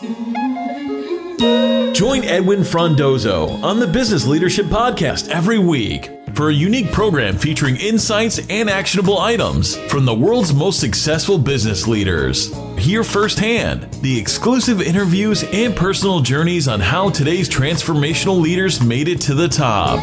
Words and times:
Join 0.00 0.12
Edwin 2.22 2.60
Frondozo 2.60 3.60
on 3.64 3.80
the 3.80 3.86
Business 3.88 4.28
Leadership 4.28 4.66
Podcast 4.66 5.28
every 5.28 5.58
week 5.58 6.12
for 6.34 6.50
a 6.50 6.52
unique 6.52 6.92
program 6.92 7.36
featuring 7.36 7.74
insights 7.74 8.38
and 8.48 8.70
actionable 8.70 9.18
items 9.18 9.76
from 9.90 10.04
the 10.04 10.14
world's 10.14 10.54
most 10.54 10.78
successful 10.78 11.36
business 11.36 11.88
leaders. 11.88 12.54
Hear 12.78 13.02
firsthand 13.02 13.92
the 13.94 14.16
exclusive 14.16 14.80
interviews 14.80 15.42
and 15.52 15.74
personal 15.74 16.20
journeys 16.20 16.68
on 16.68 16.78
how 16.78 17.10
today's 17.10 17.48
transformational 17.48 18.40
leaders 18.40 18.80
made 18.80 19.08
it 19.08 19.20
to 19.22 19.34
the 19.34 19.48
top. 19.48 19.98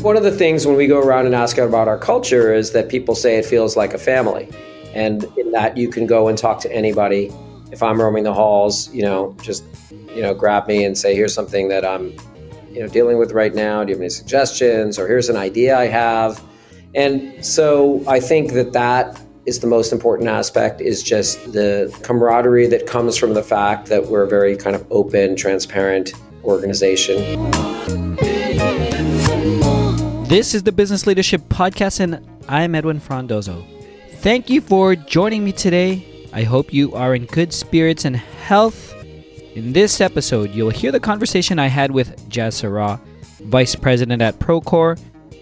One 0.00 0.16
of 0.16 0.22
the 0.22 0.34
things 0.34 0.66
when 0.66 0.76
we 0.76 0.86
go 0.86 1.00
around 1.00 1.26
and 1.26 1.34
ask 1.34 1.58
about 1.58 1.86
our 1.86 1.98
culture 1.98 2.54
is 2.54 2.70
that 2.70 2.88
people 2.88 3.14
say 3.14 3.36
it 3.36 3.44
feels 3.44 3.76
like 3.76 3.92
a 3.92 3.98
family. 3.98 4.48
And 4.94 5.24
in 5.36 5.52
that 5.52 5.76
you 5.76 5.90
can 5.90 6.06
go 6.06 6.28
and 6.28 6.38
talk 6.38 6.60
to 6.60 6.72
anybody. 6.72 7.30
If 7.72 7.82
I'm 7.82 8.00
roaming 8.00 8.24
the 8.24 8.34
halls, 8.34 8.92
you 8.92 9.02
know, 9.02 9.36
just 9.42 9.64
you 10.14 10.22
know, 10.22 10.34
grab 10.34 10.66
me 10.66 10.84
and 10.84 10.96
say, 10.98 11.14
here's 11.14 11.34
something 11.34 11.68
that 11.68 11.84
I'm, 11.84 12.12
you 12.70 12.80
know, 12.80 12.88
dealing 12.88 13.18
with 13.18 13.32
right 13.32 13.54
now. 13.54 13.84
Do 13.84 13.90
you 13.90 13.94
have 13.94 14.02
any 14.02 14.10
suggestions? 14.10 14.98
Or 14.98 15.06
here's 15.06 15.28
an 15.28 15.36
idea 15.36 15.78
I 15.78 15.86
have. 15.86 16.42
And 16.94 17.44
so 17.44 18.02
I 18.08 18.18
think 18.18 18.52
that 18.52 18.72
that 18.72 19.20
is 19.46 19.60
the 19.60 19.66
most 19.66 19.92
important 19.92 20.28
aspect 20.28 20.80
is 20.80 21.02
just 21.02 21.52
the 21.52 21.96
camaraderie 22.02 22.66
that 22.66 22.86
comes 22.86 23.16
from 23.16 23.34
the 23.34 23.42
fact 23.42 23.86
that 23.86 24.08
we're 24.08 24.22
a 24.22 24.28
very 24.28 24.56
kind 24.56 24.74
of 24.74 24.84
open, 24.90 25.36
transparent 25.36 26.12
organization. 26.44 27.16
This 30.24 30.54
is 30.54 30.64
the 30.64 30.72
Business 30.72 31.06
Leadership 31.06 31.42
Podcast, 31.48 32.00
and 32.00 32.28
I'm 32.48 32.74
Edwin 32.74 33.00
Frondozo. 33.00 33.64
Thank 34.16 34.50
you 34.50 34.60
for 34.60 34.94
joining 34.94 35.44
me 35.44 35.52
today. 35.52 36.09
I 36.32 36.44
hope 36.44 36.72
you 36.72 36.94
are 36.94 37.14
in 37.14 37.26
good 37.26 37.52
spirits 37.52 38.04
and 38.04 38.16
health. 38.16 38.94
In 39.56 39.72
this 39.72 40.00
episode, 40.00 40.50
you'll 40.52 40.70
hear 40.70 40.92
the 40.92 41.00
conversation 41.00 41.58
I 41.58 41.66
had 41.66 41.90
with 41.90 42.28
Jas 42.28 42.62
Saraw, 42.62 43.00
Vice 43.40 43.74
President 43.74 44.22
at 44.22 44.38
Procore, 44.38 44.96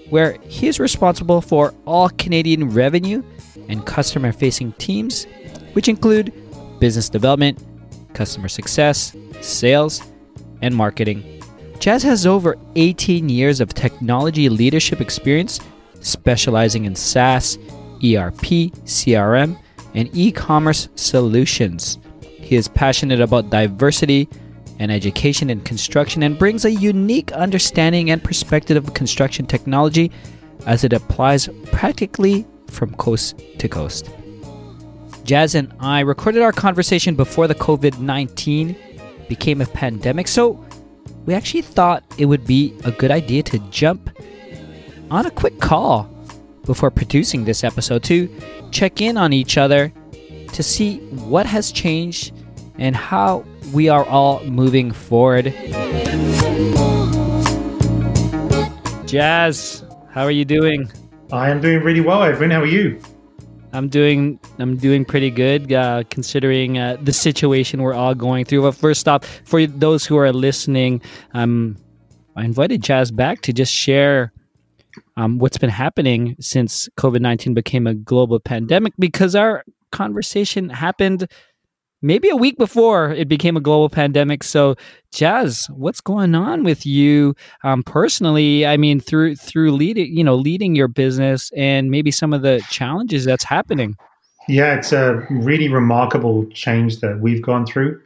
where 0.08 0.38
he 0.48 0.66
is 0.66 0.80
responsible 0.80 1.42
for 1.42 1.74
all 1.84 2.08
Canadian 2.08 2.70
revenue 2.70 3.22
and 3.68 3.84
customer 3.84 4.32
facing 4.32 4.72
teams, 4.72 5.26
which 5.74 5.88
include 5.88 6.32
business 6.78 7.10
development, 7.10 7.62
customer 8.14 8.48
success, 8.48 9.14
sales, 9.42 10.00
and 10.62 10.74
marketing. 10.74 11.42
Jas 11.80 12.02
has 12.02 12.26
over 12.26 12.56
18 12.76 13.28
years 13.28 13.60
of 13.60 13.74
technology 13.74 14.48
leadership 14.48 15.02
experience, 15.02 15.60
specializing 16.00 16.86
in 16.86 16.94
SaaS, 16.94 17.58
ERP, 18.02 18.72
CRM, 18.86 19.58
and 19.98 20.08
e 20.16 20.30
commerce 20.30 20.88
solutions. 20.94 21.98
He 22.22 22.54
is 22.54 22.68
passionate 22.68 23.20
about 23.20 23.50
diversity 23.50 24.28
and 24.78 24.92
education 24.92 25.50
in 25.50 25.60
construction 25.62 26.22
and 26.22 26.38
brings 26.38 26.64
a 26.64 26.70
unique 26.70 27.32
understanding 27.32 28.08
and 28.10 28.22
perspective 28.22 28.76
of 28.76 28.94
construction 28.94 29.44
technology 29.44 30.12
as 30.66 30.84
it 30.84 30.92
applies 30.92 31.48
practically 31.72 32.46
from 32.68 32.94
coast 32.94 33.42
to 33.58 33.68
coast. 33.68 34.08
Jas 35.24 35.56
and 35.56 35.72
I 35.80 36.00
recorded 36.00 36.42
our 36.42 36.52
conversation 36.52 37.16
before 37.16 37.48
the 37.48 37.56
COVID 37.56 37.98
19 37.98 38.76
became 39.28 39.60
a 39.60 39.66
pandemic, 39.66 40.28
so 40.28 40.64
we 41.26 41.34
actually 41.34 41.62
thought 41.62 42.04
it 42.18 42.26
would 42.26 42.46
be 42.46 42.72
a 42.84 42.92
good 42.92 43.10
idea 43.10 43.42
to 43.42 43.58
jump 43.70 44.10
on 45.10 45.26
a 45.26 45.30
quick 45.32 45.58
call 45.58 46.08
before 46.68 46.90
producing 46.90 47.44
this 47.46 47.64
episode 47.64 48.04
to 48.04 48.28
check 48.70 49.00
in 49.00 49.16
on 49.16 49.32
each 49.32 49.56
other 49.56 49.92
to 50.52 50.62
see 50.62 50.98
what 51.30 51.46
has 51.46 51.72
changed 51.72 52.32
and 52.78 52.94
how 52.94 53.44
we 53.72 53.88
are 53.88 54.04
all 54.04 54.44
moving 54.44 54.92
forward. 54.92 55.46
Jas, 59.06 59.82
how 60.10 60.22
are 60.24 60.30
you 60.30 60.44
doing? 60.44 60.92
I 61.32 61.48
am 61.48 61.60
doing 61.60 61.82
really 61.82 62.02
well, 62.02 62.22
Edwin. 62.22 62.50
How 62.50 62.60
are 62.60 62.66
you? 62.66 63.00
I'm 63.72 63.88
doing 63.88 64.38
I'm 64.58 64.76
doing 64.76 65.04
pretty 65.04 65.30
good 65.30 65.72
uh, 65.72 66.04
considering 66.10 66.78
uh, 66.78 66.98
the 67.02 67.12
situation 67.12 67.82
we're 67.82 67.94
all 67.94 68.14
going 68.14 68.44
through. 68.44 68.62
But 68.62 68.72
first 68.72 69.08
off, 69.08 69.24
for 69.44 69.66
those 69.66 70.04
who 70.04 70.16
are 70.16 70.32
listening, 70.32 71.00
um, 71.32 71.76
I 72.36 72.44
invited 72.44 72.82
Jas 72.82 73.10
back 73.10 73.40
to 73.42 73.52
just 73.52 73.72
share 73.72 74.32
um, 75.18 75.38
what's 75.38 75.58
been 75.58 75.68
happening 75.68 76.36
since 76.40 76.88
COVID 76.96 77.20
nineteen 77.20 77.52
became 77.52 77.86
a 77.86 77.94
global 77.94 78.38
pandemic 78.38 78.92
because 78.98 79.34
our 79.34 79.64
conversation 79.90 80.68
happened 80.68 81.28
maybe 82.00 82.28
a 82.28 82.36
week 82.36 82.56
before 82.56 83.10
it 83.10 83.28
became 83.28 83.56
a 83.56 83.60
global 83.60 83.88
pandemic. 83.88 84.44
So, 84.44 84.76
Jas, 85.12 85.68
what's 85.70 86.00
going 86.00 86.36
on 86.36 86.62
with 86.62 86.86
you 86.86 87.34
um, 87.64 87.82
personally? 87.82 88.64
I 88.64 88.76
mean, 88.76 89.00
through 89.00 89.34
through 89.34 89.72
leading, 89.72 90.16
you 90.16 90.22
know, 90.22 90.36
leading 90.36 90.76
your 90.76 90.88
business, 90.88 91.50
and 91.56 91.90
maybe 91.90 92.10
some 92.10 92.32
of 92.32 92.42
the 92.42 92.64
challenges 92.70 93.24
that's 93.24 93.44
happening. 93.44 93.96
Yeah, 94.48 94.76
it's 94.76 94.92
a 94.92 95.26
really 95.30 95.68
remarkable 95.68 96.46
change 96.46 97.00
that 97.00 97.18
we've 97.20 97.42
gone 97.42 97.66
through. 97.66 98.00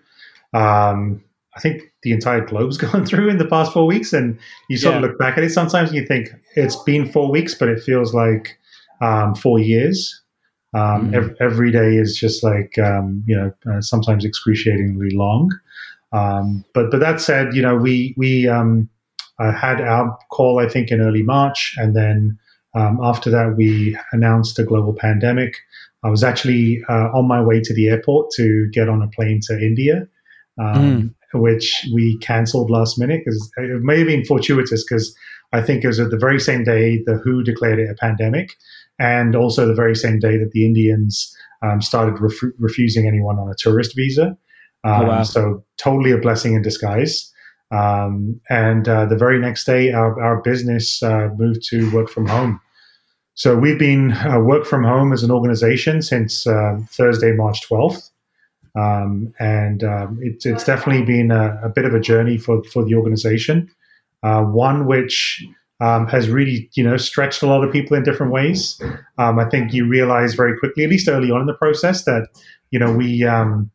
Um, 0.55 1.23
I 1.55 1.61
think 1.61 1.92
the 2.03 2.13
entire 2.13 2.45
globe's 2.45 2.77
gone 2.87 3.07
through 3.07 3.29
in 3.29 3.39
the 3.39 3.47
past 3.47 3.73
four 3.73 3.87
weeks, 3.87 4.13
and 4.13 4.39
you 4.69 4.77
sort 4.77 4.95
yeah. 4.95 4.99
of 4.99 5.03
look 5.03 5.19
back 5.19 5.39
at 5.39 5.45
it 5.45 5.51
sometimes 5.51 5.91
and 5.91 5.99
you 5.99 6.07
think 6.07 6.29
it's 6.55 6.77
been 6.77 7.11
four 7.11 7.31
weeks, 7.31 7.55
but 7.55 7.69
it 7.69 7.83
feels 7.83 8.15
like 8.15 8.59
um, 9.01 9.35
four 9.35 9.59
years. 9.59 10.21
Um, 10.75 10.81
mm-hmm. 10.83 11.15
every, 11.15 11.37
every 11.41 11.71
day 11.71 11.97
is 11.97 12.17
just 12.17 12.43
like 12.43 12.79
um, 12.79 13.23
you 13.27 13.37
know 13.37 13.53
uh, 13.71 13.81
sometimes 13.81 14.25
excruciatingly 14.25 15.11
long. 15.11 15.51
Um, 16.13 16.65
but 16.75 16.91
but 16.91 17.01
that 17.01 17.21
said, 17.21 17.55
you 17.55 17.63
know 17.63 17.77
we 17.77 18.15
we 18.17 18.49
um, 18.49 18.89
uh, 19.39 19.53
had 19.53 19.81
our 19.81 20.17
call 20.31 20.59
I 20.59 20.69
think 20.69 20.91
in 20.91 21.01
early 21.01 21.23
March, 21.23 21.75
and 21.77 21.95
then 21.95 22.39
um, 22.75 22.99
after 23.03 23.31
that 23.31 23.55
we 23.57 23.99
announced 24.13 24.59
a 24.59 24.65
global 24.65 24.95
pandemic. 24.95 25.57
I 26.05 26.11
was 26.11 26.25
actually 26.25 26.83
uh, 26.89 27.11
on 27.15 27.29
my 27.29 27.41
way 27.41 27.61
to 27.61 27.73
the 27.73 27.89
airport 27.89 28.33
to 28.33 28.69
get 28.73 28.89
on 28.89 29.03
a 29.03 29.09
plane 29.09 29.39
to 29.47 29.57
India. 29.57 30.09
Mm. 30.59 31.15
Which 31.35 31.87
we 31.95 32.19
cancelled 32.19 32.71
last 32.71 32.99
minute 32.99 33.23
because 33.25 33.51
it 33.57 33.83
may 33.83 33.99
have 33.99 34.07
been 34.07 34.25
fortuitous 34.25 34.85
because 34.85 35.17
I 35.53 35.63
think 35.63 35.85
it 35.85 35.87
was 35.87 36.01
at 36.01 36.11
the 36.11 36.19
very 36.19 36.41
same 36.41 36.65
day 36.65 37.03
the 37.05 37.17
WHO 37.17 37.43
declared 37.43 37.79
it 37.79 37.91
a 37.91 37.95
pandemic 37.95 38.57
and 38.99 39.35
also 39.35 39.67
the 39.67 39.75
very 39.75 39.97
same 39.97 40.19
day 40.19 40.37
that 40.37 40.51
the 40.53 40.65
Indians 40.65 41.35
um, 41.63 41.81
started 41.81 42.21
ref- 42.21 42.53
refusing 42.59 43.07
anyone 43.07 43.39
on 43.39 43.49
a 43.49 43.55
tourist 43.55 43.95
visa. 43.97 44.37
Um, 44.85 45.03
oh, 45.03 45.07
wow. 45.07 45.23
So 45.23 45.65
totally 45.79 46.11
a 46.11 46.19
blessing 46.19 46.55
in 46.55 46.63
disguise. 46.63 47.33
Um, 47.71 48.41
and 48.51 48.89
uh, 48.89 49.07
the 49.07 49.17
very 49.17 49.39
next 49.39 49.65
day, 49.65 49.93
our, 49.93 50.21
our 50.23 50.43
business 50.43 51.03
uh, 51.03 51.29
moved 51.39 51.63
to 51.71 51.91
work 51.93 52.11
from 52.11 52.27
home. 52.27 52.61
So 53.35 53.57
we've 53.57 53.79
been 53.79 54.13
uh, 54.13 54.41
work 54.41 54.67
from 54.67 54.85
home 54.85 55.13
as 55.13 55.23
an 55.23 55.31
organization 55.31 56.03
since 56.03 56.47
uh, 56.47 56.79
Thursday, 56.91 57.33
March 57.33 57.67
12th. 57.69 58.11
Um, 58.75 59.35
and 59.39 59.85
um, 59.85 60.19
it, 60.23 60.47
it's 60.47 60.65
definitely 60.65 61.05
been 61.05 61.31
a, 61.31 61.61
a, 61.63 61.69
bit 61.69 61.85
of 61.85 61.95
a 61.95 62.01
journey 62.01 62.39
for, 62.39 62.65
for 62.65 62.83
the 62.85 62.95
organization. 62.95 63.69
Uh, 64.23 64.43
one 64.43 64.87
which 64.87 65.45
um, 65.83 66.07
has 66.07 66.31
really, 66.31 66.71
you 66.75 66.85
know, 66.85 66.97
stretched 66.97 67.43
a 67.43 67.47
lot 67.47 67.65
of 67.65 67.73
people 67.73 67.97
in 67.97 68.05
different 68.05 68.33
ways. 68.33 68.81
Um, 69.19 69.39
I 69.39 69.49
think 69.49 69.73
you 69.75 69.87
realize 69.87 70.35
very 70.35 70.57
quickly, 70.59 70.85
at 70.85 70.91
least 70.91 71.09
early 71.09 71.31
on 71.31 71.41
in 71.41 71.47
the 71.47 71.55
process, 71.55 72.05
that 72.05 72.29
you 72.71 72.79
know 72.79 72.93
we 72.93 73.25
um, 73.25 73.71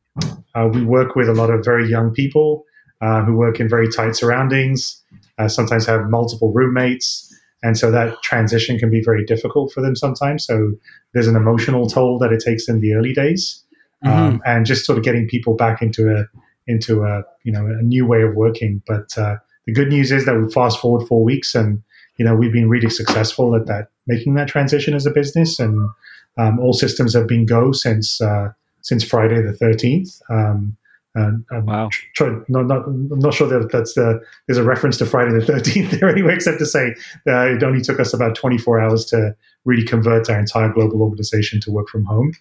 uh, 0.56 0.70
we 0.72 0.84
work 0.84 1.16
with 1.16 1.28
a 1.28 1.34
lot 1.34 1.50
of 1.50 1.66
very 1.66 1.88
young 1.90 2.14
people 2.14 2.64
uh, 3.02 3.24
who 3.24 3.36
work 3.36 3.60
in 3.60 3.68
very 3.68 3.90
tight 3.90 4.16
surroundings. 4.16 5.04
Uh, 5.38 5.50
sometimes 5.50 5.86
have 5.86 6.10
multiple 6.10 6.54
roommates, 6.54 7.32
and 7.62 7.78
so 7.78 7.92
that 7.92 8.22
transition 8.24 8.80
can 8.80 8.90
be 8.90 9.04
very 9.04 9.26
difficult 9.26 9.74
for 9.74 9.82
them 9.82 9.96
sometimes. 9.96 10.46
So 10.46 10.72
there's 11.14 11.28
an 11.28 11.36
emotional 11.36 11.88
toll 11.88 12.18
that 12.20 12.32
it 12.32 12.42
takes 12.44 12.70
in 12.70 12.80
the 12.80 12.94
early 12.94 13.14
days, 13.14 13.64
mm-hmm. 14.06 14.16
Um, 14.16 14.42
and 14.46 14.66
just 14.66 14.86
sort 14.86 14.98
of 14.98 15.04
getting 15.04 15.28
people 15.28 15.56
back 15.56 15.82
into 15.82 16.16
a 16.16 16.26
into 16.68 17.04
a 17.04 17.24
you 17.44 17.52
know 17.52 17.66
a 17.66 17.82
new 17.82 18.06
way 18.06 18.22
of 18.22 18.36
working. 18.36 18.82
But 18.86 19.18
uh, 19.18 19.38
the 19.66 19.74
good 19.74 19.90
news 19.90 20.12
is 20.12 20.26
that 20.26 20.36
we 20.36 20.52
fast 20.52 20.80
forward 20.80 21.08
four 21.08 21.24
weeks 21.24 21.56
and 21.56 21.82
you 22.18 22.26
know, 22.26 22.36
we've 22.36 22.52
been 22.52 22.70
really 22.70 22.90
successful 22.90 23.56
at 23.56 23.68
that, 23.68 23.90
making 24.08 24.34
that 24.36 24.48
transition 24.48 24.94
as 24.94 25.06
a 25.06 25.12
business, 25.12 25.60
and 25.60 25.90
um, 26.38 26.60
all 26.60 26.74
systems 26.74 27.14
have 27.14 27.28
been 27.28 27.46
go 27.46 27.72
since 27.72 28.20
uh, 28.20 28.50
since 28.82 29.04
Friday 29.04 29.42
the 29.42 29.54
thirteenth. 29.54 30.20
Um, 30.30 30.76
and, 31.16 31.46
um, 31.52 31.66
wow! 31.66 31.90
Try, 32.16 32.30
not, 32.48 32.68
not, 32.68 32.86
I'm 32.86 33.20
not 33.20 33.34
sure 33.34 33.48
that 33.48 33.72
that's 33.72 33.94
the, 33.94 34.20
there's 34.48 34.58
a 34.58 34.64
reference 34.64 34.98
to 34.98 35.06
Friday 35.06 35.32
the 35.32 35.46
thirteenth 35.46 35.92
there 36.00 36.10
anyway, 36.10 36.34
except 36.34 36.60
to 36.60 36.66
say 36.66 36.96
uh, 37.28 37.48
it 37.48 37.64
only 37.64 37.82
took 37.82 38.00
us 38.00 38.14
about 38.14 38.36
24 38.36 38.80
hours 38.80 39.06
to 39.06 39.36
really 39.66 39.84
convert 39.84 40.30
our 40.30 40.40
entire 40.40 40.72
global 40.72 41.02
organization 41.02 41.60
to 41.62 41.72
work 41.72 41.88
from 41.88 42.04
home, 42.06 42.34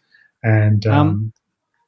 and 0.42 0.86
um, 0.86 1.08
um 1.08 1.32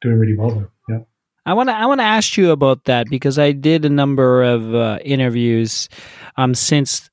doing 0.01 0.19
really 0.19 0.37
well 0.37 0.51
though. 0.51 0.71
Yeah. 0.89 1.01
I 1.47 1.55
want 1.55 1.69
to 1.69 1.75
I 1.75 1.87
want 1.87 2.01
to 2.01 2.05
ask 2.05 2.37
you 2.37 2.51
about 2.51 2.85
that 2.85 3.09
because 3.09 3.39
I 3.39 3.53
did 3.53 3.85
a 3.85 3.91
number 3.91 4.43
of 4.43 4.75
uh, 4.75 4.99
interviews 5.05 5.89
um, 6.37 6.55
since 6.55 7.09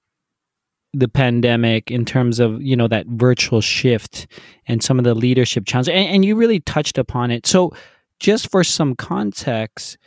the 0.93 1.07
pandemic 1.07 1.91
in 1.91 2.05
terms 2.05 2.39
of 2.39 2.61
you 2.61 2.75
know 2.75 2.87
that 2.87 3.05
virtual 3.07 3.61
shift 3.61 4.27
and 4.67 4.81
some 4.81 4.97
of 4.97 5.03
the 5.03 5.13
leadership 5.13 5.65
challenges 5.65 5.89
and, 5.89 6.07
and, 6.07 6.23
you 6.23 6.37
really 6.37 6.61
touched 6.61 6.97
upon 6.97 7.31
it 7.31 7.45
so 7.45 7.73
just 8.19 8.49
for 8.49 8.63
some 8.63 8.95
context, 8.95 9.97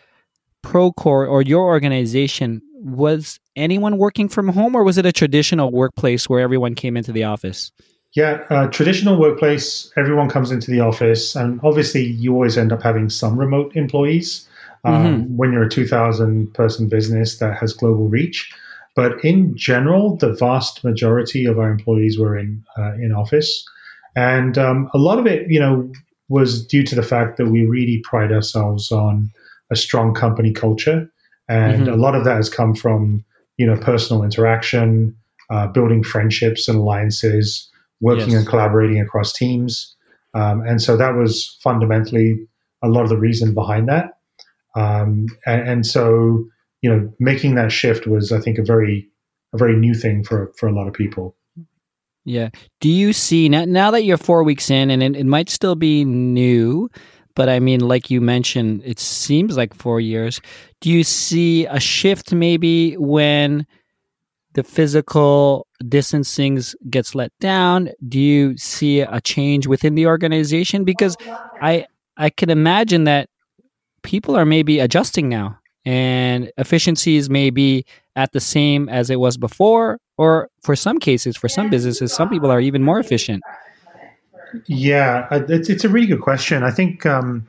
Procore 0.65 1.29
or 1.29 1.43
your 1.43 1.65
organization 1.65 2.63
was 2.75 3.39
anyone 3.57 3.99
working 3.99 4.29
from 4.29 4.49
home, 4.49 4.75
or 4.75 4.85
was 4.85 4.99
it 4.99 5.07
a 5.07 5.13
traditional 5.13 5.71
workplace 5.71 6.29
where 6.29 6.41
everyone 6.41 6.75
came 6.75 6.97
into 6.97 7.13
the 7.13 7.25
office? 7.25 7.73
Yeah, 8.19 8.43
uh, 8.51 8.67
traditional 8.67 9.17
workplace, 9.17 9.93
everyone 9.97 10.29
comes 10.29 10.51
into 10.51 10.73
the 10.73 10.81
office, 10.81 11.37
and 11.37 11.61
obviously 11.63 12.03
you 12.03 12.35
always 12.35 12.59
end 12.59 12.73
up 12.73 12.83
having 12.83 13.11
some 13.11 13.39
remote 13.39 13.77
employees 13.77 14.45
um, 14.83 15.05
mm-hmm. 15.05 15.37
when 15.37 15.53
you're 15.53 15.63
a 15.63 15.71
2,000 15.71 16.53
person 16.53 16.89
business 16.89 17.39
that 17.39 17.57
has 17.59 17.73
global 17.73 18.09
reach. 18.09 18.53
But 18.97 19.25
in 19.25 19.57
general, 19.57 20.17
the 20.17 20.33
vast 20.33 20.83
majority 20.83 21.45
of 21.45 21.61
our 21.61 21.71
employees 21.71 22.19
were 22.19 22.37
in 22.37 22.65
uh, 22.77 22.95
in 22.95 23.13
office, 23.13 23.65
and 24.17 24.59
um, 24.59 24.91
a 24.93 24.99
lot 24.99 25.21
of 25.21 25.27
it, 25.29 25.49
you 25.49 25.61
know, 25.61 25.89
was 26.29 26.67
due 26.67 26.83
to 26.83 26.97
the 26.97 27.05
fact 27.05 27.37
that 27.37 27.47
we 27.47 27.67
really 27.67 27.99
pride 27.99 28.33
ourselves 28.33 28.91
on 28.91 29.31
a 29.71 29.77
strong 29.77 30.13
company 30.13 30.53
culture, 30.53 31.09
and 31.49 31.83
mm-hmm. 31.85 31.93
a 31.93 31.97
lot 31.97 32.17
of 32.17 32.25
that 32.25 32.35
has 32.35 32.51
come 32.51 32.75
from 32.75 33.25
you 33.59 33.67
know 33.67 33.77
personal 33.77 34.25
interaction, 34.25 35.17
uh, 35.51 35.69
building 35.69 36.03
friendships 36.03 36.67
and 36.67 36.79
alliances 36.79 37.71
working 38.01 38.31
yes. 38.31 38.41
and 38.41 38.47
collaborating 38.47 39.01
across 39.01 39.33
teams. 39.33 39.97
Um, 40.35 40.61
and 40.67 40.81
so 40.81 40.97
that 40.97 41.15
was 41.15 41.59
fundamentally 41.63 42.47
a 42.83 42.89
lot 42.89 43.03
of 43.03 43.09
the 43.09 43.17
reason 43.17 43.55
behind 43.55 43.89
that. 43.89 44.19
Um, 44.77 45.27
and, 45.47 45.69
and, 45.69 45.87
so, 45.87 46.45
you 46.83 46.91
know, 46.91 47.13
making 47.19 47.55
that 47.57 47.73
shift 47.73 48.07
was, 48.07 48.31
I 48.31 48.41
think, 48.41 48.59
a 48.59 48.63
very, 48.63 49.09
a 49.53 49.59
very 49.59 49.75
new 49.75 49.95
thing 49.95 50.23
for, 50.23 50.53
for 50.57 50.69
a 50.69 50.73
lot 50.73 50.87
of 50.87 50.95
people. 50.95 51.35
Yeah. 52.25 52.51
Do 52.81 52.91
you 52.91 53.13
see 53.13 53.49
now, 53.49 53.65
now 53.65 53.91
that 53.91 54.05
you're 54.05 54.19
four 54.19 54.45
weeks 54.45 54.71
in 54.71 54.91
and 54.91 55.03
it, 55.03 55.17
it 55.17 55.25
might 55.25 55.49
still 55.49 55.75
be 55.75 56.05
new, 56.05 56.91
but 57.35 57.49
I 57.49 57.61
mean, 57.61 57.81
like 57.81 58.11
you 58.11 58.21
mentioned, 58.21 58.83
it 58.85 58.99
seems 58.99 59.57
like 59.57 59.73
four 59.73 60.01
years. 60.01 60.41
Do 60.81 60.91
you 60.91 61.05
see 61.05 61.67
a 61.67 61.81
shift 61.81 62.33
maybe 62.33 62.95
when 62.97 63.65
the 64.55 64.65
physical 64.65 65.68
distancing 65.87 66.61
gets 66.91 67.15
let 67.15 67.33
down? 67.41 67.91
Do 68.09 68.19
you 68.19 68.57
see 68.57 69.01
a 69.01 69.21
change 69.21 69.67
within 69.67 69.95
the 69.95 70.07
organization? 70.07 70.85
Because 70.85 71.17
I 71.63 71.87
I 72.17 72.31
can 72.31 72.51
imagine 72.51 73.05
that 73.05 73.29
people 74.03 74.37
are 74.37 74.45
maybe 74.45 74.81
adjusting 74.81 75.29
now 75.29 75.59
and 75.85 76.51
efficiencies 76.57 77.31
may 77.31 77.51
be 77.51 77.85
at 78.17 78.33
the 78.33 78.41
same 78.41 78.89
as 78.89 79.11
it 79.11 79.21
was 79.21 79.37
before 79.37 79.99
or 80.17 80.49
for 80.63 80.75
some 80.75 80.99
cases 80.99 81.37
for 81.37 81.49
some 81.49 81.71
businesses 81.71 82.13
some 82.13 82.29
people 82.29 82.51
are 82.51 82.61
even 82.61 82.83
more 82.83 82.99
efficient 82.99 83.43
yeah 84.67 85.27
it's, 85.31 85.69
it's 85.69 85.85
a 85.85 85.89
really 85.89 86.07
good 86.07 86.21
question 86.21 86.63
i 86.63 86.71
think 86.71 87.07
um, 87.07 87.47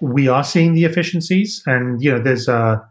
we 0.00 0.28
are 0.28 0.44
seeing 0.44 0.74
the 0.74 0.84
efficiencies 0.84 1.62
and 1.66 2.02
you 2.02 2.10
know 2.10 2.20
there's 2.20 2.48
a 2.48 2.82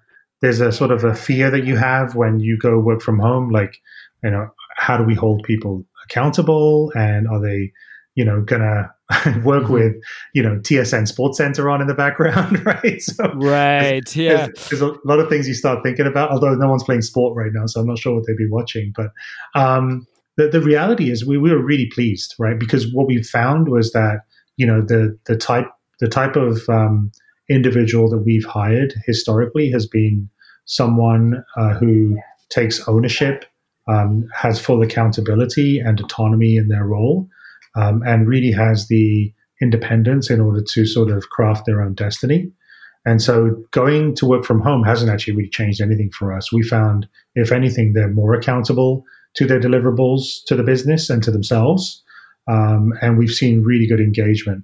there's 0.42 0.60
a 0.60 0.72
sort 0.72 0.92
of 0.92 1.04
a 1.04 1.14
fear 1.14 1.52
that 1.52 1.66
you 1.66 1.78
have 1.78 2.16
when 2.16 2.40
you 2.40 2.58
go 2.58 2.80
work 2.80 3.02
from 3.02 3.20
home 3.20 3.50
like 3.50 3.78
you 4.24 4.32
know 4.32 4.50
how 4.82 4.98
do 4.98 5.04
we 5.04 5.14
hold 5.14 5.44
people 5.44 5.86
accountable? 6.04 6.92
And 6.96 7.28
are 7.28 7.40
they 7.40 7.72
you 8.16 8.26
know 8.26 8.42
gonna 8.42 8.92
work 9.44 9.64
mm-hmm. 9.64 9.74
with 9.74 9.94
you 10.34 10.44
know 10.44 10.60
tsn 10.60 11.08
sports 11.08 11.38
center 11.38 11.70
on 11.70 11.80
in 11.80 11.88
the 11.88 11.94
background 11.94 12.66
right? 12.66 13.02
So 13.02 13.32
right 13.36 14.04
there's, 14.04 14.16
yeah 14.18 14.48
there's, 14.48 14.70
there's, 14.70 14.82
a 14.82 14.94
lot 15.06 15.20
of 15.20 15.30
things 15.30 15.48
you 15.48 15.54
start 15.54 15.80
thinking 15.82 16.06
about 16.06 16.30
although 16.30 16.54
no 16.56 16.70
one's 16.70 16.84
playing 16.84 17.04
sport 17.04 17.38
right 17.38 17.52
now 17.54 17.68
so 17.68 17.80
i'm 17.80 17.88
not 17.88 18.00
sure 18.00 18.16
what 18.16 18.26
they'd 18.28 18.36
be 18.36 18.50
watching. 18.50 18.92
But 18.96 19.12
um, 19.56 20.06
the, 20.36 20.50
the 20.50 20.62
reality 20.62 21.10
is 21.10 21.26
we, 21.26 21.38
we 21.38 21.52
were 21.52 21.64
really 21.64 21.90
pleased 21.94 22.36
right? 22.38 22.60
Because 22.60 22.94
what 22.94 23.08
we 23.08 23.24
found 23.24 23.70
was 23.70 23.94
that 23.94 24.22
you 24.58 24.66
know 24.66 24.82
the 24.82 25.18
the 25.26 25.38
type 25.38 25.68
the 26.02 26.10
type 26.10 26.36
of 26.36 26.68
um, 26.68 27.12
individual 27.50 28.10
that 28.10 28.24
we've 28.26 28.46
hired 28.46 28.94
historically 29.06 29.70
has 29.72 29.88
been 29.88 30.30
someone 30.66 31.44
uh, 31.58 31.74
who 31.76 32.18
takes 32.50 32.88
ownership, 32.88 33.46
um, 33.92 34.28
has 34.34 34.60
full 34.60 34.82
accountability 34.82 35.80
and 35.80 36.00
autonomy 36.00 36.56
in 36.56 36.68
their 36.70 36.86
role, 36.86 37.28
um, 37.76 38.02
and 38.06 38.28
really 38.28 38.52
has 38.52 38.88
the 38.88 39.34
independence 39.62 40.30
in 40.30 40.40
order 40.40 40.62
to 40.74 40.86
sort 40.86 41.12
of 41.12 41.30
craft 41.30 41.66
their 41.66 41.82
own 41.82 41.94
destiny. 41.94 42.52
And 43.06 43.22
so 43.22 43.34
going 43.72 44.16
to 44.16 44.26
work 44.28 44.46
from 44.46 44.62
home 44.62 44.84
hasn't 44.84 45.12
actually 45.12 45.36
really 45.36 45.50
changed 45.50 45.82
anything 45.82 46.12
for 46.12 46.32
us. 46.38 46.54
We 46.54 46.64
found, 46.64 47.08
if 47.36 47.52
anything, 47.52 47.94
they're 47.94 48.10
more 48.22 48.34
accountable 48.34 49.04
to 49.36 49.46
their 49.46 49.60
deliverables 49.60 50.44
to 50.48 50.56
the 50.56 50.64
business 50.64 51.10
and 51.10 51.24
to 51.24 51.32
themselves. 51.32 52.04
Um, 52.48 52.94
and 53.02 53.18
we've 53.18 53.32
seen 53.32 53.64
really 53.64 53.88
good 53.88 54.00
engagement 54.00 54.64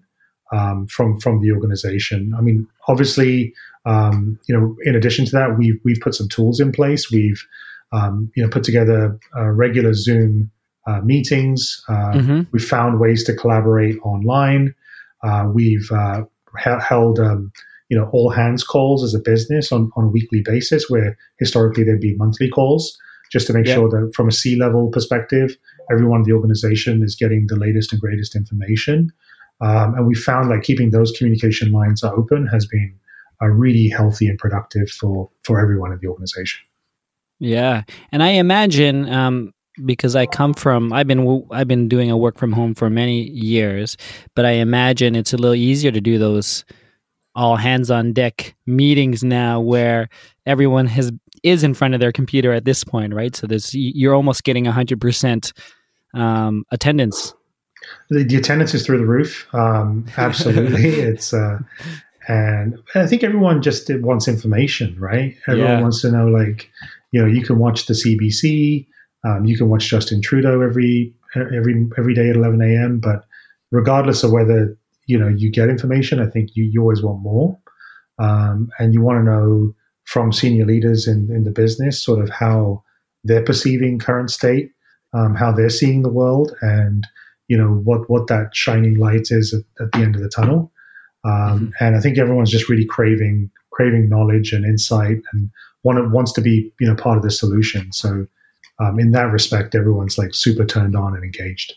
um, 0.52 0.88
from 0.88 1.20
from 1.20 1.42
the 1.42 1.52
organization. 1.52 2.34
I 2.38 2.42
mean, 2.42 2.68
obviously, 2.88 3.54
um, 3.86 4.40
you 4.48 4.56
know, 4.56 4.76
in 4.84 4.96
addition 4.96 5.26
to 5.26 5.32
that, 5.32 5.58
we've 5.58 5.80
we've 5.84 6.02
put 6.02 6.16
some 6.16 6.30
tools 6.30 6.60
in 6.60 6.72
place. 6.72 7.12
We've 7.12 7.42
um, 7.92 8.32
you 8.36 8.44
know 8.44 8.50
put 8.50 8.64
together 8.64 9.18
uh, 9.36 9.46
regular 9.46 9.94
Zoom 9.94 10.52
uh, 10.88 11.02
meetings. 11.02 11.84
Uh, 11.88 12.14
mm-hmm. 12.14 12.42
We've 12.52 12.66
found 12.66 13.00
ways 13.00 13.24
to 13.26 13.36
collaborate 13.36 13.98
online. 14.04 14.74
Uh, 15.24 15.50
we've 15.54 15.92
uh, 15.92 16.24
held 16.58 17.20
um, 17.20 17.52
you 17.90 17.98
know 17.98 18.10
all 18.14 18.30
hands 18.30 18.64
calls 18.64 19.04
as 19.04 19.14
a 19.14 19.20
business 19.20 19.72
on, 19.72 19.92
on 19.96 20.06
a 20.06 20.10
weekly 20.10 20.42
basis, 20.44 20.90
where 20.90 21.18
historically 21.40 21.84
there'd 21.84 22.02
be 22.02 22.16
monthly 22.16 22.50
calls, 22.50 22.98
just 23.32 23.48
to 23.48 23.54
make 23.54 23.66
sure 23.66 23.90
that 23.90 24.12
from 24.16 24.28
a 24.28 24.32
C 24.32 24.56
level 24.56 24.90
perspective, 24.90 25.58
everyone 25.92 26.22
in 26.22 26.24
the 26.24 26.34
organization 26.34 27.04
is 27.04 27.16
getting 27.16 27.46
the 27.48 27.56
latest 27.56 27.92
and 27.92 28.02
greatest 28.02 28.36
information. 28.36 29.12
Um, 29.60 29.96
and 29.96 30.08
we 30.08 30.14
found 30.14 30.50
like 30.50 30.62
keeping 30.62 30.92
those 30.92 31.12
communication 31.12 31.72
lines 31.72 32.04
open 32.04 32.46
has 32.48 32.68
been 32.68 32.94
uh, 33.42 33.48
really 33.48 33.90
healthy 33.90 34.28
and 34.28 34.38
productive 34.38 34.90
for 34.90 35.30
for 35.44 35.60
everyone 35.60 35.92
in 35.92 36.00
the 36.02 36.08
organization. 36.08 36.62
Yeah, 37.40 37.84
and 38.12 38.24
I 38.24 38.30
imagine 38.30 39.10
um, 39.10 39.54
because 39.86 40.16
I 40.16 40.26
come 40.26 40.54
from 40.54 40.92
I've 40.94 41.08
been 41.08 41.46
I've 41.52 41.68
been 41.68 41.88
doing 41.88 42.10
a 42.10 42.18
work 42.18 42.38
from 42.38 42.52
home 42.52 42.74
for 42.74 42.90
many 42.90 43.30
years, 43.30 43.98
but 44.36 44.46
I 44.46 44.52
imagine 44.52 45.16
it's 45.16 45.34
a 45.34 45.38
little 45.38 45.56
easier 45.56 45.92
to 45.92 46.02
do 46.02 46.18
those 46.18 46.66
all 47.36 47.56
hands 47.56 47.92
on 47.92 48.14
deck 48.14 48.56
meetings 48.66 49.24
now 49.24 49.60
where 49.60 50.10
everyone 50.48 50.88
has 50.88 51.12
is 51.44 51.64
in 51.64 51.76
front 51.76 51.94
of 51.94 52.00
their 52.00 52.12
computer 52.12 52.52
at 52.52 52.66
this 52.66 52.84
point, 52.84 53.14
right? 53.14 53.36
So 53.36 53.46
there's 53.46 53.74
you're 53.74 54.16
almost 54.16 54.44
getting 54.44 54.66
hundred 54.66 54.96
um, 54.96 55.00
percent 55.00 55.54
attendance 56.72 57.34
the, 58.10 58.24
the, 58.24 58.36
attendance 58.38 58.74
is 58.74 58.86
through 58.86 59.00
the 59.00 59.06
roof. 59.06 59.48
Um, 59.54 60.06
absolutely, 60.18 60.86
it's 60.90 61.34
uh, 61.34 61.60
and 62.28 62.78
I 62.96 63.08
think 63.08 63.24
everyone 63.24 63.62
just 63.62 63.90
wants 64.02 64.28
information, 64.28 65.00
right? 65.00 65.36
Everyone 65.48 65.72
yeah. 65.72 65.82
wants 65.82 66.02
to 66.02 66.12
know, 66.12 66.28
like, 66.28 66.70
you 67.12 67.22
know, 67.22 67.28
you 67.28 67.44
can 67.44 67.60
watch 67.60 67.86
the 67.86 67.94
CBC, 67.94 68.88
um, 69.26 69.46
you 69.46 69.58
can 69.58 69.70
watch 69.70 69.88
Justin 69.88 70.22
Trudeau 70.22 70.62
every 70.62 71.14
every 71.36 71.88
every 71.98 72.14
day 72.14 72.30
at 72.30 72.36
11 72.36 72.62
a.m. 72.62 73.00
But 73.00 73.26
regardless 73.72 74.24
of 74.24 74.32
whether 74.32 74.78
you 75.08 75.18
know 75.18 75.28
you 75.28 75.52
get 75.52 75.70
information, 75.70 76.20
I 76.20 76.28
think 76.28 76.52
you 76.56 76.64
you 76.64 76.82
always 76.82 77.02
want 77.02 77.22
more, 77.22 77.58
um, 78.20 78.70
and 78.80 78.94
you 78.94 79.02
want 79.02 79.20
to 79.20 79.24
know 79.24 79.74
from 80.06 80.32
senior 80.32 80.66
leaders 80.66 81.08
in 81.08 81.30
in 81.32 81.44
the 81.44 81.52
business 81.52 82.02
sort 82.02 82.20
of 82.20 82.30
how 82.30 82.84
they're 83.24 83.44
perceiving 83.44 84.00
current 84.00 84.32
state, 84.32 84.72
um, 85.14 85.36
how 85.36 85.52
they're 85.52 85.70
seeing 85.70 86.04
the 86.04 86.10
world, 86.10 86.54
and 86.62 87.06
you 87.48 87.58
know 87.58 87.70
what 87.84 88.10
what 88.10 88.28
that 88.28 88.56
shining 88.56 88.96
light 88.96 89.28
is 89.32 89.54
at, 89.54 89.84
at 89.84 89.92
the 89.92 90.00
end 90.00 90.16
of 90.16 90.22
the 90.22 90.30
tunnel. 90.30 90.72
Um, 91.26 91.34
mm-hmm. 91.34 91.70
And 91.84 91.98
I 91.98 92.00
think 92.00 92.18
everyone's 92.18 92.52
just 92.52 92.70
really 92.70 92.86
craving 92.86 93.50
craving 93.72 94.10
knowledge 94.10 94.54
and 94.54 94.64
insight, 94.64 95.22
and 95.34 95.50
one 95.88 96.12
wants 96.12 96.32
to 96.34 96.42
be 96.42 96.72
you 96.80 96.88
know 96.88 96.96
part 96.96 97.18
of 97.18 97.24
the 97.24 97.32
solution. 97.32 97.92
So 97.92 98.28
um, 98.80 99.00
in 99.00 99.12
that 99.12 99.32
respect, 99.32 99.74
everyone's 99.74 100.18
like 100.18 100.36
super 100.36 100.66
turned 100.66 100.96
on 100.96 101.16
and 101.16 101.24
engaged. 101.24 101.76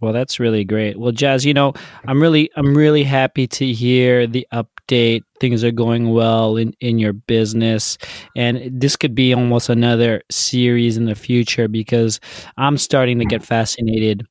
Well, 0.00 0.14
that's 0.14 0.40
really 0.40 0.64
great. 0.64 0.98
Well, 0.98 1.12
Jas, 1.12 1.44
you 1.44 1.52
know, 1.52 1.74
I'm 2.06 2.22
really 2.22 2.50
I'm 2.56 2.74
really 2.74 3.02
happy 3.02 3.46
to 3.48 3.66
hear 3.72 4.26
the 4.26 4.46
update. 4.52 5.22
Things 5.40 5.62
are 5.62 5.72
going 5.72 6.14
well 6.14 6.56
in 6.56 6.72
in 6.80 6.98
your 6.98 7.12
business, 7.12 7.98
and 8.34 8.80
this 8.80 8.96
could 8.96 9.14
be 9.14 9.34
almost 9.34 9.68
another 9.68 10.22
series 10.30 10.96
in 10.96 11.04
the 11.04 11.14
future 11.14 11.68
because 11.68 12.18
I'm 12.56 12.78
starting 12.78 13.18
to 13.18 13.26
get 13.26 13.42
fascinated 13.42 14.26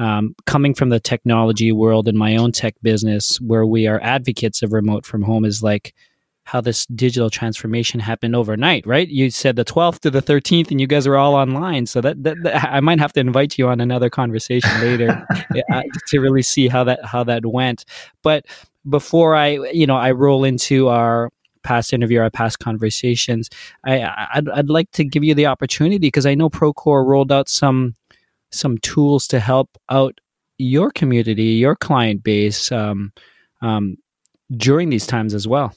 um, 0.00 0.34
coming 0.46 0.74
from 0.74 0.88
the 0.88 0.98
technology 0.98 1.72
world 1.72 2.08
in 2.08 2.16
my 2.16 2.34
own 2.36 2.52
tech 2.52 2.74
business, 2.82 3.38
where 3.40 3.66
we 3.66 3.86
are 3.86 4.00
advocates 4.02 4.62
of 4.62 4.72
remote 4.72 5.04
from 5.04 5.22
home, 5.22 5.44
is 5.44 5.62
like 5.62 5.94
how 6.50 6.60
this 6.60 6.84
digital 6.86 7.30
transformation 7.30 8.00
happened 8.00 8.34
overnight, 8.34 8.84
right? 8.84 9.08
You 9.08 9.30
said 9.30 9.54
the 9.54 9.64
12th 9.64 10.00
to 10.00 10.10
the 10.10 10.20
13th, 10.20 10.72
and 10.72 10.80
you 10.80 10.88
guys 10.88 11.06
are 11.06 11.16
all 11.16 11.36
online. 11.36 11.86
So 11.86 12.00
that, 12.00 12.20
that, 12.24 12.42
that 12.42 12.64
I 12.72 12.80
might 12.80 12.98
have 12.98 13.12
to 13.12 13.20
invite 13.20 13.56
you 13.56 13.68
on 13.68 13.80
another 13.80 14.10
conversation 14.10 14.68
later 14.80 15.24
uh, 15.72 15.82
to 16.08 16.18
really 16.18 16.42
see 16.42 16.66
how 16.66 16.82
that 16.82 17.04
how 17.04 17.22
that 17.22 17.46
went. 17.46 17.84
But 18.24 18.46
before 18.88 19.36
I, 19.36 19.58
you 19.72 19.86
know, 19.86 19.96
I 19.96 20.10
roll 20.10 20.42
into 20.42 20.88
our 20.88 21.30
past 21.62 21.92
interview, 21.92 22.18
our 22.18 22.30
past 22.30 22.58
conversations, 22.58 23.48
I, 23.86 24.02
I'd, 24.34 24.48
I'd 24.48 24.70
like 24.70 24.90
to 24.92 25.04
give 25.04 25.22
you 25.22 25.36
the 25.36 25.46
opportunity 25.46 25.98
because 25.98 26.26
I 26.26 26.34
know 26.34 26.50
Procore 26.50 27.06
rolled 27.06 27.30
out 27.30 27.48
some 27.48 27.94
some 28.50 28.76
tools 28.78 29.28
to 29.28 29.38
help 29.38 29.78
out 29.88 30.18
your 30.58 30.90
community, 30.90 31.60
your 31.62 31.76
client 31.76 32.24
base, 32.24 32.72
um, 32.72 33.12
um, 33.62 33.98
during 34.56 34.90
these 34.90 35.06
times 35.06 35.32
as 35.32 35.46
well. 35.46 35.72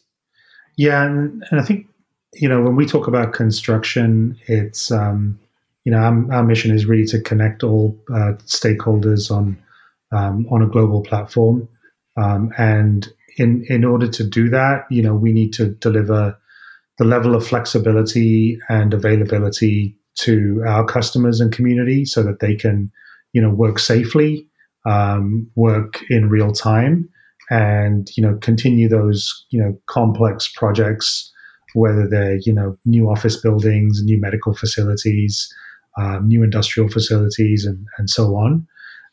Yeah, 0.76 1.04
and, 1.04 1.44
and 1.52 1.60
I 1.60 1.64
think 1.64 1.88
you 2.34 2.50
know 2.50 2.62
when 2.62 2.76
we 2.76 2.86
talk 2.86 3.08
about 3.08 3.34
construction, 3.34 4.38
it's 4.48 4.92
um, 4.92 5.40
you 5.84 5.92
know 5.92 6.00
our, 6.00 6.34
our, 6.34 6.44
mission 6.44 6.74
is 6.74 6.86
really 6.86 7.06
to 7.08 7.22
connect 7.22 7.64
all 7.64 7.98
uh, 8.10 8.34
stakeholders 8.46 9.30
on 9.30 9.58
um, 10.12 10.48
on 10.50 10.62
a 10.62 10.68
global 10.68 11.02
platform, 11.02 11.68
um, 12.18 12.52
and 12.58 13.08
in 13.38 13.66
in 13.70 13.84
order 13.84 14.08
to 14.08 14.24
do 14.24 14.50
that, 14.50 14.86
you 14.90 15.02
know 15.02 15.14
we 15.14 15.32
need 15.32 15.54
to 15.54 15.70
deliver 15.76 16.38
the 16.98 17.06
level 17.06 17.36
of 17.36 17.46
flexibility 17.46 18.60
and 18.70 18.94
availability 18.94 19.96
to 20.16 20.64
our 20.68 20.86
customers 20.86 21.40
and 21.40 21.52
community 21.52 22.06
so 22.06 22.22
that 22.22 22.40
they 22.40 22.56
can 22.56 22.92
you 23.34 23.42
know 23.42 23.50
work 23.50 23.78
safely, 23.78 24.48
um, 24.86 25.50
work 25.56 26.02
in 26.10 26.30
real 26.30 26.52
time, 26.52 27.10
and 27.54 28.10
you 28.16 28.24
know 28.24 28.38
continue 28.42 28.88
those 28.90 29.46
you 29.50 29.62
know 29.62 29.78
complex 29.86 30.52
projects 30.56 31.32
whether 31.74 32.08
they're 32.08 32.40
you 32.46 32.54
know 32.54 32.78
new 32.86 33.10
office 33.10 33.38
buildings 33.40 34.02
new 34.04 34.20
medical 34.20 34.54
facilities 34.54 35.54
um, 35.98 36.28
new 36.28 36.44
industrial 36.44 36.90
facilities 36.90 37.66
and, 37.66 37.86
and 37.98 38.10
so 38.10 38.36
on. 38.36 38.68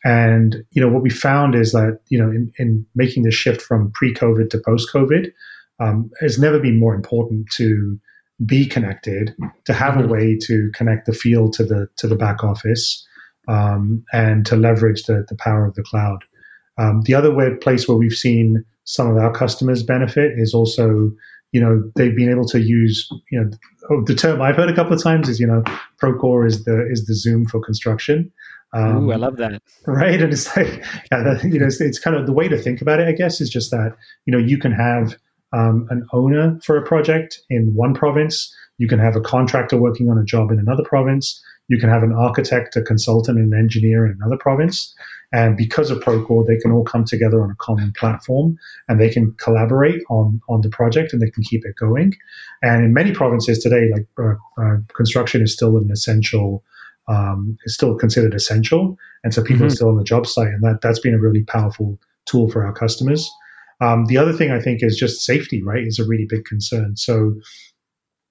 And 0.05 0.65
you 0.71 0.81
know 0.81 0.89
what 0.89 1.03
we 1.03 1.11
found 1.11 1.55
is 1.55 1.73
that 1.73 2.01
you 2.09 2.19
know 2.19 2.31
in, 2.31 2.51
in 2.59 2.87
making 2.95 3.25
the 3.25 3.31
shift 3.31 3.61
from 3.61 3.93
pre-covid 3.93 4.49
to 4.51 4.63
post-covid 4.65 5.31
um, 5.79 6.11
it's 6.23 6.39
never 6.39 6.59
been 6.59 6.79
more 6.79 6.95
important 6.95 7.51
to 7.57 7.99
be 8.47 8.65
connected 8.65 9.35
to 9.67 9.75
have 9.75 10.03
a 10.03 10.07
way 10.07 10.39
to 10.47 10.71
connect 10.75 11.05
the 11.05 11.13
field 11.13 11.53
to 11.53 11.65
the 11.65 11.87
to 11.99 12.09
the 12.09 12.17
back 12.17 12.43
office 12.43 13.07
um, 13.47 14.03
and 14.15 14.47
to 14.47 14.57
leverage 14.57 15.03
the, 15.03 15.27
the 15.29 15.37
power 15.37 15.67
of 15.67 15.75
the 15.75 15.83
cloud 15.83 16.25
um, 16.79 17.03
the 17.03 17.15
other 17.15 17.33
way, 17.33 17.55
place 17.55 17.89
where 17.89 17.97
we've 17.97 18.13
seen 18.13 18.65
some 18.85 19.09
of 19.09 19.17
our 19.17 19.33
customers 19.33 19.83
benefit 19.83 20.33
is 20.39 20.55
also, 20.55 21.13
you 21.53 21.61
know, 21.61 21.91
they've 21.97 22.17
been 22.17 22.31
able 22.31 22.47
to 22.49 22.61
use, 22.61 23.09
you 23.31 23.41
know, 23.41 23.51
oh, 23.91 24.03
the 24.05 24.15
term 24.15 24.41
I've 24.41 24.57
heard 24.57 24.71
a 24.71 24.75
couple 24.75 24.93
of 24.93 25.03
times 25.03 25.29
is, 25.29 25.39
you 25.39 25.47
know, 25.47 25.63
Procore 26.01 26.47
is 26.47 26.65
the 26.65 26.89
is 26.91 27.07
the 27.07 27.15
Zoom 27.15 27.47
for 27.47 27.61
construction. 27.61 28.33
Um, 28.73 29.09
Ooh, 29.09 29.13
I 29.13 29.17
love 29.17 29.37
that. 29.39 29.61
Right, 29.87 30.21
and 30.21 30.33
it's 30.33 30.57
like, 30.57 30.85
yeah, 31.11 31.43
you 31.43 31.59
know, 31.59 31.67
it's, 31.67 31.81
it's, 31.81 31.99
kind 31.99 32.17
of 32.17 32.27
the 32.27 32.33
way 32.33 32.47
to 32.47 32.57
think 32.57 32.81
about 32.81 33.01
it. 33.01 33.09
I 33.09 33.13
guess 33.13 33.41
is 33.41 33.51
just 33.51 33.71
that 33.73 33.97
you 34.27 34.33
know 34.33 34.39
you 34.39 34.59
can 34.59 34.73
have 34.73 35.17
um, 35.53 35.87
an 35.91 36.07
owner 36.13 36.59
for 36.63 36.77
a 36.77 36.83
project 36.83 37.41
in 37.51 37.75
one 37.75 37.95
province. 37.95 38.55
You 38.81 38.89
can 38.89 38.99
have 38.99 39.15
a 39.15 39.21
contractor 39.21 39.77
working 39.77 40.09
on 40.09 40.17
a 40.17 40.25
job 40.25 40.51
in 40.51 40.59
another 40.59 40.83
province. 40.83 41.39
You 41.69 41.79
can 41.79 41.91
have 41.91 42.03
an 42.03 42.15
architect, 42.15 42.77
a 42.77 42.83
consultant, 42.83 43.39
and 43.39 43.53
an 43.53 43.59
engineer 43.59 44.07
in 44.07 44.13
another 44.13 44.39
province. 44.39 44.95
And 45.33 45.55
because 45.55 45.91
of 45.91 45.99
Procore, 45.99 46.47
they 46.47 46.57
can 46.57 46.73
all 46.73 46.83
come 46.83 47.05
together 47.05 47.43
on 47.43 47.51
a 47.51 47.55
common 47.57 47.93
platform 47.93 48.57
and 48.89 48.99
they 48.99 49.11
can 49.11 49.33
collaborate 49.33 50.03
on, 50.09 50.41
on 50.49 50.63
the 50.63 50.71
project 50.71 51.13
and 51.13 51.21
they 51.21 51.31
can 51.31 51.43
keep 51.43 51.63
it 51.67 51.77
going. 51.77 52.15
And 52.63 52.83
in 52.83 52.95
many 52.95 53.13
provinces 53.13 53.59
today, 53.59 53.91
like 53.93 54.07
uh, 54.19 54.37
uh, 54.59 54.79
construction 54.97 55.43
is 55.43 55.53
still 55.53 55.77
an 55.77 55.91
essential, 55.93 56.65
um, 57.07 57.59
is 57.67 57.75
still 57.75 57.97
considered 57.99 58.33
essential. 58.33 58.97
And 59.25 59.35
so 59.35 59.43
people 59.43 59.59
mm-hmm. 59.59 59.67
are 59.67 59.77
still 59.77 59.91
on 59.91 59.99
the 59.99 60.05
job 60.05 60.27
site. 60.27 60.49
And 60.49 60.63
that, 60.63 60.81
that's 60.81 61.01
been 61.01 61.15
a 61.15 61.21
really 61.21 61.45
powerful 61.45 61.99
tool 62.25 62.51
for 62.51 62.65
our 62.65 62.73
customers. 62.73 63.31
Um, 63.83 64.07
the 64.07 64.19
other 64.19 64.33
thing 64.33 64.51
I 64.51 64.61
think 64.61 64.83
is 64.83 64.97
just 64.97 65.25
safety, 65.25 65.63
right, 65.63 65.87
is 65.87 65.99
a 65.99 66.07
really 66.07 66.27
big 66.29 66.45
concern. 66.45 66.97
So 66.97 67.35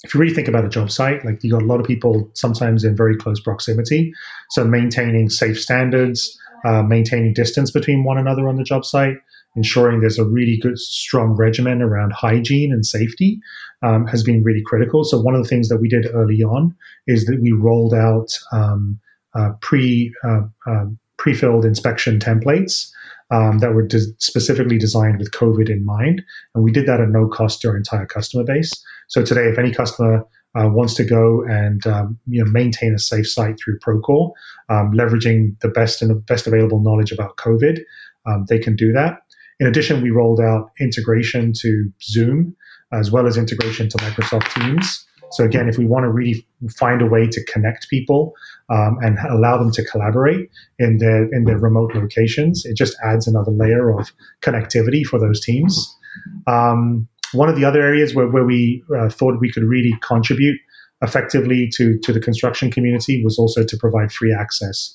if 0.04 0.14
you 0.14 0.20
really 0.20 0.34
think 0.34 0.48
about 0.48 0.66
a 0.66 0.70
job 0.70 0.90
site, 0.90 1.26
like 1.26 1.44
you 1.44 1.52
got 1.52 1.62
a 1.62 1.66
lot 1.66 1.80
of 1.80 1.86
people 1.86 2.30
sometimes 2.34 2.84
in 2.84 2.96
very 2.96 3.18
close 3.18 3.40
proximity. 3.40 4.14
So 4.50 4.64
maintaining 4.64 5.30
safe 5.30 5.60
standards, 5.60 6.38
uh, 6.66 6.84
maintaining 6.84 7.34
distance 7.34 7.72
between 7.72 8.04
one 8.04 8.18
another 8.18 8.48
on 8.48 8.56
the 8.56 8.64
job 8.64 8.86
site, 8.86 9.18
ensuring 9.56 10.00
there's 10.00 10.20
a 10.20 10.26
really 10.26 10.58
good, 10.58 10.78
strong 10.78 11.32
regimen 11.32 11.82
around 11.82 12.14
hygiene 12.14 12.72
and 12.72 12.86
safety 12.86 13.40
um, 13.82 14.08
has 14.08 14.24
been 14.24 14.44
really 14.44 14.64
critical. 14.66 15.04
So 15.04 15.20
one 15.20 15.36
of 15.36 15.44
the 15.44 15.50
things 15.50 15.68
that 15.70 15.78
we 15.78 15.90
did 15.90 16.08
early 16.14 16.44
on 16.44 16.76
is 17.08 17.26
that 17.26 17.40
we 17.42 17.52
rolled 17.52 17.94
out 17.94 18.28
um, 18.52 19.00
uh, 19.34 19.52
pre 19.62 20.14
uh, 20.24 20.42
um, 20.66 20.98
pre-filled 21.18 21.66
inspection 21.66 22.18
templates 22.18 22.90
um, 23.32 23.60
that 23.60 23.74
were 23.74 23.86
de- 23.86 24.14
specifically 24.18 24.78
designed 24.78 25.20
with 25.20 25.32
COVID 25.32 25.70
in 25.70 25.86
mind, 25.86 26.24
and 26.56 26.64
we 26.64 26.72
did 26.72 26.86
that 26.88 27.00
at 27.00 27.10
no 27.10 27.28
cost 27.28 27.62
to 27.62 27.70
our 27.70 27.78
entire 27.78 28.06
customer 28.06 28.44
base. 28.44 28.72
So 29.08 29.24
today, 29.24 29.48
if 29.48 29.58
any 29.58 29.72
customer 29.72 30.26
uh, 30.56 30.68
wants 30.70 30.96
to 30.96 31.04
go 31.04 31.44
and 31.44 31.86
um, 31.86 32.18
you 32.28 32.44
know 32.44 32.50
maintain 32.52 32.94
a 32.94 33.00
safe 33.00 33.30
site 33.30 33.60
through 33.60 33.80
Procore, 33.80 34.32
um, 34.70 34.92
leveraging 34.94 35.60
the 35.62 35.70
best 35.70 36.02
and 36.02 36.26
best 36.26 36.48
available 36.48 36.82
knowledge 36.82 37.12
about 37.12 37.38
COVID, 37.38 37.80
um, 38.26 38.46
they 38.50 38.60
can 38.60 38.76
do 38.76 38.92
that. 38.94 39.20
In 39.60 39.68
addition, 39.68 40.02
we 40.02 40.10
rolled 40.10 40.40
out 40.40 40.72
integration 40.80 41.52
to 41.60 41.92
Zoom 42.02 42.56
as 42.92 43.12
well 43.12 43.28
as 43.28 43.38
integration 43.38 43.90
to 43.90 43.98
Microsoft 43.98 44.54
Teams. 44.54 45.06
So 45.32 45.44
again, 45.44 45.70
if 45.70 45.78
we 45.78 45.86
want 45.86 46.04
to 46.04 46.10
really 46.10 46.46
find 46.78 47.02
a 47.02 47.06
way 47.06 47.28
to 47.28 47.44
connect 47.46 47.90
people 47.90 48.34
um, 48.70 48.98
and 49.02 49.18
allow 49.30 49.58
them 49.58 49.72
to 49.72 49.84
collaborate 49.86 50.50
in 50.80 50.98
their 50.98 51.32
in 51.34 51.46
their 51.46 51.58
remote 51.58 51.94
locations, 51.96 52.66
it 52.66 52.76
just 52.76 52.98
adds 53.04 53.28
another 53.28 53.52
layer 53.52 53.98
of 53.98 54.12
connectivity 54.42 55.06
for 55.06 55.20
those 55.20 55.40
teams. 55.40 55.96
Um, 56.48 57.08
one 57.32 57.50
of 57.50 57.56
the 57.56 57.66
other 57.66 57.82
areas 57.82 58.16
where, 58.16 58.28
where 58.28 58.44
we 58.44 58.84
uh, 58.98 59.10
thought 59.10 59.40
we 59.40 59.52
could 59.52 59.64
really 59.64 59.96
contribute 60.02 60.60
effectively 61.02 61.70
to, 61.76 61.98
to 62.00 62.12
the 62.12 62.20
construction 62.20 62.72
community 62.72 63.24
was 63.24 63.38
also 63.38 63.64
to 63.64 63.78
provide 63.78 64.12
free 64.12 64.34
access. 64.34 64.94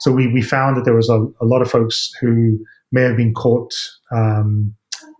So 0.00 0.12
we, 0.12 0.26
we 0.26 0.42
found 0.42 0.76
that 0.76 0.84
there 0.84 0.94
was 0.94 1.08
a, 1.08 1.26
a 1.40 1.46
lot 1.46 1.62
of 1.62 1.70
folks 1.70 2.12
who 2.20 2.58
may 2.92 3.02
have 3.02 3.16
been 3.16 3.32
caught, 3.32 3.72
um, 4.12 4.74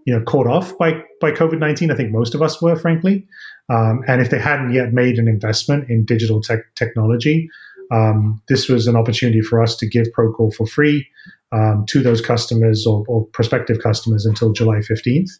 you 0.04 0.14
know, 0.14 0.22
caught 0.24 0.46
off 0.46 0.76
by, 0.78 1.02
by 1.20 1.30
COVID-19. 1.32 1.90
I 1.90 1.96
think 1.96 2.12
most 2.12 2.34
of 2.34 2.42
us 2.42 2.60
were, 2.60 2.76
frankly. 2.76 3.26
Um, 3.68 4.02
and 4.06 4.20
if 4.20 4.30
they 4.30 4.38
hadn't 4.38 4.72
yet 4.72 4.92
made 4.92 5.18
an 5.18 5.28
investment 5.28 5.90
in 5.90 6.04
digital 6.04 6.40
tech 6.40 6.74
technology, 6.74 7.48
um, 7.92 8.42
this 8.48 8.68
was 8.68 8.86
an 8.86 8.96
opportunity 8.96 9.40
for 9.40 9.62
us 9.62 9.76
to 9.76 9.88
give 9.88 10.06
Procore 10.16 10.54
for 10.54 10.66
free 10.66 11.06
um, 11.52 11.84
to 11.88 12.02
those 12.02 12.20
customers 12.20 12.86
or, 12.86 13.04
or 13.08 13.26
prospective 13.26 13.80
customers 13.80 14.26
until 14.26 14.52
July 14.52 14.76
15th 14.76 15.30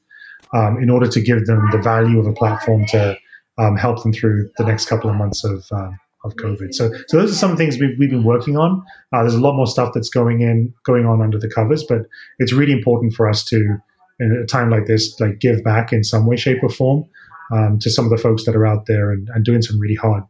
um, 0.54 0.78
in 0.78 0.90
order 0.90 1.08
to 1.08 1.20
give 1.20 1.46
them 1.46 1.68
the 1.72 1.78
value 1.78 2.18
of 2.18 2.26
a 2.26 2.32
platform 2.32 2.86
to 2.86 3.16
um, 3.58 3.76
help 3.76 4.02
them 4.02 4.12
through 4.12 4.50
the 4.58 4.64
next 4.64 4.86
couple 4.86 5.10
of 5.10 5.16
months 5.16 5.44
of 5.44 5.64
um, 5.72 5.98
of 6.24 6.34
COVID. 6.36 6.74
So, 6.74 6.90
so 7.06 7.16
those 7.18 7.30
are 7.30 7.36
some 7.36 7.56
things 7.56 7.78
we've, 7.78 7.96
we've 7.98 8.10
been 8.10 8.24
working 8.24 8.56
on. 8.56 8.84
Uh, 9.12 9.22
there's 9.22 9.34
a 9.34 9.40
lot 9.40 9.54
more 9.54 9.66
stuff 9.66 9.92
that's 9.94 10.08
going 10.08 10.40
in, 10.40 10.74
going 10.84 11.06
on 11.06 11.22
under 11.22 11.38
the 11.38 11.48
covers, 11.48 11.84
but 11.84 12.00
it's 12.38 12.52
really 12.52 12.72
important 12.72 13.14
for 13.14 13.28
us 13.28 13.44
to, 13.44 13.78
in 14.18 14.32
a 14.32 14.44
time 14.44 14.70
like 14.70 14.86
this, 14.86 15.18
like 15.20 15.38
give 15.38 15.62
back 15.62 15.92
in 15.92 16.02
some 16.02 16.26
way, 16.26 16.36
shape, 16.36 16.62
or 16.62 16.68
form 16.68 17.04
um, 17.52 17.78
to 17.80 17.90
some 17.90 18.04
of 18.04 18.10
the 18.10 18.18
folks 18.18 18.44
that 18.44 18.56
are 18.56 18.66
out 18.66 18.86
there 18.86 19.10
and, 19.10 19.28
and 19.34 19.44
doing 19.44 19.62
some 19.62 19.78
really 19.78 19.94
hard 19.94 20.22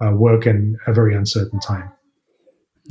uh, 0.00 0.12
work 0.12 0.46
in 0.46 0.76
a 0.86 0.92
very 0.92 1.14
uncertain 1.14 1.60
time. 1.60 1.90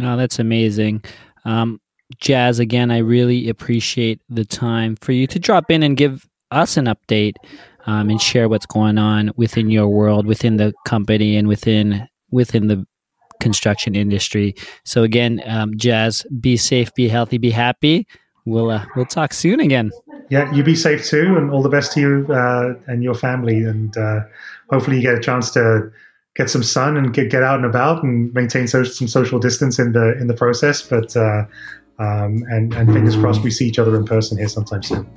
Oh, 0.02 0.18
that's 0.18 0.40
amazing. 0.40 1.04
Um, 1.46 1.80
Jas, 2.20 2.60
again, 2.60 2.92
I 2.92 3.00
really 3.00 3.50
appreciate 3.50 4.22
the 4.30 4.46
time 4.46 4.96
for 4.98 5.12
you 5.12 5.28
to 5.28 5.40
drop 5.40 5.72
in 5.72 5.84
and 5.84 5.98
give 5.98 6.28
us 6.52 6.78
an 6.78 6.86
update 6.86 7.36
um, 7.86 8.10
and 8.10 8.22
share 8.22 8.50
what's 8.50 8.66
going 8.66 8.98
on 8.98 9.32
within 9.36 9.70
your 9.70 9.88
world, 9.88 10.26
within 10.26 10.58
the 10.58 10.74
company, 10.86 11.38
and 11.38 11.48
within 11.48 12.08
within 12.32 12.68
the 12.68 12.86
construction 13.40 13.96
industry. 13.96 14.56
So 14.84 15.04
again, 15.04 15.42
um, 15.46 15.78
Jas, 15.78 16.24
be 16.40 16.58
safe, 16.58 16.94
be 16.96 17.08
healthy, 17.08 17.38
be 17.38 17.52
happy. 17.52 18.08
We'll 18.46 18.72
uh, 18.72 18.86
we'll 18.96 19.06
talk 19.06 19.34
soon 19.34 19.60
again. 19.60 19.92
Yeah, 20.30 20.52
you 20.54 20.64
be 20.64 20.76
safe 20.76 21.06
too, 21.06 21.38
and 21.38 21.52
all 21.52 21.62
the 21.62 21.70
best 21.70 21.92
to 21.94 22.00
you 22.00 22.34
uh, 22.34 22.74
and 22.88 23.04
your 23.04 23.14
family. 23.14 23.64
And 23.64 23.96
uh, 23.96 24.22
hopefully, 24.72 24.98
you 24.98 25.04
get 25.04 25.16
a 25.16 25.20
chance 25.20 25.52
to 25.52 25.92
get 26.36 26.50
some 26.50 26.64
sun 26.64 26.98
and 26.98 27.14
get, 27.14 27.30
get 27.30 27.44
out 27.44 27.58
and 27.58 27.66
about 27.66 28.04
and 28.04 28.34
maintain 28.34 28.68
so, 28.68 28.84
some 28.84 29.08
social 29.08 29.40
distance 29.40 29.78
in 29.78 29.92
the 29.92 30.18
in 30.20 30.26
the 30.28 30.34
process. 30.34 30.82
But 30.82 31.16
uh, 31.16 31.46
um, 32.00 32.44
and 32.50 32.74
and 32.74 32.92
fingers 32.92 33.16
crossed, 33.16 33.44
we 33.44 33.52
see 33.52 33.68
each 33.68 33.78
other 33.78 33.96
in 33.96 34.06
person 34.06 34.38
here 34.38 34.48
sometime 34.48 34.82
soon. 34.82 35.08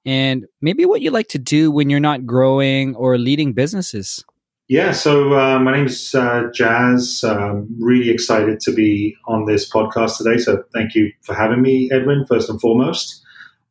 and 0.08 0.46
maybe 0.62 0.86
what 0.86 1.02
you 1.02 1.10
like 1.10 1.28
to 1.28 1.38
do 1.38 1.70
when 1.70 1.90
you're 1.90 2.00
not 2.00 2.24
growing 2.24 2.96
or 2.96 3.18
leading 3.18 3.52
businesses. 3.52 4.24
Yeah, 4.66 4.92
so 4.92 5.38
uh, 5.38 5.58
my 5.58 5.70
name 5.70 5.84
is 5.84 6.14
uh, 6.14 6.44
Jas. 6.54 7.22
Um, 7.22 7.68
really 7.78 8.08
excited 8.08 8.58
to 8.60 8.72
be 8.72 9.14
on 9.26 9.44
this 9.44 9.70
podcast 9.70 10.16
today. 10.16 10.38
So 10.38 10.64
thank 10.72 10.94
you 10.94 11.12
for 11.20 11.34
having 11.34 11.60
me, 11.60 11.90
Edwin, 11.92 12.24
first 12.24 12.48
and 12.48 12.58
foremost. 12.58 13.22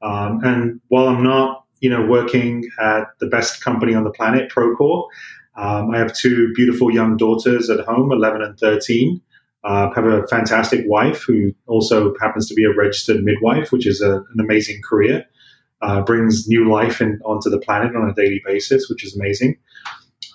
Um, 0.03 0.39
and 0.43 0.79
while 0.89 1.07
I'm 1.07 1.23
not, 1.23 1.65
you 1.79 1.89
know, 1.89 2.05
working 2.05 2.69
at 2.79 3.05
the 3.19 3.25
best 3.25 3.63
company 3.63 3.95
on 3.95 4.03
the 4.03 4.11
planet, 4.11 4.51
Procore, 4.51 5.07
um, 5.55 5.89
I 5.89 5.97
have 5.97 6.13
two 6.13 6.53
beautiful 6.53 6.93
young 6.93 7.17
daughters 7.17 7.67
at 7.71 7.79
home, 7.79 8.11
11 8.11 8.43
and 8.43 8.59
13. 8.59 9.19
Uh, 9.63 9.91
have 9.95 10.05
a 10.05 10.27
fantastic 10.27 10.85
wife 10.85 11.23
who 11.23 11.51
also 11.65 12.13
happens 12.21 12.47
to 12.47 12.53
be 12.53 12.63
a 12.63 12.75
registered 12.75 13.23
midwife, 13.23 13.71
which 13.71 13.87
is 13.87 14.01
a, 14.01 14.17
an 14.17 14.39
amazing 14.39 14.81
career 14.87 15.25
uh, 15.81 16.01
brings 16.01 16.47
new 16.47 16.69
life 16.71 17.01
in, 17.01 17.19
onto 17.25 17.49
the 17.49 17.59
planet 17.59 17.95
on 17.95 18.09
a 18.09 18.13
daily 18.13 18.41
basis, 18.45 18.89
which 18.89 19.03
is 19.03 19.15
amazing. 19.15 19.57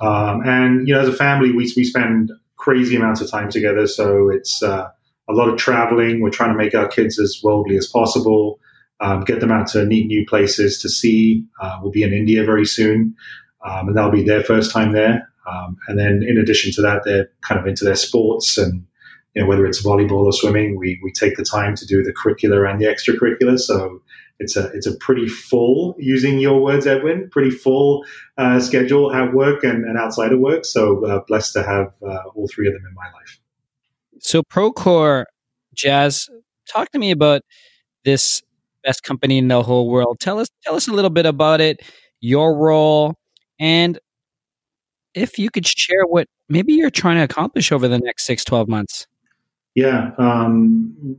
Um, 0.00 0.40
and 0.44 0.86
you 0.86 0.94
know, 0.94 1.00
as 1.00 1.08
a 1.08 1.12
family, 1.12 1.52
we 1.52 1.72
we 1.76 1.84
spend 1.84 2.32
crazy 2.56 2.96
amounts 2.96 3.20
of 3.20 3.30
time 3.30 3.50
together. 3.50 3.86
So 3.86 4.28
it's 4.30 4.62
uh, 4.62 4.88
a 5.28 5.32
lot 5.32 5.48
of 5.48 5.58
traveling. 5.58 6.20
We're 6.20 6.30
trying 6.30 6.52
to 6.52 6.56
make 6.56 6.74
our 6.74 6.88
kids 6.88 7.18
as 7.18 7.40
worldly 7.42 7.76
as 7.76 7.86
possible. 7.86 8.58
Um, 9.00 9.24
get 9.24 9.40
them 9.40 9.50
out 9.50 9.66
to 9.68 9.84
neat 9.84 10.06
new 10.06 10.24
places 10.26 10.80
to 10.82 10.88
see. 10.88 11.44
Uh, 11.60 11.78
we'll 11.82 11.90
be 11.90 12.04
in 12.04 12.12
India 12.12 12.44
very 12.44 12.64
soon, 12.64 13.16
um, 13.66 13.88
and 13.88 13.96
that'll 13.96 14.12
be 14.12 14.22
their 14.22 14.44
first 14.44 14.70
time 14.70 14.92
there. 14.92 15.28
Um, 15.50 15.76
and 15.88 15.98
then, 15.98 16.22
in 16.22 16.38
addition 16.38 16.70
to 16.74 16.82
that, 16.82 17.02
they're 17.04 17.28
kind 17.40 17.60
of 17.60 17.66
into 17.66 17.84
their 17.84 17.96
sports 17.96 18.56
and 18.56 18.86
you 19.34 19.42
know 19.42 19.48
whether 19.48 19.66
it's 19.66 19.84
volleyball 19.84 20.24
or 20.24 20.32
swimming. 20.32 20.78
We 20.78 21.00
we 21.02 21.10
take 21.10 21.36
the 21.36 21.44
time 21.44 21.74
to 21.76 21.86
do 21.86 22.02
the 22.02 22.12
curricular 22.12 22.68
and 22.68 22.80
the 22.80 22.86
extracurricular. 22.86 23.58
So 23.58 24.02
it's 24.42 24.56
a 24.56 24.66
it's 24.72 24.86
a 24.86 24.96
pretty 24.96 25.28
full, 25.28 25.94
using 25.98 26.38
your 26.38 26.60
words, 26.60 26.86
Edwin, 26.86 27.30
pretty 27.30 27.50
full 27.50 28.04
uh, 28.36 28.58
schedule 28.58 29.12
at 29.12 29.32
work 29.32 29.62
and, 29.62 29.84
and 29.84 29.96
outside 29.96 30.32
of 30.32 30.40
work. 30.40 30.64
So 30.64 31.04
uh, 31.06 31.20
blessed 31.26 31.52
to 31.54 31.62
have 31.62 31.94
uh, 32.02 32.28
all 32.34 32.48
three 32.48 32.66
of 32.66 32.74
them 32.74 32.84
in 32.86 32.94
my 32.94 33.06
life. 33.12 33.40
So 34.20 34.42
Procore, 34.42 35.24
Jas, 35.74 36.28
talk 36.68 36.90
to 36.90 36.98
me 36.98 37.10
about 37.10 37.42
this 38.04 38.42
best 38.82 39.04
company 39.04 39.38
in 39.38 39.48
the 39.48 39.62
whole 39.62 39.88
world. 39.88 40.18
Tell 40.20 40.38
us 40.38 40.48
tell 40.64 40.74
us 40.74 40.88
a 40.88 40.92
little 40.92 41.10
bit 41.10 41.26
about 41.26 41.60
it, 41.60 41.80
your 42.20 42.56
role, 42.56 43.14
and 43.60 43.98
if 45.14 45.38
you 45.38 45.50
could 45.50 45.66
share 45.66 46.04
what 46.06 46.26
maybe 46.48 46.72
you're 46.72 46.90
trying 46.90 47.16
to 47.16 47.22
accomplish 47.22 47.70
over 47.70 47.86
the 47.86 47.98
next 47.98 48.26
six, 48.26 48.44
12 48.44 48.68
months. 48.68 49.06
Yeah. 49.74 50.10
Um, 50.18 51.16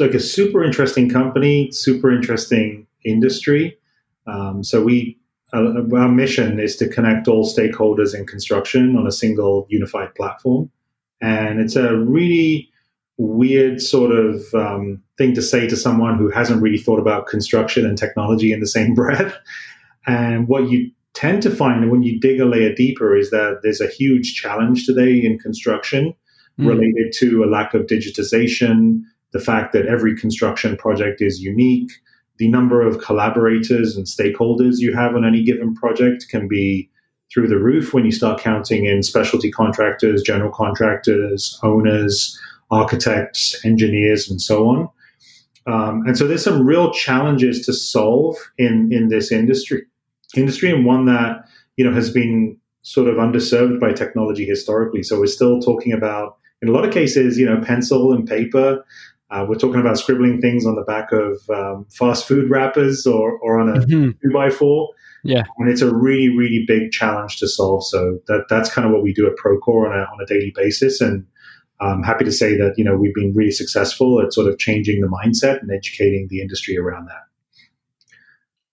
like 0.00 0.14
a 0.14 0.20
super 0.20 0.64
interesting 0.64 1.08
company, 1.08 1.70
super 1.70 2.10
interesting 2.10 2.86
industry. 3.04 3.78
Um, 4.26 4.64
so 4.64 4.82
we 4.82 5.18
uh, 5.52 5.82
our 5.94 6.08
mission 6.08 6.58
is 6.58 6.76
to 6.76 6.88
connect 6.88 7.28
all 7.28 7.46
stakeholders 7.46 8.14
in 8.14 8.26
construction 8.26 8.96
on 8.96 9.06
a 9.06 9.12
single 9.12 9.66
unified 9.70 10.14
platform, 10.14 10.70
and 11.20 11.60
it's 11.60 11.76
a 11.76 11.96
really 11.96 12.68
weird 13.18 13.80
sort 13.80 14.12
of 14.12 14.42
um, 14.54 15.02
thing 15.16 15.34
to 15.34 15.42
say 15.42 15.66
to 15.66 15.76
someone 15.76 16.18
who 16.18 16.28
hasn't 16.30 16.60
really 16.60 16.78
thought 16.78 16.98
about 16.98 17.26
construction 17.26 17.86
and 17.86 17.96
technology 17.96 18.52
in 18.52 18.60
the 18.60 18.66
same 18.66 18.94
breath. 19.00 19.34
And 20.06 20.48
what 20.48 20.68
you 20.68 20.90
tend 21.14 21.42
to 21.42 21.50
find 21.50 21.90
when 21.90 22.02
you 22.02 22.20
dig 22.20 22.40
a 22.40 22.44
layer 22.44 22.74
deeper 22.74 23.16
is 23.16 23.30
that 23.30 23.60
there's 23.62 23.80
a 23.80 23.88
huge 23.88 24.34
challenge 24.34 24.84
today 24.84 25.24
in 25.24 25.38
construction 25.38 26.14
mm. 26.60 26.68
related 26.68 27.12
to 27.14 27.42
a 27.42 27.46
lack 27.46 27.72
of 27.72 27.86
digitization, 27.86 29.00
the 29.32 29.40
fact 29.40 29.72
that 29.72 29.86
every 29.86 30.16
construction 30.16 30.76
project 30.76 31.20
is 31.20 31.40
unique, 31.40 31.92
the 32.38 32.48
number 32.48 32.86
of 32.86 33.02
collaborators 33.02 33.96
and 33.96 34.06
stakeholders 34.06 34.78
you 34.78 34.94
have 34.94 35.14
on 35.14 35.24
any 35.24 35.42
given 35.42 35.74
project 35.74 36.26
can 36.28 36.46
be 36.48 36.90
through 37.32 37.48
the 37.48 37.58
roof 37.58 37.92
when 37.92 38.04
you 38.04 38.12
start 38.12 38.40
counting 38.40 38.84
in 38.84 39.02
specialty 39.02 39.50
contractors, 39.50 40.22
general 40.22 40.50
contractors, 40.52 41.58
owners, 41.62 42.38
architects, 42.70 43.64
engineers, 43.64 44.30
and 44.30 44.40
so 44.40 44.68
on. 44.68 44.88
Um, 45.66 46.02
and 46.06 46.16
so 46.16 46.28
there's 46.28 46.44
some 46.44 46.64
real 46.64 46.92
challenges 46.92 47.66
to 47.66 47.72
solve 47.72 48.36
in 48.56 48.90
in 48.92 49.08
this 49.08 49.32
industry 49.32 49.82
industry, 50.36 50.70
and 50.70 50.84
one 50.86 51.06
that 51.06 51.44
you 51.76 51.84
know 51.84 51.92
has 51.92 52.10
been 52.10 52.56
sort 52.82 53.08
of 53.08 53.16
underserved 53.16 53.80
by 53.80 53.92
technology 53.92 54.44
historically. 54.44 55.02
So 55.02 55.18
we're 55.18 55.26
still 55.26 55.60
talking 55.60 55.92
about 55.92 56.36
in 56.62 56.68
a 56.68 56.72
lot 56.72 56.84
of 56.84 56.94
cases, 56.94 57.36
you 57.36 57.46
know, 57.46 57.60
pencil 57.60 58.12
and 58.12 58.26
paper 58.26 58.84
uh, 59.30 59.44
we're 59.48 59.56
talking 59.56 59.80
about 59.80 59.98
scribbling 59.98 60.40
things 60.40 60.64
on 60.66 60.76
the 60.76 60.82
back 60.82 61.10
of 61.10 61.38
um, 61.50 61.86
fast 61.90 62.28
food 62.28 62.48
wrappers 62.48 63.06
or, 63.06 63.38
or 63.38 63.58
on 63.58 63.68
a 63.68 63.80
mm-hmm. 63.80 64.10
two 64.22 64.32
by 64.32 64.50
four. 64.50 64.90
Yeah, 65.24 65.42
and 65.58 65.68
it's 65.68 65.82
a 65.82 65.92
really, 65.92 66.28
really 66.28 66.64
big 66.68 66.92
challenge 66.92 67.38
to 67.38 67.48
solve. 67.48 67.84
So 67.84 68.20
that 68.28 68.44
that's 68.48 68.72
kind 68.72 68.86
of 68.86 68.92
what 68.92 69.02
we 69.02 69.12
do 69.12 69.26
at 69.26 69.32
Procore 69.36 69.90
on 69.90 69.98
a 69.98 70.02
on 70.02 70.18
a 70.22 70.26
daily 70.26 70.52
basis, 70.54 71.00
and 71.00 71.26
I'm 71.80 72.04
happy 72.04 72.24
to 72.24 72.30
say 72.30 72.56
that 72.56 72.74
you 72.76 72.84
know 72.84 72.96
we've 72.96 73.14
been 73.14 73.34
really 73.34 73.50
successful 73.50 74.20
at 74.20 74.32
sort 74.32 74.46
of 74.46 74.58
changing 74.58 75.00
the 75.00 75.08
mindset 75.08 75.60
and 75.60 75.72
educating 75.72 76.28
the 76.30 76.40
industry 76.40 76.78
around 76.78 77.06
that. 77.06 77.22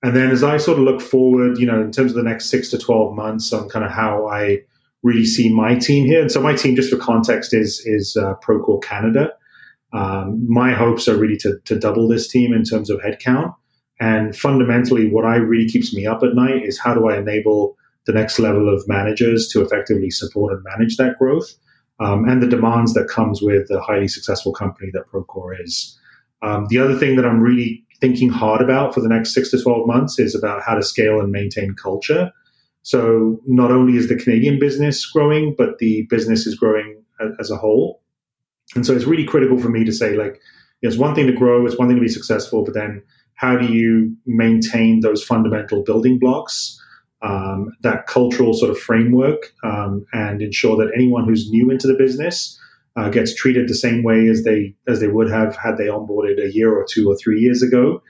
And 0.03 0.15
then 0.15 0.29
as 0.29 0.43
I 0.43 0.57
sort 0.57 0.77
of 0.77 0.83
look 0.83 1.01
forward, 1.01 1.57
you 1.57 1.65
know, 1.65 1.81
in 1.81 1.91
terms 1.91 2.11
of 2.11 2.17
the 2.17 2.23
next 2.23 2.49
six 2.49 2.69
to 2.69 2.77
twelve 2.77 3.15
months 3.15 3.51
on 3.51 3.67
kind 3.69 3.83
of 3.83 3.89
how 3.89 4.27
I 4.27 4.59
really 5.01 5.25
see 5.25 5.51
my 5.51 5.75
team 5.75 6.05
here, 6.05 6.21
and 6.21 6.31
so 6.31 6.39
my 6.39 6.53
team, 6.53 6.75
just 6.75 6.91
for 6.91 6.97
context, 6.97 7.51
is 7.51 7.81
is 7.85 8.15
uh, 8.15 8.35
Procore 8.45 8.83
Canada. 8.83 9.31
Um, 9.93 10.45
my 10.47 10.73
hopes 10.73 11.07
are 11.07 11.17
really 11.17 11.37
to, 11.37 11.59
to 11.65 11.77
double 11.77 12.07
this 12.07 12.27
team 12.27 12.53
in 12.53 12.63
terms 12.63 12.89
of 12.89 12.99
headcount. 12.99 13.53
And 13.99 14.35
fundamentally, 14.35 15.09
what 15.09 15.25
I 15.25 15.35
really 15.35 15.67
keeps 15.67 15.93
me 15.93 16.05
up 16.05 16.23
at 16.23 16.35
night 16.35 16.63
is 16.63 16.79
how 16.79 16.93
do 16.93 17.07
I 17.07 17.17
enable 17.17 17.77
the 18.05 18.13
next 18.13 18.39
level 18.39 18.73
of 18.73 18.87
managers 18.87 19.47
to 19.49 19.61
effectively 19.61 20.09
support 20.09 20.53
and 20.53 20.63
manage 20.63 20.97
that 20.97 21.17
growth 21.17 21.53
um, 21.99 22.27
and 22.27 22.41
the 22.41 22.47
demands 22.47 22.93
that 22.93 23.07
comes 23.07 23.41
with 23.41 23.69
a 23.71 23.79
highly 23.79 24.07
successful 24.07 24.51
company 24.51 24.89
that 24.93 25.07
Procore 25.07 25.55
is. 25.61 25.97
Um, 26.41 26.67
the 26.69 26.79
other 26.79 26.97
thing 26.97 27.15
that 27.15 27.25
I'm 27.25 27.39
really 27.39 27.85
thinking 28.01 28.29
hard 28.29 28.61
about 28.61 28.93
for 28.93 28.99
the 28.99 29.07
next 29.07 29.33
six 29.33 29.51
to 29.51 29.61
12 29.61 29.87
months 29.87 30.19
is 30.19 30.35
about 30.35 30.61
how 30.63 30.75
to 30.75 30.83
scale 30.83 31.21
and 31.21 31.31
maintain 31.31 31.75
culture. 31.75 32.31
So 32.81 33.39
not 33.47 33.71
only 33.71 33.97
is 33.97 34.09
the 34.09 34.17
Canadian 34.17 34.59
business 34.59 35.05
growing, 35.05 35.55
but 35.57 35.77
the 35.79 36.05
business 36.09 36.45
is 36.45 36.55
growing 36.55 37.01
as 37.39 37.49
a 37.49 37.55
whole. 37.55 38.02
And 38.75 38.85
so 38.85 38.95
it's 38.95 39.05
really 39.05 39.25
critical 39.25 39.57
for 39.57 39.69
me 39.69 39.83
to 39.85 39.91
say, 39.91 40.15
like, 40.15 40.41
it's 40.81 40.97
one 40.97 41.15
thing 41.15 41.27
to 41.27 41.33
grow, 41.33 41.65
it's 41.65 41.77
one 41.77 41.87
thing 41.87 41.97
to 41.97 42.01
be 42.01 42.09
successful, 42.09 42.63
but 42.63 42.73
then 42.73 43.01
how 43.35 43.57
do 43.57 43.65
you 43.65 44.15
maintain 44.25 44.99
those 44.99 45.23
fundamental 45.23 45.83
building 45.83 46.19
blocks, 46.19 46.79
um, 47.21 47.71
that 47.81 48.05
cultural 48.07 48.53
sort 48.53 48.69
of 48.69 48.77
framework, 48.77 49.53
um, 49.63 50.05
and 50.13 50.41
ensure 50.41 50.75
that 50.77 50.91
anyone 50.93 51.25
who's 51.25 51.49
new 51.49 51.71
into 51.71 51.87
the 51.87 51.95
business 51.95 52.59
uh, 52.95 53.09
gets 53.09 53.33
treated 53.33 53.67
the 53.67 53.75
same 53.75 54.03
way 54.03 54.27
as 54.27 54.43
they 54.43 54.75
as 54.87 54.99
they 54.99 55.07
would 55.07 55.29
have 55.29 55.55
had 55.55 55.77
they 55.77 55.85
onboarded 55.87 56.43
a 56.43 56.53
year 56.53 56.71
or 56.71 56.85
two 56.87 57.09
or 57.09 57.15
three 57.15 57.39
years 57.39 57.63
ago. 57.63 58.01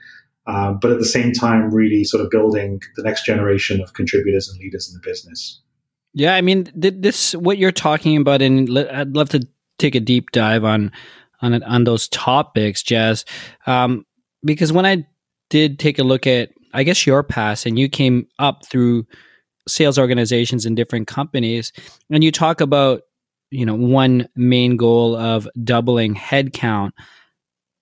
Um, 0.46 0.78
but 0.78 0.90
at 0.90 0.98
the 0.98 1.06
same 1.06 1.32
time, 1.32 1.72
really 1.72 2.04
sort 2.04 2.22
of 2.22 2.30
building 2.30 2.82
the 2.96 3.02
next 3.02 3.24
generation 3.24 3.80
of 3.80 3.94
contributors 3.94 4.48
and 4.48 4.60
leaders 4.60 4.88
in 4.88 5.00
the 5.00 5.08
business. 5.08 5.62
Yeah, 6.12 6.34
I 6.34 6.42
mean, 6.42 6.70
this 6.74 7.34
what 7.34 7.56
you're 7.56 7.72
talking 7.72 8.16
about, 8.16 8.42
and 8.42 8.78
I'd 8.78 9.16
love 9.16 9.30
to 9.30 9.48
take 9.84 9.94
a 9.94 10.00
deep 10.00 10.30
dive 10.32 10.64
on 10.64 10.90
on 11.42 11.62
on 11.62 11.84
those 11.84 12.08
topics, 12.08 12.82
Jas, 12.82 13.24
um, 13.66 14.04
because 14.44 14.72
when 14.72 14.86
I 14.86 15.06
did 15.50 15.78
take 15.78 15.98
a 15.98 16.04
look 16.04 16.26
at, 16.26 16.50
I 16.72 16.82
guess 16.82 17.06
your 17.06 17.22
past, 17.22 17.66
and 17.66 17.78
you 17.78 17.88
came 17.88 18.26
up 18.38 18.66
through 18.66 19.06
sales 19.68 19.98
organizations 19.98 20.66
in 20.66 20.74
different 20.74 21.06
companies, 21.06 21.72
and 22.10 22.24
you 22.24 22.32
talk 22.32 22.60
about 22.60 23.02
you 23.54 23.64
know, 23.64 23.74
one 23.74 24.28
main 24.34 24.76
goal 24.76 25.16
of 25.16 25.48
doubling 25.62 26.14
headcount. 26.14 26.90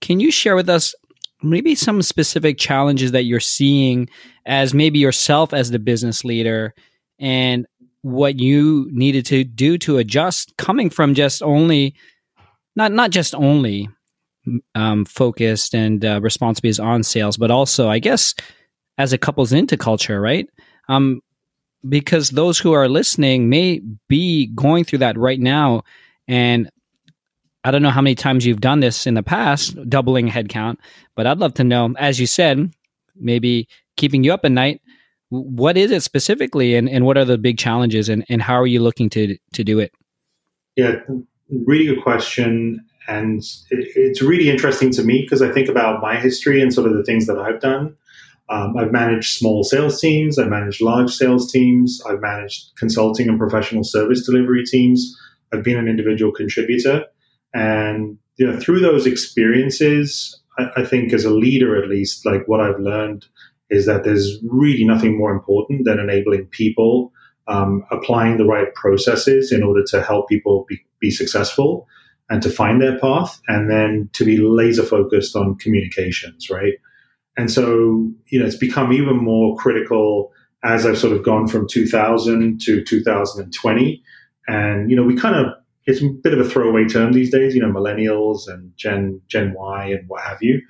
Can 0.02 0.20
you 0.20 0.30
share 0.30 0.54
with 0.54 0.68
us 0.68 0.94
maybe 1.42 1.74
some 1.74 2.02
specific 2.02 2.58
challenges 2.58 3.12
that 3.12 3.22
you're 3.22 3.40
seeing 3.40 4.08
as 4.44 4.74
maybe 4.74 4.98
yourself 4.98 5.54
as 5.54 5.70
the 5.70 5.78
business 5.78 6.24
leader 6.24 6.74
and 7.18 7.66
what 8.02 8.38
you 8.38 8.88
needed 8.92 9.24
to 9.26 9.44
do 9.44 9.78
to 9.78 9.98
adjust 9.98 10.56
coming 10.56 10.90
from 10.90 11.14
just 11.14 11.42
only 11.42 11.94
not 12.76 12.92
not 12.92 13.10
just 13.10 13.34
only 13.34 13.88
um, 14.74 15.04
focused 15.04 15.74
and 15.74 16.04
uh, 16.04 16.20
responsibilities 16.20 16.80
on 16.80 17.02
sales, 17.02 17.36
but 17.36 17.50
also 17.50 17.88
I 17.88 17.98
guess 17.98 18.34
as 18.98 19.12
it 19.12 19.20
couples 19.20 19.52
into 19.52 19.76
culture, 19.76 20.20
right? 20.20 20.48
Um, 20.88 21.20
because 21.88 22.30
those 22.30 22.58
who 22.58 22.72
are 22.72 22.88
listening 22.88 23.48
may 23.48 23.80
be 24.08 24.46
going 24.54 24.84
through 24.84 25.00
that 25.00 25.16
right 25.16 25.40
now, 25.40 25.82
and 26.28 26.70
I 27.64 27.70
don't 27.70 27.82
know 27.82 27.90
how 27.90 28.02
many 28.02 28.14
times 28.14 28.44
you've 28.44 28.60
done 28.60 28.80
this 28.80 29.06
in 29.06 29.14
the 29.14 29.22
past, 29.22 29.76
doubling 29.88 30.28
headcount, 30.28 30.76
but 31.14 31.26
I'd 31.26 31.38
love 31.38 31.54
to 31.54 31.64
know, 31.64 31.94
as 31.98 32.20
you 32.20 32.26
said, 32.26 32.72
maybe 33.16 33.68
keeping 33.96 34.24
you 34.24 34.32
up 34.32 34.44
at 34.44 34.52
night. 34.52 34.80
What 35.32 35.78
is 35.78 35.90
it 35.90 36.02
specifically, 36.02 36.74
and, 36.74 36.90
and 36.90 37.06
what 37.06 37.16
are 37.16 37.24
the 37.24 37.38
big 37.38 37.56
challenges, 37.56 38.10
and, 38.10 38.22
and 38.28 38.42
how 38.42 38.60
are 38.60 38.66
you 38.66 38.82
looking 38.82 39.08
to 39.10 39.38
to 39.54 39.64
do 39.64 39.78
it? 39.78 39.90
Yeah, 40.76 40.96
really 41.66 41.86
good 41.86 42.02
question. 42.02 42.84
And 43.08 43.42
it, 43.70 43.88
it's 43.96 44.20
really 44.20 44.50
interesting 44.50 44.90
to 44.92 45.02
me 45.02 45.22
because 45.22 45.40
I 45.40 45.50
think 45.50 45.70
about 45.70 46.02
my 46.02 46.16
history 46.16 46.60
and 46.60 46.72
sort 46.72 46.90
of 46.90 46.96
the 46.96 47.02
things 47.02 47.26
that 47.26 47.38
I've 47.38 47.60
done. 47.60 47.96
Um, 48.50 48.76
I've 48.76 48.92
managed 48.92 49.38
small 49.38 49.64
sales 49.64 49.98
teams, 50.00 50.38
I've 50.38 50.50
managed 50.50 50.82
large 50.82 51.10
sales 51.10 51.50
teams, 51.50 52.02
I've 52.06 52.20
managed 52.20 52.76
consulting 52.76 53.28
and 53.28 53.38
professional 53.38 53.84
service 53.84 54.26
delivery 54.26 54.64
teams. 54.64 55.16
I've 55.52 55.62
been 55.62 55.78
an 55.78 55.88
individual 55.88 56.32
contributor. 56.32 57.06
And 57.54 58.18
you 58.36 58.46
know, 58.46 58.60
through 58.60 58.80
those 58.80 59.06
experiences, 59.06 60.38
I, 60.58 60.68
I 60.76 60.84
think 60.84 61.14
as 61.14 61.24
a 61.24 61.30
leader, 61.30 61.82
at 61.82 61.88
least, 61.88 62.26
like 62.26 62.46
what 62.46 62.60
I've 62.60 62.80
learned 62.80 63.24
is 63.72 63.86
that 63.86 64.04
there's 64.04 64.38
really 64.48 64.84
nothing 64.84 65.18
more 65.18 65.32
important 65.32 65.84
than 65.84 65.98
enabling 65.98 66.46
people 66.46 67.12
um, 67.48 67.84
applying 67.90 68.36
the 68.36 68.44
right 68.44 68.72
processes 68.74 69.50
in 69.50 69.62
order 69.62 69.82
to 69.84 70.02
help 70.02 70.28
people 70.28 70.64
be, 70.68 70.78
be 71.00 71.10
successful 71.10 71.88
and 72.30 72.42
to 72.42 72.50
find 72.50 72.80
their 72.80 72.98
path, 72.98 73.42
and 73.48 73.70
then 73.70 74.08
to 74.14 74.24
be 74.24 74.38
laser 74.38 74.84
focused 74.84 75.36
on 75.36 75.56
communications, 75.56 76.48
right? 76.48 76.74
And 77.36 77.50
so, 77.50 78.10
you 78.28 78.38
know, 78.38 78.46
it's 78.46 78.56
become 78.56 78.92
even 78.92 79.16
more 79.18 79.56
critical 79.56 80.32
as 80.64 80.86
I've 80.86 80.96
sort 80.96 81.14
of 81.14 81.24
gone 81.24 81.46
from 81.48 81.66
2000 81.68 82.60
to 82.62 82.84
2020. 82.84 84.02
And, 84.48 84.90
you 84.90 84.96
know, 84.96 85.02
we 85.02 85.16
kind 85.16 85.34
of, 85.34 85.52
it's 85.84 86.00
a 86.00 86.08
bit 86.08 86.32
of 86.32 86.40
a 86.40 86.48
throwaway 86.48 86.86
term 86.86 87.12
these 87.12 87.30
days, 87.30 87.54
you 87.54 87.60
know, 87.60 87.72
millennials 87.72 88.48
and 88.48 88.72
Gen, 88.76 89.20
Gen 89.28 89.52
Y 89.54 89.86
and 89.86 90.08
what 90.08 90.22
have 90.22 90.38
you. 90.40 90.62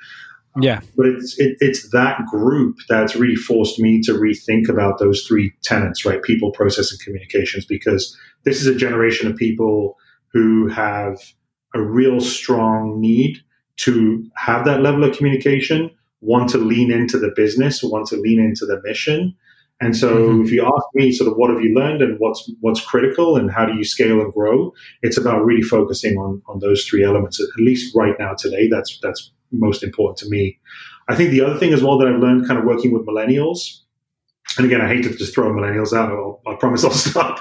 Yeah. 0.60 0.80
But 0.96 1.06
it's, 1.06 1.38
it, 1.38 1.56
it's 1.60 1.90
that 1.90 2.26
group 2.26 2.76
that's 2.88 3.16
really 3.16 3.36
forced 3.36 3.78
me 3.78 4.02
to 4.02 4.12
rethink 4.12 4.68
about 4.68 4.98
those 4.98 5.24
three 5.26 5.52
tenets, 5.62 6.04
right? 6.04 6.22
People, 6.22 6.52
process, 6.52 6.90
and 6.90 7.00
communications, 7.00 7.64
because 7.64 8.16
this 8.44 8.60
is 8.60 8.66
a 8.66 8.74
generation 8.74 9.30
of 9.30 9.36
people 9.36 9.96
who 10.32 10.68
have 10.68 11.18
a 11.74 11.82
real 11.82 12.20
strong 12.20 13.00
need 13.00 13.38
to 13.76 14.28
have 14.36 14.64
that 14.66 14.82
level 14.82 15.04
of 15.04 15.16
communication, 15.16 15.90
want 16.20 16.50
to 16.50 16.58
lean 16.58 16.92
into 16.92 17.18
the 17.18 17.32
business, 17.34 17.82
want 17.82 18.06
to 18.08 18.16
lean 18.16 18.38
into 18.38 18.66
the 18.66 18.80
mission. 18.84 19.34
And 19.80 19.96
so 19.96 20.14
mm-hmm. 20.14 20.44
if 20.44 20.52
you 20.52 20.64
ask 20.64 20.86
me 20.94 21.10
sort 21.10 21.30
of 21.30 21.36
what 21.36 21.50
have 21.50 21.60
you 21.60 21.74
learned 21.74 22.02
and 22.02 22.16
what's 22.20 22.48
what's 22.60 22.80
critical 22.84 23.36
and 23.36 23.50
how 23.50 23.64
do 23.64 23.74
you 23.74 23.84
scale 23.84 24.20
and 24.20 24.32
grow, 24.32 24.72
it's 25.02 25.16
about 25.16 25.44
really 25.44 25.62
focusing 25.62 26.16
on 26.18 26.42
on 26.46 26.60
those 26.60 26.84
three 26.84 27.02
elements, 27.02 27.40
at 27.40 27.48
least 27.60 27.96
right 27.96 28.14
now 28.18 28.34
today. 28.34 28.68
That's 28.68 28.98
that's 29.02 29.32
most 29.52 29.82
important 29.82 30.18
to 30.18 30.28
me. 30.28 30.58
I 31.08 31.14
think 31.14 31.30
the 31.30 31.42
other 31.42 31.58
thing 31.58 31.72
as 31.72 31.82
well 31.82 31.98
that 31.98 32.08
I've 32.08 32.20
learned 32.20 32.46
kind 32.46 32.58
of 32.58 32.64
working 32.64 32.92
with 32.92 33.06
millennials, 33.06 33.80
and 34.56 34.66
again, 34.66 34.80
I 34.80 34.88
hate 34.88 35.04
to 35.04 35.14
just 35.14 35.34
throw 35.34 35.50
millennials 35.52 35.92
out. 35.92 36.10
I'll, 36.10 36.40
I 36.46 36.56
promise 36.56 36.84
I'll 36.84 36.90
stop. 36.92 37.40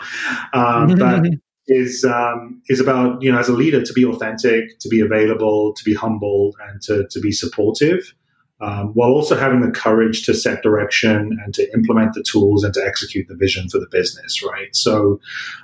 Um, 0.54 0.96
but 1.00 1.26
is 1.68 2.04
um, 2.04 2.62
is 2.68 2.80
about 2.80 3.22
you 3.22 3.32
know 3.32 3.40
as 3.40 3.48
a 3.48 3.54
leader 3.54 3.82
to 3.82 3.94
be 3.94 4.06
authentic, 4.06 4.80
to 4.80 4.90
be 4.90 5.00
available, 5.00 5.74
to 5.74 5.84
be 5.84 5.94
humble, 5.94 6.56
and 6.68 6.82
to 6.84 7.08
to 7.10 7.20
be 7.20 7.32
supportive, 7.32 8.14
um, 8.60 8.90
while 8.94 9.12
also 9.12 9.38
having 9.38 9.62
the 9.62 9.72
courage 9.72 10.26
to 10.26 10.34
set 10.34 10.64
direction 10.64 11.38
and 11.44 11.54
to 11.54 11.72
implement 11.74 12.14
the 12.14 12.24
tools 12.24 12.64
and 12.64 12.74
to 12.74 12.86
execute 12.86 13.28
the 13.28 13.36
vision 13.36 13.70
for 13.70 13.80
the 13.80 13.88
business. 13.92 14.44
Right. 14.44 14.76
So 14.76 15.20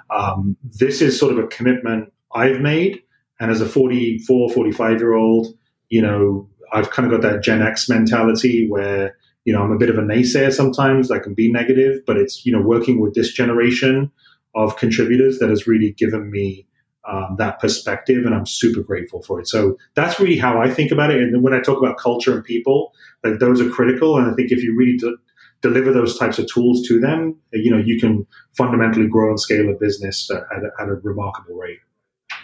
um, 0.09 0.55
this 0.63 1.01
is 1.01 1.19
sort 1.19 1.31
of 1.31 1.43
a 1.43 1.47
commitment 1.47 2.11
I've 2.33 2.61
made, 2.61 3.01
and 3.39 3.51
as 3.51 3.61
a 3.61 3.65
44, 3.65 4.49
45 4.51 4.99
year 4.99 5.13
old, 5.13 5.56
you 5.89 6.01
know, 6.01 6.47
I've 6.73 6.91
kind 6.91 7.11
of 7.11 7.21
got 7.21 7.29
that 7.29 7.43
Gen 7.43 7.61
X 7.61 7.89
mentality 7.89 8.67
where 8.69 9.17
you 9.45 9.53
know 9.53 9.61
I'm 9.61 9.71
a 9.71 9.77
bit 9.77 9.89
of 9.89 9.97
a 9.97 10.01
naysayer 10.01 10.53
sometimes. 10.53 11.11
I 11.11 11.19
can 11.19 11.33
be 11.33 11.51
negative, 11.51 12.01
but 12.05 12.17
it's 12.17 12.45
you 12.45 12.51
know 12.51 12.61
working 12.61 12.99
with 12.99 13.13
this 13.13 13.31
generation 13.31 14.11
of 14.55 14.77
contributors 14.77 15.39
that 15.39 15.49
has 15.49 15.67
really 15.67 15.91
given 15.91 16.31
me 16.31 16.67
um, 17.07 17.35
that 17.37 17.59
perspective, 17.59 18.25
and 18.25 18.35
I'm 18.35 18.45
super 18.45 18.81
grateful 18.81 19.21
for 19.21 19.39
it. 19.39 19.47
So 19.47 19.77
that's 19.95 20.19
really 20.19 20.37
how 20.37 20.61
I 20.61 20.69
think 20.69 20.91
about 20.91 21.11
it. 21.11 21.21
And 21.21 21.41
when 21.41 21.53
I 21.53 21.61
talk 21.61 21.77
about 21.77 21.97
culture 21.97 22.35
and 22.35 22.43
people, 22.43 22.91
like 23.23 23.39
those 23.39 23.61
are 23.61 23.69
critical. 23.69 24.17
And 24.17 24.29
I 24.29 24.35
think 24.35 24.51
if 24.51 24.61
you 24.61 24.75
really 24.75 24.97
de- 24.97 25.15
deliver 25.61 25.93
those 25.93 26.17
types 26.17 26.37
of 26.37 26.47
tools 26.51 26.85
to 26.87 26.99
them, 26.99 27.37
you 27.53 27.71
know, 27.71 27.77
you 27.77 27.99
can 27.99 28.27
fundamentally 28.57 29.07
grow 29.07 29.29
and 29.29 29.39
scale 29.39 29.69
a 29.69 29.73
business 29.73 30.29
at, 30.29 30.63
at 30.79 30.89
a 30.89 30.95
remarkable 30.95 31.55
rate. 31.55 31.79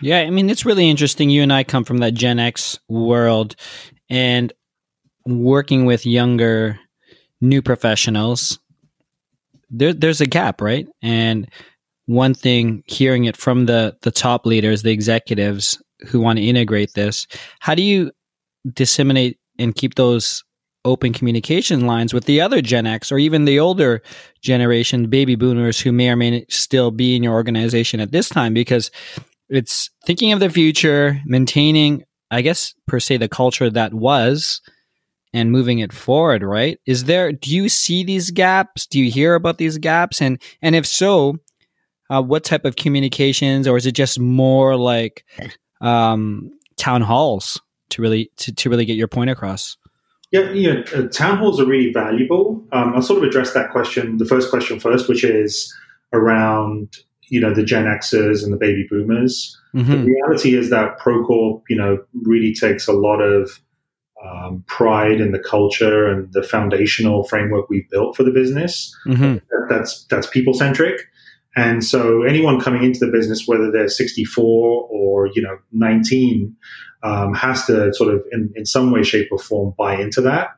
Yeah, 0.01 0.19
I 0.19 0.29
mean, 0.29 0.49
it's 0.49 0.65
really 0.65 0.89
interesting. 0.89 1.29
You 1.29 1.43
and 1.43 1.53
I 1.53 1.63
come 1.63 1.83
from 1.83 1.99
that 1.99 2.13
Gen 2.13 2.39
X 2.39 2.79
world, 2.89 3.55
and 4.09 4.51
working 5.25 5.85
with 5.85 6.05
younger 6.05 6.79
new 7.41 7.61
professionals, 7.61 8.59
there, 9.69 9.93
there's 9.93 10.21
a 10.21 10.25
gap, 10.25 10.61
right? 10.61 10.87
And 11.01 11.49
one 12.05 12.33
thing 12.33 12.83
hearing 12.85 13.25
it 13.25 13.37
from 13.37 13.65
the 13.65 13.95
the 14.01 14.11
top 14.11 14.45
leaders 14.45 14.81
the 14.81 14.91
executives 14.91 15.81
who 16.07 16.19
want 16.19 16.37
to 16.37 16.45
integrate 16.45 16.93
this 16.93 17.27
how 17.59 17.73
do 17.73 17.81
you 17.81 18.11
disseminate 18.73 19.37
and 19.57 19.75
keep 19.75 19.95
those 19.95 20.43
open 20.85 21.13
communication 21.13 21.87
lines 21.87 22.13
with 22.13 22.25
the 22.25 22.41
other 22.41 22.61
gen 22.61 22.85
x 22.85 23.11
or 23.11 23.17
even 23.17 23.45
the 23.45 23.59
older 23.59 24.01
generation 24.41 25.09
baby 25.09 25.35
boomers 25.35 25.79
who 25.79 25.91
may 25.91 26.09
or 26.09 26.15
may 26.15 26.45
still 26.49 26.91
be 26.91 27.15
in 27.15 27.23
your 27.23 27.33
organization 27.33 27.99
at 27.99 28.11
this 28.11 28.27
time 28.27 28.53
because 28.53 28.91
it's 29.53 29.89
thinking 30.05 30.31
of 30.31 30.39
the 30.39 30.49
future 30.49 31.21
maintaining 31.25 32.03
i 32.31 32.41
guess 32.41 32.73
per 32.87 32.99
se 32.99 33.17
the 33.17 33.29
culture 33.29 33.69
that 33.69 33.93
was 33.93 34.61
and 35.33 35.51
moving 35.51 35.79
it 35.79 35.93
forward 35.93 36.43
right 36.43 36.79
is 36.85 37.05
there 37.05 37.31
do 37.31 37.55
you 37.55 37.69
see 37.69 38.03
these 38.03 38.31
gaps 38.31 38.85
do 38.87 38.99
you 38.99 39.11
hear 39.11 39.35
about 39.35 39.57
these 39.57 39.77
gaps 39.77 40.21
and 40.21 40.41
and 40.61 40.75
if 40.75 40.85
so 40.85 41.37
uh, 42.13 42.21
what 42.21 42.43
type 42.43 42.65
of 42.65 42.75
communications, 42.75 43.67
or 43.67 43.77
is 43.77 43.85
it 43.85 43.93
just 43.93 44.19
more 44.19 44.75
like 44.75 45.25
um, 45.81 46.51
town 46.77 47.01
halls 47.01 47.59
to 47.89 48.01
really 48.01 48.31
to, 48.37 48.53
to 48.53 48.69
really 48.69 48.85
get 48.85 48.97
your 48.97 49.07
point 49.07 49.29
across? 49.29 49.77
Yeah, 50.31 50.51
you 50.51 50.73
know, 50.73 50.83
uh, 50.95 51.07
town 51.09 51.37
halls 51.37 51.59
are 51.59 51.65
really 51.65 51.91
valuable. 51.91 52.65
Um, 52.71 52.93
I'll 52.95 53.01
sort 53.01 53.23
of 53.23 53.29
address 53.29 53.53
that 53.53 53.71
question, 53.71 54.17
the 54.17 54.25
first 54.25 54.49
question 54.49 54.79
first, 54.79 55.07
which 55.07 55.23
is 55.23 55.73
around 56.11 56.97
you 57.29 57.39
know 57.39 57.53
the 57.53 57.63
Gen 57.63 57.85
Xers 57.85 58.43
and 58.43 58.53
the 58.53 58.57
baby 58.57 58.87
boomers. 58.89 59.57
Mm-hmm. 59.75 59.91
The 59.91 60.03
reality 60.03 60.55
is 60.55 60.69
that 60.69 60.99
Procore, 60.99 61.61
you 61.69 61.75
know, 61.75 62.03
really 62.13 62.53
takes 62.53 62.87
a 62.87 62.93
lot 62.93 63.21
of 63.21 63.59
um, 64.23 64.63
pride 64.67 65.19
in 65.19 65.31
the 65.31 65.39
culture 65.39 66.07
and 66.07 66.31
the 66.33 66.43
foundational 66.43 67.23
framework 67.23 67.69
we've 67.69 67.89
built 67.89 68.15
for 68.15 68.23
the 68.23 68.31
business. 68.31 68.95
Mm-hmm. 69.05 69.33
That, 69.33 69.67
that's 69.69 70.05
that's 70.05 70.27
people 70.27 70.53
centric. 70.53 71.01
And 71.55 71.83
so 71.83 72.23
anyone 72.23 72.59
coming 72.59 72.83
into 72.83 73.05
the 73.05 73.11
business, 73.11 73.47
whether 73.47 73.71
they're 73.71 73.87
64 73.87 74.87
or, 74.89 75.27
you 75.35 75.41
know, 75.41 75.59
19, 75.71 76.55
um, 77.03 77.33
has 77.35 77.65
to 77.65 77.93
sort 77.93 78.13
of 78.13 78.25
in, 78.31 78.51
in 78.55 78.65
some 78.65 78.91
way, 78.91 79.03
shape 79.03 79.29
or 79.31 79.37
form 79.37 79.73
buy 79.77 79.95
into 79.95 80.21
that. 80.21 80.49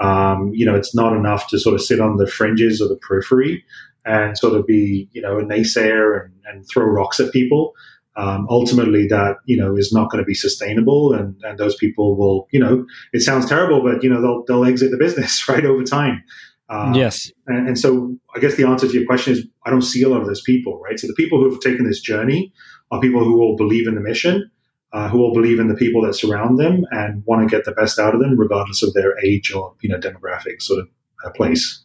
Um, 0.00 0.50
you 0.52 0.66
know, 0.66 0.74
it's 0.74 0.94
not 0.94 1.16
enough 1.16 1.48
to 1.48 1.58
sort 1.58 1.74
of 1.74 1.80
sit 1.80 2.00
on 2.00 2.16
the 2.16 2.26
fringes 2.26 2.82
or 2.82 2.88
the 2.88 2.96
periphery 2.96 3.64
and 4.04 4.36
sort 4.36 4.54
of 4.54 4.66
be, 4.66 5.08
you 5.12 5.22
know, 5.22 5.38
a 5.38 5.44
naysayer 5.44 6.24
and, 6.24 6.34
and 6.44 6.68
throw 6.68 6.84
rocks 6.84 7.20
at 7.20 7.32
people. 7.32 7.74
Um, 8.16 8.46
ultimately 8.48 9.08
that 9.08 9.38
you 9.44 9.56
know 9.56 9.76
is 9.76 9.92
not 9.92 10.08
going 10.08 10.22
to 10.22 10.24
be 10.24 10.34
sustainable 10.34 11.12
and, 11.12 11.34
and 11.42 11.58
those 11.58 11.74
people 11.74 12.16
will 12.16 12.46
you 12.52 12.60
know 12.60 12.86
it 13.12 13.22
sounds 13.22 13.44
terrible 13.44 13.82
but 13.82 14.04
you 14.04 14.08
know 14.08 14.22
they'll 14.22 14.44
they'll 14.44 14.64
exit 14.64 14.92
the 14.92 14.96
business 14.96 15.48
right 15.48 15.66
over 15.66 15.82
time 15.82 16.22
um, 16.68 16.94
yes. 16.94 17.30
And, 17.46 17.68
and, 17.68 17.78
so 17.78 18.16
I 18.34 18.40
guess 18.40 18.56
the 18.56 18.66
answer 18.66 18.86
to 18.86 18.92
your 18.92 19.06
question 19.06 19.34
is 19.34 19.46
I 19.66 19.70
don't 19.70 19.82
see 19.82 20.02
a 20.02 20.08
lot 20.08 20.20
of 20.20 20.26
those 20.26 20.40
people, 20.42 20.80
right? 20.80 20.98
So 20.98 21.06
the 21.06 21.14
people 21.14 21.38
who 21.38 21.50
have 21.50 21.60
taken 21.60 21.86
this 21.86 22.00
journey 22.00 22.52
are 22.90 23.00
people 23.00 23.22
who 23.22 23.38
will 23.38 23.56
believe 23.56 23.86
in 23.86 23.94
the 23.94 24.00
mission, 24.00 24.50
uh, 24.92 25.08
who 25.08 25.18
will 25.18 25.34
believe 25.34 25.60
in 25.60 25.68
the 25.68 25.74
people 25.74 26.00
that 26.02 26.14
surround 26.14 26.58
them 26.58 26.84
and 26.90 27.22
want 27.26 27.48
to 27.48 27.54
get 27.54 27.66
the 27.66 27.72
best 27.72 27.98
out 27.98 28.14
of 28.14 28.20
them, 28.20 28.38
regardless 28.38 28.82
of 28.82 28.94
their 28.94 29.18
age 29.22 29.52
or, 29.52 29.74
you 29.82 29.90
know, 29.90 29.98
demographic 29.98 30.62
sort 30.62 30.80
of 30.80 30.88
uh, 31.24 31.30
place. 31.30 31.83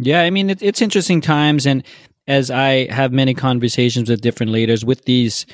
Yeah. 0.00 0.22
I 0.22 0.30
mean, 0.30 0.50
it, 0.50 0.62
it's 0.62 0.80
interesting 0.80 1.20
times. 1.20 1.66
And 1.66 1.84
as 2.26 2.50
I 2.50 2.90
have 2.90 3.12
many 3.12 3.34
conversations 3.34 4.08
with 4.08 4.20
different 4.20 4.52
leaders 4.52 4.84
with 4.84 5.04
these 5.04 5.46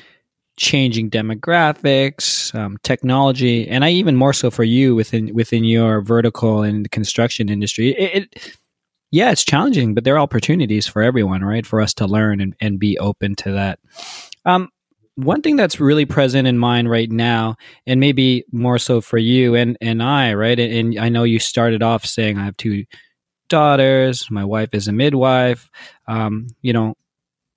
changing 0.57 1.09
demographics, 1.09 2.53
um, 2.55 2.77
technology, 2.83 3.67
and 3.67 3.85
I 3.85 3.91
even 3.91 4.15
more 4.15 4.33
so 4.33 4.49
for 4.49 4.63
you 4.63 4.95
within 4.95 5.33
within 5.33 5.63
your 5.63 6.01
vertical 6.01 6.63
and 6.63 6.89
construction 6.91 7.49
industry. 7.49 7.89
It, 7.89 8.23
it, 8.33 8.57
yeah, 9.11 9.31
it's 9.31 9.45
challenging, 9.45 9.93
but 9.93 10.03
there 10.03 10.15
are 10.15 10.19
opportunities 10.19 10.87
for 10.87 11.01
everyone, 11.01 11.43
right? 11.43 11.65
For 11.65 11.79
us 11.79 11.93
to 11.95 12.05
learn 12.05 12.41
and, 12.41 12.55
and 12.59 12.79
be 12.79 12.97
open 12.99 13.35
to 13.37 13.51
that. 13.51 13.79
Um, 14.45 14.69
one 15.15 15.41
thing 15.41 15.55
that's 15.55 15.79
really 15.79 16.05
present 16.05 16.47
in 16.47 16.57
mind 16.57 16.89
right 16.89 17.09
now, 17.09 17.55
and 17.85 17.99
maybe 17.99 18.43
more 18.51 18.77
so 18.77 19.01
for 19.01 19.17
you 19.17 19.55
and, 19.55 19.77
and 19.81 20.03
I, 20.03 20.33
right? 20.33 20.59
And 20.59 20.99
I 20.99 21.09
know 21.09 21.23
you 21.23 21.39
started 21.39 21.81
off 21.81 22.05
saying 22.05 22.37
I 22.37 22.45
have 22.45 22.57
two 22.57 22.85
daughters. 23.49 24.29
My 24.29 24.45
wife 24.45 24.73
is 24.73 24.87
a 24.87 24.91
midwife. 24.93 25.69
Um, 26.07 26.47
you 26.61 26.73
know, 26.73 26.95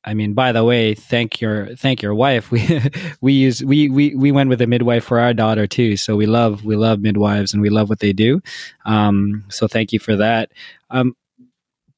I 0.03 0.15
mean, 0.15 0.33
by 0.33 0.53
the 0.53 0.65
way, 0.65 0.95
thank 0.95 1.41
your 1.41 1.75
thank 1.77 2.03
your 2.03 2.15
wife. 2.15 2.51
We 2.53 2.81
we 3.21 3.33
use 3.35 3.63
we 3.63 3.89
we 3.91 4.15
we 4.15 4.33
went 4.33 4.49
with 4.49 4.63
a 4.63 4.67
midwife 4.67 5.05
for 5.05 5.21
our 5.21 5.35
daughter 5.35 5.67
too. 5.67 5.97
So 5.97 6.17
we 6.17 6.27
love 6.27 6.65
we 6.65 6.77
love 6.77 7.01
midwives 7.01 7.53
and 7.53 7.63
we 7.63 7.71
love 7.71 7.89
what 7.89 8.01
they 8.01 8.13
do. 8.13 8.41
Um, 8.87 9.45
so 9.49 9.69
thank 9.69 9.93
you 9.93 9.99
for 9.99 10.17
that. 10.17 10.51
Um, 10.91 11.15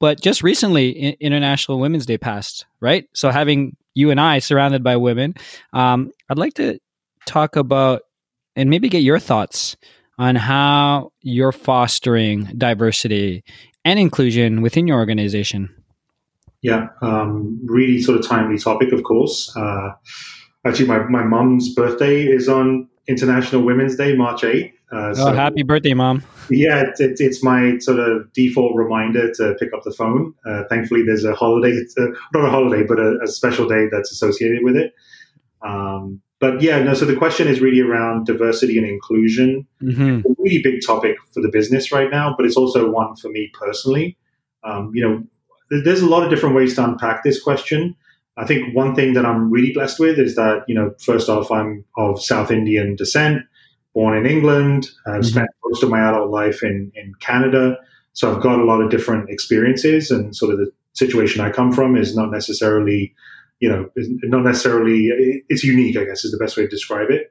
but 0.00 0.20
just 0.20 0.42
recently, 0.42 1.12
International 1.20 1.78
Women's 1.78 2.06
Day 2.06 2.18
passed, 2.18 2.66
right? 2.80 3.08
So 3.14 3.30
having 3.30 3.76
you 3.94 4.10
and 4.10 4.20
I 4.20 4.40
surrounded 4.40 4.82
by 4.82 4.96
women, 4.96 5.34
um, 5.72 6.10
I'd 6.28 6.38
like 6.38 6.54
to 6.54 6.80
talk 7.24 7.54
about 7.54 8.02
and 8.56 8.68
maybe 8.68 8.88
get 8.88 9.02
your 9.02 9.20
thoughts 9.20 9.76
on 10.18 10.34
how 10.34 11.12
you're 11.20 11.52
fostering 11.52 12.44
diversity 12.58 13.44
and 13.84 13.98
inclusion 13.98 14.62
within 14.62 14.86
your 14.86 14.98
organization. 14.98 15.74
Yeah, 16.62 16.88
um, 17.02 17.60
really 17.64 18.00
sort 18.00 18.18
of 18.18 18.26
timely 18.26 18.58
topic, 18.58 18.92
of 18.92 19.02
course. 19.02 19.54
Uh, 19.56 19.90
actually, 20.64 20.86
my, 20.86 21.00
my 21.08 21.24
mom's 21.24 21.74
birthday 21.74 22.22
is 22.22 22.48
on 22.48 22.88
International 23.08 23.62
Women's 23.62 23.96
Day, 23.96 24.14
March 24.14 24.42
8th. 24.42 24.72
Uh, 24.92 25.14
oh, 25.16 25.32
happy 25.32 25.62
birthday, 25.62 25.94
mom. 25.94 26.22
Yeah, 26.50 26.82
it, 26.82 27.00
it, 27.00 27.16
it's 27.18 27.42
my 27.42 27.78
sort 27.78 27.98
of 27.98 28.30
default 28.34 28.76
reminder 28.76 29.32
to 29.34 29.54
pick 29.58 29.72
up 29.72 29.82
the 29.84 29.90
phone. 29.90 30.34
Uh, 30.46 30.64
thankfully, 30.68 31.02
there's 31.04 31.24
a 31.24 31.34
holiday, 31.34 31.70
it's 31.70 31.96
a, 31.98 32.08
not 32.34 32.46
a 32.46 32.50
holiday, 32.50 32.84
but 32.86 32.98
a, 32.98 33.18
a, 33.24 33.26
special 33.26 33.66
day 33.66 33.86
that's 33.90 34.12
associated 34.12 34.58
with 34.62 34.76
it. 34.76 34.92
Um, 35.66 36.20
but 36.42 36.60
yeah, 36.60 36.82
no, 36.82 36.92
so 36.92 37.04
the 37.04 37.14
question 37.14 37.46
is 37.46 37.60
really 37.60 37.80
around 37.80 38.26
diversity 38.26 38.76
and 38.76 38.84
inclusion. 38.84 39.64
Mm-hmm. 39.80 40.28
a 40.28 40.34
really 40.40 40.60
big 40.60 40.84
topic 40.84 41.16
for 41.32 41.40
the 41.40 41.48
business 41.48 41.92
right 41.92 42.10
now, 42.10 42.34
but 42.36 42.44
it's 42.44 42.56
also 42.56 42.90
one 42.90 43.14
for 43.14 43.28
me 43.28 43.48
personally. 43.54 44.18
Um, 44.64 44.90
you 44.92 45.08
know, 45.08 45.22
there's 45.84 46.02
a 46.02 46.08
lot 46.08 46.24
of 46.24 46.30
different 46.30 46.56
ways 46.56 46.74
to 46.74 46.84
unpack 46.84 47.22
this 47.22 47.40
question. 47.40 47.94
I 48.36 48.44
think 48.44 48.74
one 48.74 48.96
thing 48.96 49.12
that 49.12 49.24
I'm 49.24 49.52
really 49.52 49.72
blessed 49.72 50.00
with 50.00 50.18
is 50.18 50.34
that, 50.34 50.64
you 50.66 50.74
know, 50.74 50.92
first 50.98 51.28
off, 51.28 51.52
I'm 51.52 51.84
of 51.96 52.20
South 52.20 52.50
Indian 52.50 52.96
descent, 52.96 53.42
born 53.94 54.16
in 54.16 54.26
England. 54.26 54.88
I've 55.06 55.12
mm-hmm. 55.12 55.22
spent 55.22 55.48
most 55.64 55.84
of 55.84 55.90
my 55.90 56.00
adult 56.00 56.30
life 56.30 56.64
in, 56.64 56.90
in 56.96 57.14
Canada. 57.20 57.76
So 58.14 58.34
I've 58.34 58.42
got 58.42 58.58
a 58.58 58.64
lot 58.64 58.80
of 58.80 58.90
different 58.90 59.30
experiences 59.30 60.10
and 60.10 60.34
sort 60.34 60.52
of 60.52 60.58
the 60.58 60.72
situation 60.94 61.40
I 61.40 61.52
come 61.52 61.70
from 61.70 61.96
is 61.96 62.16
not 62.16 62.32
necessarily, 62.32 63.14
you 63.62 63.68
know, 63.68 63.88
not 64.24 64.42
necessarily, 64.42 65.08
it's 65.48 65.62
unique, 65.62 65.96
I 65.96 66.04
guess 66.04 66.24
is 66.24 66.32
the 66.32 66.44
best 66.44 66.56
way 66.56 66.64
to 66.64 66.68
describe 66.68 67.10
it. 67.10 67.30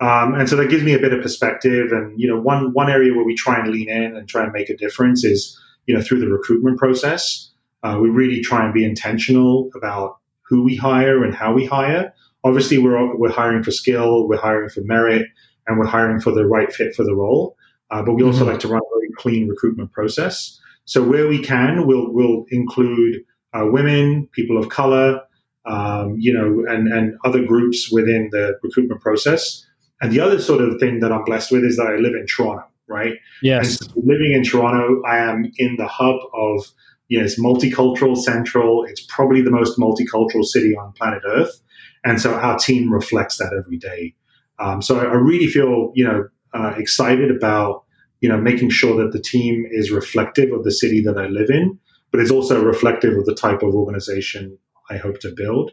Um, 0.00 0.32
and 0.32 0.48
so 0.48 0.56
that 0.56 0.70
gives 0.70 0.82
me 0.82 0.94
a 0.94 0.98
bit 0.98 1.12
of 1.12 1.20
perspective. 1.20 1.92
And, 1.92 2.18
you 2.18 2.26
know, 2.26 2.40
one, 2.40 2.72
one 2.72 2.88
area 2.88 3.12
where 3.12 3.26
we 3.26 3.34
try 3.34 3.60
and 3.60 3.68
lean 3.68 3.90
in 3.90 4.16
and 4.16 4.26
try 4.26 4.42
and 4.42 4.52
make 4.52 4.70
a 4.70 4.76
difference 4.76 5.22
is, 5.22 5.60
you 5.86 5.94
know, 5.94 6.00
through 6.00 6.20
the 6.20 6.28
recruitment 6.28 6.78
process. 6.78 7.50
Uh, 7.82 7.98
we 8.00 8.08
really 8.08 8.40
try 8.40 8.64
and 8.64 8.72
be 8.72 8.86
intentional 8.86 9.68
about 9.76 10.16
who 10.48 10.64
we 10.64 10.76
hire 10.76 11.22
and 11.22 11.34
how 11.34 11.52
we 11.52 11.66
hire. 11.66 12.14
Obviously, 12.42 12.78
we're, 12.78 13.14
we're 13.18 13.30
hiring 13.30 13.62
for 13.62 13.70
skill, 13.70 14.26
we're 14.26 14.40
hiring 14.40 14.70
for 14.70 14.80
merit, 14.80 15.26
and 15.66 15.78
we're 15.78 15.84
hiring 15.84 16.22
for 16.22 16.32
the 16.32 16.46
right 16.46 16.72
fit 16.72 16.94
for 16.94 17.04
the 17.04 17.14
role. 17.14 17.54
Uh, 17.90 18.02
but 18.02 18.14
we 18.14 18.22
also 18.22 18.40
mm-hmm. 18.40 18.52
like 18.52 18.60
to 18.60 18.68
run 18.68 18.80
a 18.80 18.98
very 18.98 19.10
clean 19.18 19.46
recruitment 19.46 19.92
process. 19.92 20.58
So 20.86 21.02
where 21.02 21.28
we 21.28 21.38
can, 21.42 21.86
we'll, 21.86 22.10
we'll 22.10 22.46
include 22.48 23.16
uh, 23.52 23.66
women, 23.66 24.26
people 24.32 24.56
of 24.56 24.70
color, 24.70 25.20
um, 25.66 26.16
you 26.18 26.32
know, 26.32 26.64
and, 26.72 26.92
and 26.92 27.14
other 27.24 27.44
groups 27.44 27.90
within 27.92 28.28
the 28.32 28.58
recruitment 28.62 29.00
process. 29.00 29.66
And 30.00 30.12
the 30.12 30.20
other 30.20 30.40
sort 30.40 30.62
of 30.62 30.80
thing 30.80 31.00
that 31.00 31.12
I'm 31.12 31.24
blessed 31.24 31.52
with 31.52 31.64
is 31.64 31.76
that 31.76 31.86
I 31.86 31.96
live 31.96 32.14
in 32.14 32.26
Toronto, 32.26 32.64
right? 32.88 33.14
Yes. 33.42 33.78
So 33.78 33.86
living 33.96 34.32
in 34.32 34.42
Toronto, 34.44 35.02
I 35.06 35.18
am 35.18 35.50
in 35.58 35.76
the 35.76 35.86
hub 35.86 36.16
of 36.32 36.66
you 37.08 37.18
know, 37.18 37.24
it's 37.24 37.38
multicultural, 37.40 38.16
central. 38.16 38.84
It's 38.84 39.04
probably 39.08 39.42
the 39.42 39.50
most 39.50 39.78
multicultural 39.78 40.44
city 40.44 40.76
on 40.76 40.92
planet 40.92 41.22
Earth, 41.26 41.60
and 42.04 42.20
so 42.20 42.32
our 42.34 42.56
team 42.56 42.90
reflects 42.90 43.36
that 43.38 43.52
every 43.52 43.76
day. 43.76 44.14
Um, 44.60 44.80
so 44.80 45.00
I 45.00 45.14
really 45.14 45.48
feel, 45.48 45.90
you 45.94 46.04
know, 46.04 46.28
uh, 46.54 46.74
excited 46.78 47.34
about, 47.34 47.84
you 48.20 48.28
know, 48.28 48.38
making 48.38 48.70
sure 48.70 48.96
that 49.02 49.12
the 49.12 49.20
team 49.20 49.66
is 49.70 49.90
reflective 49.90 50.52
of 50.52 50.62
the 50.64 50.70
city 50.70 51.02
that 51.02 51.18
I 51.18 51.26
live 51.26 51.50
in, 51.50 51.78
but 52.12 52.20
it's 52.20 52.30
also 52.30 52.62
reflective 52.62 53.16
of 53.16 53.24
the 53.26 53.34
type 53.34 53.62
of 53.62 53.74
organization 53.74 54.56
I 54.90 54.96
hope 54.96 55.20
to 55.20 55.32
build. 55.34 55.72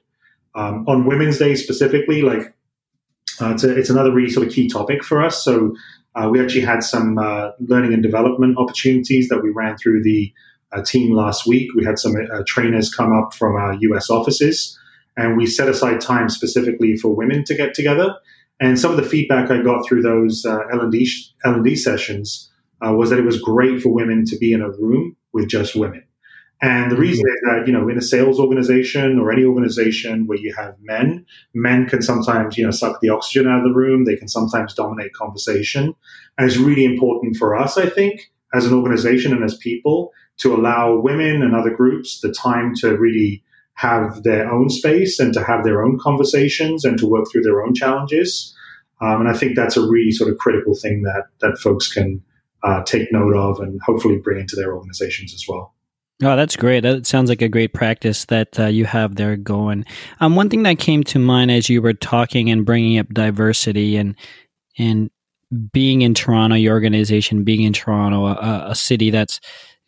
Um, 0.56 0.86
on 0.88 1.06
Women's 1.06 1.38
Day 1.38 1.56
specifically, 1.56 2.22
like 2.22 2.54
uh, 3.42 3.52
it's, 3.52 3.64
a, 3.64 3.78
it's 3.78 3.90
another 3.90 4.12
really 4.12 4.30
sort 4.30 4.48
of 4.48 4.54
key 4.54 4.68
topic 4.68 5.04
for 5.04 5.24
us. 5.24 5.44
So 5.44 5.76
uh, 6.16 6.30
we 6.30 6.42
actually 6.42 6.62
had 6.62 6.84
some 6.84 7.18
uh, 7.18 7.52
learning 7.60 7.94
and 7.94 8.02
development 8.02 8.58
opportunities 8.58 9.30
that 9.30 9.42
we 9.42 9.50
ran 9.50 9.78
through 9.78 10.04
the 10.04 10.34
a 10.74 10.82
team 10.82 11.14
last 11.14 11.48
week. 11.48 11.74
We 11.76 11.86
had 11.86 12.00
some 12.00 12.14
uh, 12.16 12.44
trainers 12.46 12.94
come 12.94 13.14
up 13.14 13.34
from 13.34 13.56
our 13.56 13.74
US 13.74 14.10
offices, 14.10 14.78
and 15.16 15.38
we 15.38 15.46
set 15.46 15.70
aside 15.70 16.02
time 16.02 16.30
specifically 16.30 16.98
for 16.98 17.16
women 17.16 17.44
to 17.46 17.56
get 17.56 17.74
together. 17.74 18.16
And 18.60 18.80
some 18.80 18.92
of 18.92 18.98
the 18.98 19.04
feedback 19.04 19.52
I 19.52 19.62
got 19.62 19.88
through 19.88 20.02
those 20.02 20.46
uh, 20.46 20.60
L&D, 20.74 21.10
L&D 21.46 21.76
sessions 21.76 22.52
uh, 22.86 22.92
was 22.94 23.12
that 23.12 23.20
it 23.20 23.26
was 23.26 23.40
great 23.40 23.82
for 23.82 23.90
women 23.90 24.26
to 24.26 24.38
be 24.38 24.52
in 24.52 24.62
a 24.62 24.72
room 24.72 25.16
with 25.32 25.48
just 25.48 25.76
women. 25.76 26.04
And 26.62 26.92
the 26.92 26.98
reason 26.98 27.24
is 27.28 27.42
that, 27.44 27.68
you 27.68 27.74
know, 27.74 27.88
in 27.88 27.98
a 27.98 28.02
sales 28.02 28.40
organization 28.40 29.20
or 29.20 29.32
any 29.32 29.44
organization 29.44 30.26
where 30.26 30.40
you 30.40 30.54
have 30.56 30.76
men, 30.82 31.24
men 31.54 31.88
can 31.88 32.02
sometimes, 32.02 32.58
you 32.58 32.66
know, 32.66 32.72
suck 32.72 33.00
the 33.00 33.10
oxygen 33.10 33.48
out 33.48 33.60
of 33.60 33.64
the 33.64 33.78
room. 33.78 34.06
They 34.06 34.16
can 34.16 34.28
sometimes 34.28 34.74
dominate 34.74 35.14
conversation. 35.14 35.94
And 36.38 36.50
it's 36.50 36.58
really 36.58 36.84
important 36.84 37.38
for 37.38 37.56
us, 37.56 37.78
I 37.78 37.88
think, 37.88 38.32
as 38.56 38.66
an 38.66 38.74
organization 38.74 39.34
and 39.34 39.44
as 39.44 39.56
people 39.58 40.12
to 40.38 40.56
allow 40.56 41.00
women 41.00 41.44
and 41.44 41.56
other 41.56 41.70
groups 41.70 42.22
the 42.22 42.32
time 42.32 42.74
to 42.76 42.98
really 42.98 43.44
have 43.74 44.24
their 44.24 44.52
own 44.52 44.70
space 44.70 45.20
and 45.20 45.34
to 45.36 45.44
have 45.44 45.64
their 45.64 45.84
own 45.84 46.00
conversations 46.00 46.84
and 46.84 46.98
to 46.98 47.06
work 47.06 47.26
through 47.32 47.44
their 47.44 47.64
own 47.64 47.76
challenges. 47.76 48.56
Um, 49.00 49.22
and 49.22 49.30
I 49.30 49.34
think 49.34 49.56
that's 49.56 49.78
a 49.78 49.88
really 49.88 50.12
sort 50.12 50.32
of 50.32 50.40
critical 50.40 50.74
thing 50.74 51.04
that 51.04 51.26
that 51.42 51.60
folks 51.60 51.92
can 51.92 52.24
uh, 52.64 52.82
take 52.84 53.12
note 53.12 53.36
of 53.36 53.60
and 53.60 53.80
hopefully 53.86 54.18
bring 54.18 54.40
into 54.40 54.56
their 54.56 54.74
organizations 54.74 55.36
as 55.36 55.46
well. 55.48 55.76
Oh, 56.24 56.36
that's 56.36 56.56
great. 56.56 56.82
That 56.82 57.06
sounds 57.06 57.30
like 57.30 57.44
a 57.44 57.50
great 57.50 57.74
practice 57.74 58.26
that 58.26 58.60
uh, 58.60 58.66
you 58.66 58.86
have 58.86 59.16
there 59.16 59.38
going. 59.38 59.86
Um, 60.20 60.36
one 60.36 60.50
thing 60.50 60.64
that 60.64 60.80
came 60.80 61.04
to 61.06 61.20
mind 61.20 61.52
as 61.52 61.70
you 61.70 61.80
were 61.80 61.94
talking 61.94 62.50
and 62.50 62.66
bringing 62.66 62.98
up 62.98 63.08
diversity 63.10 63.98
and 63.98 64.16
and 64.80 65.12
being 65.72 66.02
in 66.02 66.14
Toronto, 66.14 66.56
your 66.56 66.74
organization 66.74 67.44
being 67.44 67.62
in 67.64 67.74
Toronto, 67.74 68.26
a, 68.26 68.72
a 68.72 68.76
city 68.76 69.12
that's 69.12 69.40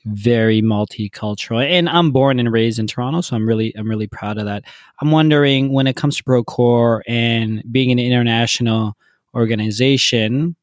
very 0.05 0.61
multicultural 0.61 1.63
and 1.63 1.89
i'm 1.89 2.11
born 2.11 2.39
and 2.39 2.53
raised 2.53 2.79
in 2.79 2.87
toronto 2.87 3.19
so 3.19 3.35
i'm 3.35 3.45
really 3.45 3.73
i'm 3.75 3.89
really 3.89 4.07
proud 4.07 4.37
of 4.37 4.45
that 4.45 4.63
i'm 5.01 5.11
wondering 5.11 5.73
when 5.73 5.87
it 5.87 5.95
comes 5.97 6.15
to 6.15 6.23
procore 6.23 7.01
and 7.05 7.61
being 7.69 7.91
an 7.91 7.99
international 7.99 8.95
organization 9.35 10.55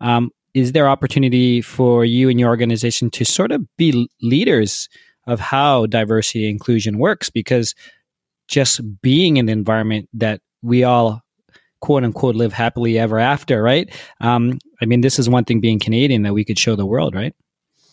um, 0.00 0.30
is 0.54 0.72
there 0.72 0.88
opportunity 0.88 1.60
for 1.60 2.04
you 2.04 2.28
and 2.28 2.40
your 2.40 2.48
organization 2.48 3.10
to 3.10 3.24
sort 3.24 3.52
of 3.52 3.64
be 3.76 4.08
leaders 4.22 4.88
of 5.26 5.40
how 5.40 5.86
diversity 5.86 6.44
and 6.44 6.52
inclusion 6.52 6.98
works? 6.98 7.28
Because 7.28 7.74
just 8.48 8.80
being 9.02 9.36
in 9.36 9.48
an 9.48 9.58
environment 9.58 10.08
that 10.12 10.40
we 10.62 10.84
all 10.84 11.20
quote 11.80 12.04
unquote 12.04 12.34
live 12.34 12.52
happily 12.52 12.98
ever 12.98 13.18
after 13.18 13.62
right? 13.62 13.90
Um, 14.20 14.58
i 14.80 14.86
mean 14.86 15.02
this 15.02 15.18
is 15.18 15.28
one 15.28 15.44
thing 15.44 15.60
being 15.60 15.78
canadian 15.78 16.22
that 16.22 16.32
we 16.32 16.44
could 16.44 16.58
show 16.58 16.76
the 16.76 16.86
world 16.86 17.14
right? 17.14 17.34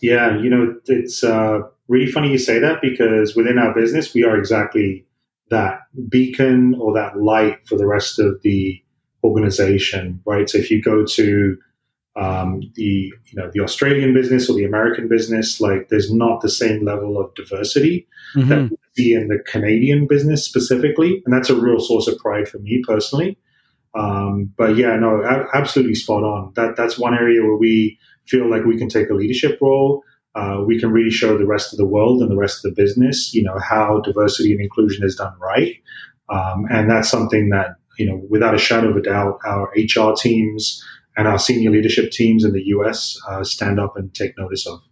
Yeah, 0.02 0.36
you 0.36 0.50
know, 0.50 0.74
it's 0.86 1.22
uh, 1.22 1.60
really 1.86 2.10
funny 2.10 2.30
you 2.30 2.38
say 2.38 2.58
that 2.58 2.82
because 2.82 3.36
within 3.36 3.56
our 3.56 3.72
business, 3.72 4.12
we 4.12 4.24
are 4.24 4.36
exactly 4.36 5.06
that 5.50 5.82
beacon 6.08 6.74
or 6.80 6.92
that 6.94 7.20
light 7.20 7.66
for 7.68 7.78
the 7.78 7.86
rest 7.86 8.18
of 8.18 8.42
the 8.42 8.82
organization, 9.22 10.20
right? 10.26 10.50
So 10.50 10.58
if 10.58 10.72
you 10.72 10.82
go 10.82 11.06
to 11.06 11.56
um, 12.16 12.60
the 12.74 13.12
you 13.24 13.34
know 13.34 13.50
the 13.52 13.60
Australian 13.60 14.12
business 14.12 14.48
or 14.48 14.54
the 14.54 14.64
American 14.64 15.08
business, 15.08 15.60
like 15.60 15.88
there's 15.88 16.12
not 16.12 16.40
the 16.40 16.50
same 16.50 16.84
level 16.84 17.18
of 17.18 17.34
diversity 17.34 18.06
mm-hmm. 18.36 18.48
that 18.48 18.70
we 18.70 18.76
see 18.94 19.14
in 19.14 19.28
the 19.28 19.38
Canadian 19.46 20.06
business 20.06 20.44
specifically, 20.44 21.22
and 21.24 21.34
that's 21.34 21.50
a 21.50 21.54
real 21.54 21.80
source 21.80 22.08
of 22.08 22.18
pride 22.18 22.48
for 22.48 22.58
me 22.58 22.82
personally. 22.86 23.38
Um, 23.94 24.52
but 24.56 24.76
yeah, 24.76 24.96
no, 24.96 25.22
absolutely 25.54 25.94
spot 25.94 26.22
on. 26.22 26.52
That 26.54 26.76
that's 26.76 26.98
one 26.98 27.14
area 27.14 27.42
where 27.42 27.56
we 27.56 27.98
feel 28.26 28.50
like 28.50 28.64
we 28.64 28.78
can 28.78 28.88
take 28.88 29.10
a 29.10 29.14
leadership 29.14 29.58
role. 29.60 30.02
uh, 30.34 30.62
we 30.66 30.78
can 30.78 30.90
really 30.90 31.10
show 31.10 31.36
the 31.36 31.46
rest 31.46 31.72
of 31.72 31.76
the 31.76 31.86
world 31.86 32.22
and 32.22 32.30
the 32.30 32.36
rest 32.36 32.64
of 32.64 32.74
the 32.74 32.82
business, 32.82 33.34
you 33.34 33.42
know, 33.42 33.58
how 33.58 34.00
diversity 34.00 34.52
and 34.52 34.60
inclusion 34.60 35.04
is 35.04 35.16
done 35.16 35.34
right. 35.38 35.76
Um, 36.30 36.64
and 36.70 36.90
that's 36.90 37.10
something 37.10 37.50
that, 37.50 37.76
you 37.98 38.06
know, 38.06 38.22
without 38.30 38.54
a 38.54 38.58
shadow 38.58 38.88
of 38.90 38.96
a 38.96 39.02
doubt, 39.02 39.38
our 39.44 39.70
HR 39.76 40.14
teams 40.16 40.82
and 41.16 41.28
our 41.28 41.38
senior 41.38 41.70
leadership 41.70 42.10
teams 42.10 42.44
in 42.44 42.52
the 42.52 42.62
US 42.66 43.18
uh, 43.28 43.44
stand 43.44 43.78
up 43.78 43.96
and 43.96 44.14
take 44.14 44.36
notice 44.38 44.66
of. 44.66 44.82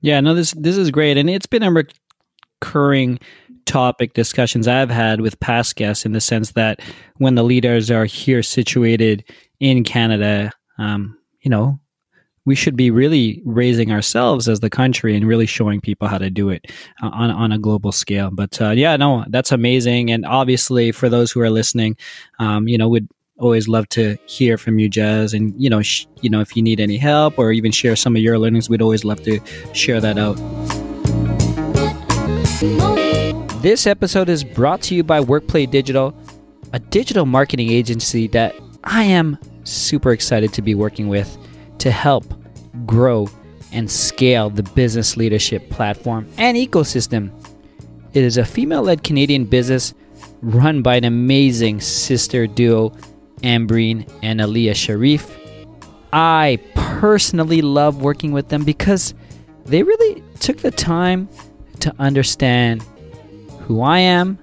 Yeah, 0.00 0.20
no, 0.20 0.34
this 0.34 0.52
this 0.52 0.76
is 0.76 0.90
great, 0.90 1.16
and 1.16 1.30
it's 1.30 1.46
been 1.46 1.62
a 1.62 1.72
recurring 2.60 3.20
topic 3.64 4.14
discussions 4.14 4.66
I've 4.66 4.90
had 4.90 5.20
with 5.20 5.38
past 5.38 5.76
guests 5.76 6.04
in 6.04 6.12
the 6.12 6.20
sense 6.20 6.52
that 6.52 6.80
when 7.18 7.36
the 7.36 7.44
leaders 7.44 7.90
are 7.90 8.04
here 8.04 8.42
situated 8.42 9.24
in 9.60 9.84
Canada, 9.84 10.50
um, 10.78 11.16
you 11.40 11.50
know, 11.50 11.78
we 12.44 12.54
should 12.56 12.76
be 12.76 12.90
really 12.90 13.40
raising 13.44 13.92
ourselves 13.92 14.48
as 14.48 14.60
the 14.60 14.70
country 14.70 15.14
and 15.14 15.26
really 15.26 15.46
showing 15.46 15.80
people 15.80 16.08
how 16.08 16.18
to 16.18 16.30
do 16.30 16.48
it 16.48 16.72
uh, 17.02 17.10
on 17.12 17.30
on 17.30 17.52
a 17.52 17.58
global 17.58 17.92
scale. 17.92 18.30
But 18.32 18.60
uh, 18.60 18.70
yeah, 18.70 18.96
no, 18.96 19.24
that's 19.28 19.52
amazing. 19.52 20.10
And 20.10 20.26
obviously, 20.26 20.92
for 20.92 21.08
those 21.08 21.30
who 21.30 21.40
are 21.40 21.50
listening, 21.50 21.96
um, 22.38 22.66
you 22.66 22.76
know, 22.76 22.88
would 22.88 23.08
always 23.38 23.68
love 23.68 23.88
to 23.90 24.16
hear 24.26 24.58
from 24.58 24.78
you, 24.78 24.88
Jas. 24.88 25.32
And 25.32 25.54
you 25.60 25.70
know, 25.70 25.82
sh- 25.82 26.06
you 26.20 26.30
know, 26.30 26.40
if 26.40 26.56
you 26.56 26.62
need 26.62 26.80
any 26.80 26.96
help 26.96 27.38
or 27.38 27.52
even 27.52 27.72
share 27.72 27.96
some 27.96 28.16
of 28.16 28.22
your 28.22 28.38
learnings, 28.38 28.68
we'd 28.68 28.82
always 28.82 29.04
love 29.04 29.22
to 29.22 29.40
share 29.72 30.00
that 30.00 30.18
out. 30.18 30.36
This 33.62 33.86
episode 33.86 34.28
is 34.28 34.42
brought 34.42 34.82
to 34.82 34.94
you 34.94 35.04
by 35.04 35.20
Workplay 35.20 35.70
Digital, 35.70 36.14
a 36.72 36.78
digital 36.78 37.26
marketing 37.26 37.70
agency 37.70 38.26
that 38.28 38.54
I 38.84 39.04
am 39.04 39.38
super 39.64 40.12
excited 40.12 40.52
to 40.54 40.62
be 40.62 40.74
working 40.74 41.08
with 41.08 41.36
to 41.78 41.90
help 41.90 42.24
grow 42.86 43.28
and 43.72 43.90
scale 43.90 44.50
the 44.50 44.62
business 44.62 45.16
leadership 45.16 45.70
platform 45.70 46.28
and 46.38 46.56
ecosystem. 46.56 47.30
It 48.12 48.24
is 48.24 48.36
a 48.36 48.44
female 48.44 48.82
led 48.82 49.04
Canadian 49.04 49.44
business 49.44 49.94
run 50.42 50.82
by 50.82 50.96
an 50.96 51.04
amazing 51.04 51.80
sister 51.80 52.46
duo, 52.46 52.92
Ambreen 53.42 54.08
and 54.22 54.40
Aliyah 54.40 54.74
Sharif. 54.74 55.36
I 56.12 56.58
personally 56.74 57.62
love 57.62 58.02
working 58.02 58.32
with 58.32 58.48
them 58.48 58.64
because 58.64 59.14
they 59.64 59.82
really 59.82 60.22
took 60.40 60.58
the 60.58 60.70
time 60.70 61.28
to 61.80 61.94
understand 61.98 62.82
who 63.60 63.80
I 63.80 63.98
am, 64.00 64.38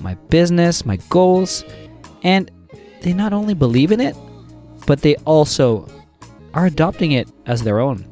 my 0.00 0.14
business, 0.28 0.86
my 0.86 0.96
goals, 1.08 1.64
and 2.22 2.50
they 3.02 3.12
not 3.12 3.32
only 3.32 3.54
believe 3.54 3.92
in 3.92 4.00
it, 4.00 4.16
but 4.86 5.02
they 5.02 5.16
also 5.16 5.86
are 6.54 6.66
adopting 6.66 7.12
it 7.12 7.28
as 7.46 7.62
their 7.62 7.80
own. 7.80 8.04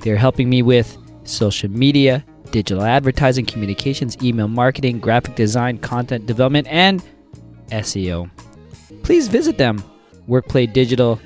They're 0.00 0.16
helping 0.16 0.48
me 0.48 0.62
with 0.62 0.96
social 1.24 1.70
media, 1.70 2.24
digital 2.50 2.82
advertising, 2.82 3.46
communications, 3.46 4.16
email 4.22 4.48
marketing, 4.48 5.00
graphic 5.00 5.34
design, 5.34 5.78
content 5.78 6.26
development, 6.26 6.66
and 6.68 7.02
SEO. 7.70 8.30
Please 9.02 9.28
visit 9.28 9.58
them, 9.58 9.82
Workplay 10.28 10.72
Digital, 10.72 11.20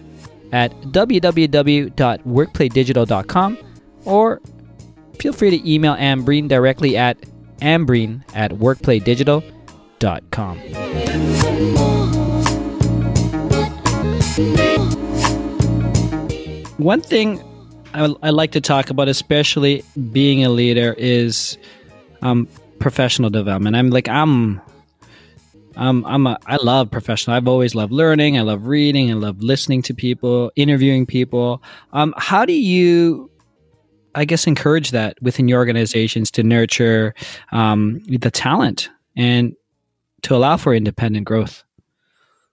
at 0.53 0.73
www.workplaydigital.com 0.83 3.59
or 4.05 4.41
feel 5.19 5.33
free 5.33 5.51
to 5.51 5.71
email 5.71 5.95
Ambreen 5.95 6.49
directly 6.49 6.97
at 6.97 7.17
ambreen 7.63 8.25
at 8.35 8.51
workplaydigital.com. 8.53 10.59
One 16.79 17.01
thing 17.01 17.41
I, 17.95 18.15
I, 18.23 18.31
like 18.31 18.53
to 18.53 18.61
talk 18.61 18.91
about, 18.91 19.09
especially 19.09 19.85
being 20.11 20.45
a 20.45 20.49
leader, 20.49 20.95
is 20.99 21.57
um, 22.23 22.49
professional 22.81 23.31
development. 23.31 23.77
I'm 23.77 23.91
like 23.91 24.09
I'm, 24.09 24.61
I'm, 25.77 26.05
I'm 26.05 26.27
a, 26.27 26.39
I 26.47 26.57
love 26.57 26.91
professional. 26.91 27.37
I've 27.37 27.49
always 27.49 27.75
loved 27.75 27.93
learning. 27.93 28.39
I 28.39 28.43
love 28.43 28.67
reading. 28.67 29.11
I 29.11 29.15
love 29.15 29.43
listening 29.43 29.83
to 29.83 29.95
people, 29.95 30.53
interviewing 30.57 31.07
people. 31.07 31.63
Um, 31.93 32.15
how 32.17 32.45
do 32.45 32.53
you, 32.53 33.31
I 34.15 34.25
guess, 34.25 34.47
encourage 34.47 34.91
that 34.91 35.21
within 35.23 35.49
your 35.49 35.59
organizations 35.59 36.31
to 36.33 36.43
nurture 36.43 37.15
um, 37.53 38.01
the 38.07 38.31
talent 38.31 38.91
and 39.17 39.55
to 40.23 40.35
allow 40.35 40.57
for 40.57 40.75
independent 40.75 41.27
growth? 41.27 41.65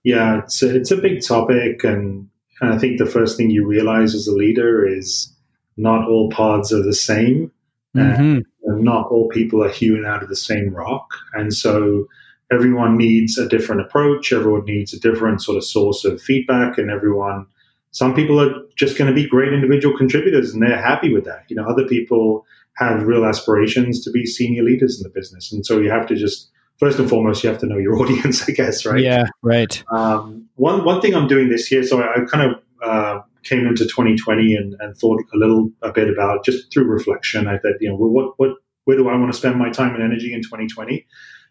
Yeah, 0.04 0.40
it's 0.40 0.64
a, 0.64 0.76
it's 0.76 0.92
a 0.92 0.98
big 0.98 1.22
topic, 1.22 1.84
and 1.84 2.30
and 2.62 2.74
I 2.74 2.78
think 2.78 2.98
the 2.98 3.06
first 3.06 3.38
thing 3.38 3.50
you 3.50 3.68
realize 3.68 4.16
as 4.16 4.28
a 4.28 4.34
leader 4.34 4.88
is 4.88 5.34
not 5.78 6.08
all 6.08 6.30
paths 6.30 6.72
are 6.74 6.84
the 6.84 6.94
same. 6.94 7.52
Mm-hmm. 7.96 8.40
And 8.64 8.84
not 8.84 9.08
all 9.08 9.28
people 9.30 9.64
are 9.64 9.70
hewn 9.70 10.06
out 10.06 10.22
of 10.22 10.30
the 10.30 10.36
same 10.36 10.74
rock. 10.74 11.10
And 11.34 11.54
so 11.54 12.06
everyone 12.52 12.98
needs 12.98 13.38
a 13.38 13.48
different 13.48 13.82
approach. 13.82 14.34
Everyone 14.34 14.66
needs 14.66 14.94
a 14.94 15.00
different 15.00 15.42
sort 15.42 15.58
of 15.58 15.64
source 15.64 16.06
of 16.06 16.22
feedback. 16.22 16.78
And 16.78 16.90
everyone, 16.90 17.46
some 17.92 18.14
people 18.14 18.40
are 18.42 18.54
just 18.76 18.98
going 18.98 19.10
to 19.10 19.14
be 19.14 19.28
great 19.28 19.54
individual 19.54 19.98
contributors 19.98 20.54
and 20.54 20.62
they're 20.64 20.82
happy 20.82 21.14
with 21.14 21.26
that. 21.26 21.46
You 21.48 21.56
know, 21.56 21.68
other 21.68 21.86
people 21.88 22.46
have 22.78 23.04
real 23.04 23.26
aspirations 23.26 24.04
to 24.04 24.12
be 24.12 24.26
senior 24.26 24.64
leaders 24.64 24.98
in 24.98 25.04
the 25.04 25.10
business. 25.10 25.52
And 25.52 25.66
so 25.66 25.80
you 25.80 25.92
have 25.92 26.08
to 26.08 26.16
just 26.16 26.50
first 26.80 26.98
and 26.98 27.10
foremost, 27.10 27.44
you 27.44 27.50
have 27.50 27.60
to 27.60 27.68
know 27.68 27.78
your 27.78 27.96
audience, 28.02 28.48
I 28.48 28.54
guess, 28.54 28.86
right? 28.86 29.02
Yeah, 29.02 29.26
right. 29.42 29.84
Um, 29.92 30.48
one 30.56 30.84
one 30.86 31.02
thing 31.02 31.14
I'm 31.14 31.28
doing 31.28 31.50
this 31.50 31.72
year, 31.72 31.84
so 31.84 32.02
I, 32.02 32.22
I 32.22 32.26
kind 32.26 32.52
of 32.52 32.62
uh, 32.82 33.22
came 33.44 33.68
into 33.68 33.84
2020 33.84 34.56
and, 34.56 34.76
and, 34.80 34.96
thought 34.96 35.22
a 35.34 35.38
little 35.38 35.70
a 35.82 35.92
bit 35.92 36.10
about 36.10 36.46
just 36.46 36.72
through 36.72 36.86
reflection. 36.86 37.48
I 37.48 37.58
thought, 37.58 37.74
you 37.82 37.90
know, 37.90 37.96
what 37.96 38.34
what 38.38 38.52
where 38.86 38.98
do 38.98 39.10
I 39.10 39.16
want 39.18 39.32
to 39.32 39.38
spend 39.38 39.58
my 39.58 39.70
time 39.70 39.94
and 39.94 40.04
energy 40.04 40.34
in 40.34 40.42
2020? 40.42 41.06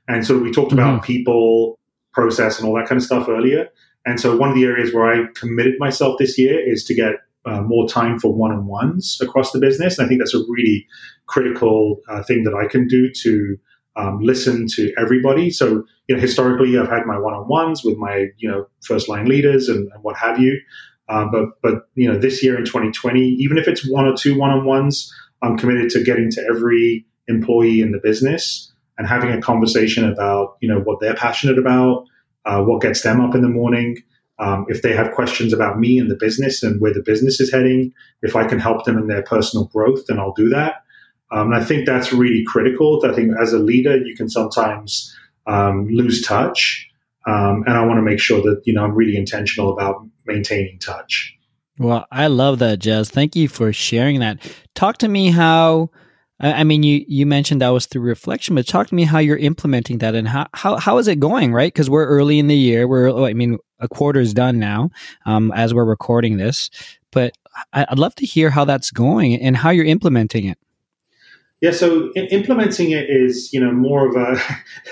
And 0.08 0.26
so 0.26 0.38
we 0.38 0.50
talked 0.50 0.72
about 0.72 1.02
mm-hmm. 1.02 1.06
people, 1.06 1.78
process, 2.12 2.58
and 2.58 2.66
all 2.66 2.74
that 2.76 2.88
kind 2.88 2.98
of 2.98 3.04
stuff 3.04 3.28
earlier. 3.28 3.68
And 4.06 4.18
so 4.18 4.36
one 4.36 4.48
of 4.48 4.54
the 4.54 4.64
areas 4.64 4.92
where 4.92 5.06
I 5.06 5.26
committed 5.34 5.74
myself 5.78 6.16
this 6.18 6.38
year 6.38 6.58
is 6.58 6.82
to 6.84 6.94
get 6.94 7.16
uh, 7.44 7.60
more 7.62 7.86
time 7.88 8.18
for 8.18 8.34
one-on-ones 8.34 9.18
across 9.20 9.52
the 9.52 9.60
business. 9.60 9.98
And 9.98 10.06
I 10.06 10.08
think 10.08 10.20
that's 10.20 10.34
a 10.34 10.42
really 10.48 10.86
critical 11.26 12.00
uh, 12.08 12.22
thing 12.22 12.44
that 12.44 12.54
I 12.54 12.66
can 12.66 12.86
do 12.88 13.10
to 13.22 13.56
um, 13.96 14.20
listen 14.20 14.66
to 14.68 14.92
everybody. 14.96 15.50
So, 15.50 15.84
you 16.08 16.16
know, 16.16 16.20
historically, 16.20 16.78
I've 16.78 16.88
had 16.88 17.04
my 17.06 17.18
one-on-ones 17.18 17.84
with 17.84 17.98
my, 17.98 18.28
you 18.38 18.48
know, 18.48 18.66
first-line 18.82 19.26
leaders 19.26 19.68
and, 19.68 19.90
and 19.92 20.02
what 20.02 20.16
have 20.16 20.38
you. 20.38 20.58
Um, 21.10 21.30
but, 21.30 21.60
but 21.62 21.88
you 21.94 22.10
know, 22.10 22.18
this 22.18 22.42
year 22.42 22.56
in 22.58 22.64
2020, 22.64 23.20
even 23.20 23.58
if 23.58 23.66
it's 23.66 23.88
one 23.90 24.06
or 24.06 24.16
two 24.16 24.38
one-on-ones, 24.38 25.12
I'm 25.42 25.56
committed 25.56 25.90
to 25.90 26.02
getting 26.02 26.30
to 26.32 26.42
every 26.48 27.06
employee 27.28 27.80
in 27.80 27.92
the 27.92 27.98
business 27.98 28.72
and 28.98 29.06
having 29.06 29.30
a 29.30 29.40
conversation 29.40 30.04
about, 30.04 30.56
you 30.60 30.68
know, 30.68 30.80
what 30.80 31.00
they're 31.00 31.14
passionate 31.14 31.58
about, 31.58 32.04
uh, 32.44 32.62
what 32.62 32.82
gets 32.82 33.02
them 33.02 33.20
up 33.20 33.34
in 33.34 33.42
the 33.42 33.48
morning. 33.48 33.96
Um, 34.40 34.66
if 34.68 34.82
they 34.82 34.94
have 34.94 35.12
questions 35.12 35.52
about 35.52 35.80
me 35.80 35.98
and 35.98 36.10
the 36.10 36.16
business 36.16 36.62
and 36.62 36.80
where 36.80 36.92
the 36.92 37.02
business 37.02 37.40
is 37.40 37.50
heading, 37.50 37.92
if 38.22 38.36
I 38.36 38.46
can 38.46 38.58
help 38.58 38.84
them 38.84 38.98
in 38.98 39.08
their 39.08 39.22
personal 39.22 39.66
growth, 39.66 40.06
then 40.06 40.18
I'll 40.18 40.34
do 40.34 40.48
that. 40.50 40.82
Um, 41.30 41.52
and 41.52 41.62
I 41.62 41.64
think 41.64 41.86
that's 41.86 42.12
really 42.12 42.44
critical. 42.46 43.00
I 43.04 43.12
think 43.12 43.32
as 43.40 43.52
a 43.52 43.58
leader, 43.58 43.96
you 43.96 44.16
can 44.16 44.28
sometimes 44.28 45.14
um, 45.46 45.88
lose 45.88 46.22
touch. 46.22 46.88
Um, 47.26 47.64
and 47.66 47.76
I 47.76 47.84
want 47.84 47.98
to 47.98 48.02
make 48.02 48.20
sure 48.20 48.40
that, 48.42 48.62
you 48.64 48.72
know, 48.72 48.84
I'm 48.84 48.94
really 48.94 49.16
intentional 49.16 49.72
about 49.72 50.06
maintaining 50.24 50.78
touch. 50.78 51.34
Well, 51.78 52.06
I 52.10 52.28
love 52.28 52.58
that, 52.60 52.78
Jas. 52.78 53.10
Thank 53.10 53.36
you 53.36 53.48
for 53.48 53.72
sharing 53.72 54.20
that. 54.20 54.38
Talk 54.74 54.98
to 54.98 55.08
me 55.08 55.30
how, 55.30 55.90
I 56.40 56.62
mean, 56.62 56.84
you, 56.84 57.04
you 57.08 57.26
mentioned 57.26 57.60
that 57.62 57.70
was 57.70 57.86
through 57.86 58.02
reflection, 58.02 58.54
but 58.54 58.66
talk 58.66 58.86
to 58.88 58.94
me 58.94 59.02
how 59.02 59.18
you're 59.18 59.36
implementing 59.36 59.98
that 59.98 60.14
and 60.14 60.28
how, 60.28 60.46
how, 60.54 60.76
how 60.76 60.98
is 60.98 61.08
it 61.08 61.18
going, 61.18 61.52
right? 61.52 61.72
Because 61.72 61.90
we're 61.90 62.06
early 62.06 62.38
in 62.38 62.46
the 62.46 62.56
year. 62.56 62.86
We're, 62.86 63.08
oh, 63.08 63.24
I 63.24 63.32
mean, 63.32 63.58
a 63.80 63.88
quarter 63.88 64.20
is 64.20 64.34
done 64.34 64.58
now 64.60 64.90
um, 65.26 65.50
as 65.52 65.74
we're 65.74 65.84
recording 65.84 66.36
this. 66.36 66.70
But 67.10 67.34
I'd 67.72 67.98
love 67.98 68.14
to 68.16 68.26
hear 68.26 68.50
how 68.50 68.64
that's 68.64 68.92
going 68.92 69.34
and 69.40 69.56
how 69.56 69.70
you're 69.70 69.84
implementing 69.84 70.44
it. 70.44 70.58
Yeah, 71.60 71.72
so 71.72 72.12
implementing 72.12 72.92
it 72.92 73.10
is, 73.10 73.52
you 73.52 73.58
know, 73.58 73.72
more 73.72 74.08
of 74.08 74.14
a. 74.14 74.40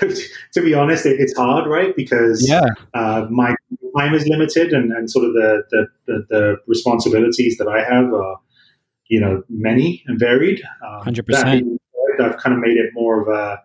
to 0.53 0.61
be 0.61 0.73
honest, 0.73 1.05
it, 1.05 1.17
it's 1.17 1.35
hard, 1.37 1.65
right? 1.65 1.95
Because 1.95 2.47
yeah. 2.47 2.65
uh, 2.93 3.25
my 3.29 3.55
time 3.97 4.13
is 4.13 4.27
limited, 4.27 4.73
and, 4.73 4.91
and 4.91 5.09
sort 5.09 5.25
of 5.25 5.33
the, 5.33 5.63
the, 5.71 5.87
the, 6.07 6.25
the, 6.29 6.57
responsibilities 6.67 7.57
that 7.57 7.69
I 7.69 7.83
have 7.83 8.13
are, 8.13 8.39
you 9.09 9.19
know, 9.19 9.43
many 9.49 10.03
and 10.07 10.19
varied. 10.19 10.61
Um, 10.85 11.03
Hundred 11.03 11.21
um, 11.21 11.25
percent. 11.25 11.81
I've 12.19 12.37
kind 12.37 12.55
of 12.55 12.61
made 12.61 12.77
it 12.77 12.91
more 12.93 13.21
of 13.21 13.27
a, 13.27 13.61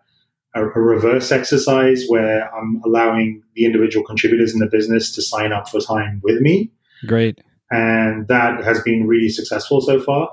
a, 0.55 0.65
a 0.65 0.79
reverse 0.79 1.31
exercise 1.31 2.05
where 2.07 2.53
I'm 2.53 2.81
allowing 2.85 3.41
the 3.55 3.65
individual 3.65 4.05
contributors 4.05 4.53
in 4.53 4.59
the 4.59 4.67
business 4.67 5.11
to 5.15 5.21
sign 5.21 5.51
up 5.51 5.69
for 5.69 5.79
time 5.79 6.21
with 6.23 6.39
me. 6.39 6.71
Great. 7.07 7.41
And 7.71 8.27
that 8.27 8.63
has 8.63 8.81
been 8.81 9.07
really 9.07 9.29
successful 9.29 9.81
so 9.81 9.99
far. 9.99 10.29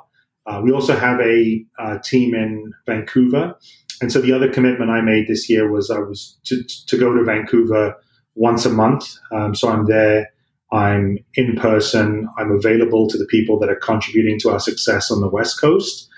Uh, 0.47 0.61
we 0.63 0.73
also 0.73 0.95
have 0.97 1.21
a 1.21 1.65
uh, 1.79 1.99
team 1.99 2.35
in 2.35 2.73
Vancouver. 2.87 3.55
And 4.03 4.13
so 4.13 4.21
the 4.21 4.33
other 4.33 4.51
commitment 4.51 4.91
I 4.91 5.01
made 5.01 5.29
this 5.29 5.49
year 5.49 5.71
was 5.71 5.91
I 5.91 5.99
was 5.99 6.39
to, 6.45 6.63
to 6.65 6.99
go 6.99 7.15
to 7.15 7.25
Vancouver 7.25 7.95
once 8.35 8.65
a 8.67 8.71
month. 8.71 9.17
Um, 9.33 9.55
so 9.55 9.69
I'm 9.69 9.87
there, 9.87 10.31
I'm 10.73 11.19
in 11.35 11.57
person, 11.57 12.29
I'm 12.39 12.53
available 12.53 13.09
to 13.09 13.19
the 13.19 13.27
people 13.27 13.59
that 13.59 13.69
are 13.69 13.77
contributing 13.77 14.39
to 14.41 14.51
our 14.51 14.61
success 14.61 15.11
on 15.11 15.21
the 15.21 15.29
West 15.29 15.61
Coast. 15.61 16.09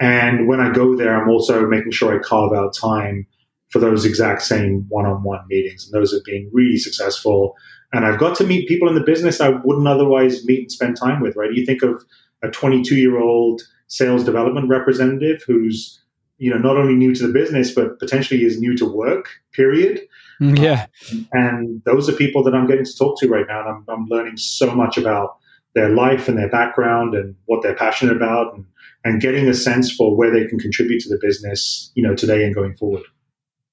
And 0.00 0.48
when 0.48 0.60
I 0.60 0.72
go 0.72 0.96
there, 0.96 1.14
I'm 1.14 1.28
also 1.28 1.66
making 1.66 1.92
sure 1.92 2.14
I 2.14 2.22
carve 2.22 2.52
out 2.52 2.74
time 2.74 3.26
for 3.68 3.78
those 3.78 4.04
exact 4.04 4.42
same 4.42 4.86
one-on-one 4.88 5.44
meetings, 5.48 5.86
and 5.86 5.92
those 5.92 6.12
have 6.12 6.24
been 6.24 6.50
really 6.52 6.78
successful. 6.78 7.54
And 7.92 8.04
I've 8.04 8.18
got 8.18 8.36
to 8.38 8.46
meet 8.46 8.68
people 8.68 8.88
in 8.88 8.94
the 8.94 9.00
business 9.00 9.40
I 9.40 9.50
wouldn't 9.50 9.86
otherwise 9.86 10.44
meet 10.44 10.60
and 10.60 10.72
spend 10.72 10.96
time 10.96 11.20
with. 11.20 11.36
Right? 11.36 11.52
You 11.52 11.64
think 11.64 11.82
of 11.82 12.02
a 12.42 12.48
22-year-old 12.48 13.62
sales 13.86 14.24
development 14.24 14.68
representative 14.68 15.42
who's 15.46 16.00
you 16.40 16.50
know 16.50 16.58
not 16.58 16.76
only 16.76 16.94
new 16.94 17.14
to 17.14 17.26
the 17.26 17.32
business 17.32 17.72
but 17.72 17.98
potentially 18.00 18.44
is 18.44 18.58
new 18.58 18.76
to 18.76 18.84
work. 18.84 19.28
Period. 19.52 20.00
Mm, 20.40 20.58
yeah. 20.58 20.86
Um, 21.12 21.28
and 21.32 21.82
those 21.84 22.08
are 22.08 22.12
people 22.12 22.42
that 22.44 22.54
I'm 22.54 22.66
getting 22.66 22.84
to 22.84 22.96
talk 22.96 23.20
to 23.20 23.28
right 23.28 23.46
now, 23.46 23.60
and 23.60 23.68
I'm, 23.68 23.84
I'm 23.88 24.06
learning 24.06 24.38
so 24.38 24.74
much 24.74 24.96
about 24.96 25.36
their 25.74 25.90
life 25.90 26.28
and 26.28 26.36
their 26.36 26.48
background 26.48 27.14
and 27.14 27.36
what 27.44 27.62
they're 27.62 27.76
passionate 27.76 28.16
about, 28.16 28.54
and 28.54 28.64
and 29.04 29.20
getting 29.20 29.48
a 29.48 29.54
sense 29.54 29.92
for 29.92 30.16
where 30.16 30.30
they 30.30 30.46
can 30.46 30.58
contribute 30.58 31.00
to 31.02 31.08
the 31.08 31.18
business, 31.20 31.90
you 31.94 32.02
know, 32.02 32.14
today 32.14 32.44
and 32.44 32.54
going 32.54 32.74
forward. 32.74 33.02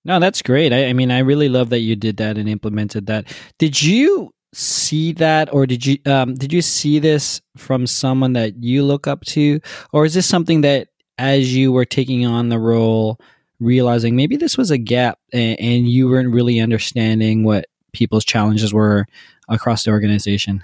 No, 0.05 0.19
that's 0.19 0.41
great. 0.41 0.71
I, 0.71 0.85
I, 0.85 0.93
mean, 0.93 1.11
I 1.11 1.19
really 1.19 1.49
love 1.49 1.69
that 1.71 1.81
you 1.81 1.97
did 1.97 2.15
that 2.17 2.37
and 2.37 2.47
implemented 2.47 3.07
that. 3.07 3.27
Did 3.59 3.81
you 3.81 4.31
see 4.53 5.11
that, 5.13 5.53
or 5.53 5.65
did 5.65 5.85
you 5.85 5.97
um, 6.05 6.35
did 6.35 6.53
you 6.53 6.61
see 6.61 6.99
this 6.99 7.41
from 7.57 7.85
someone 7.85 8.33
that 8.33 8.63
you 8.63 8.83
look 8.83 9.05
up 9.05 9.25
to, 9.25 9.59
or 9.91 10.05
is 10.05 10.13
this 10.13 10.25
something 10.25 10.61
that 10.61 10.87
as 11.17 11.55
you 11.55 11.71
were 11.71 11.85
taking 11.85 12.25
on 12.25 12.49
the 12.49 12.59
role, 12.59 13.19
realizing 13.59 14.15
maybe 14.15 14.35
this 14.35 14.57
was 14.57 14.71
a 14.71 14.77
gap 14.77 15.19
and, 15.33 15.59
and 15.59 15.87
you 15.87 16.07
weren't 16.09 16.33
really 16.33 16.59
understanding 16.59 17.43
what 17.43 17.65
people's 17.93 18.25
challenges 18.25 18.73
were 18.73 19.05
across 19.49 19.83
the 19.83 19.91
organization? 19.91 20.63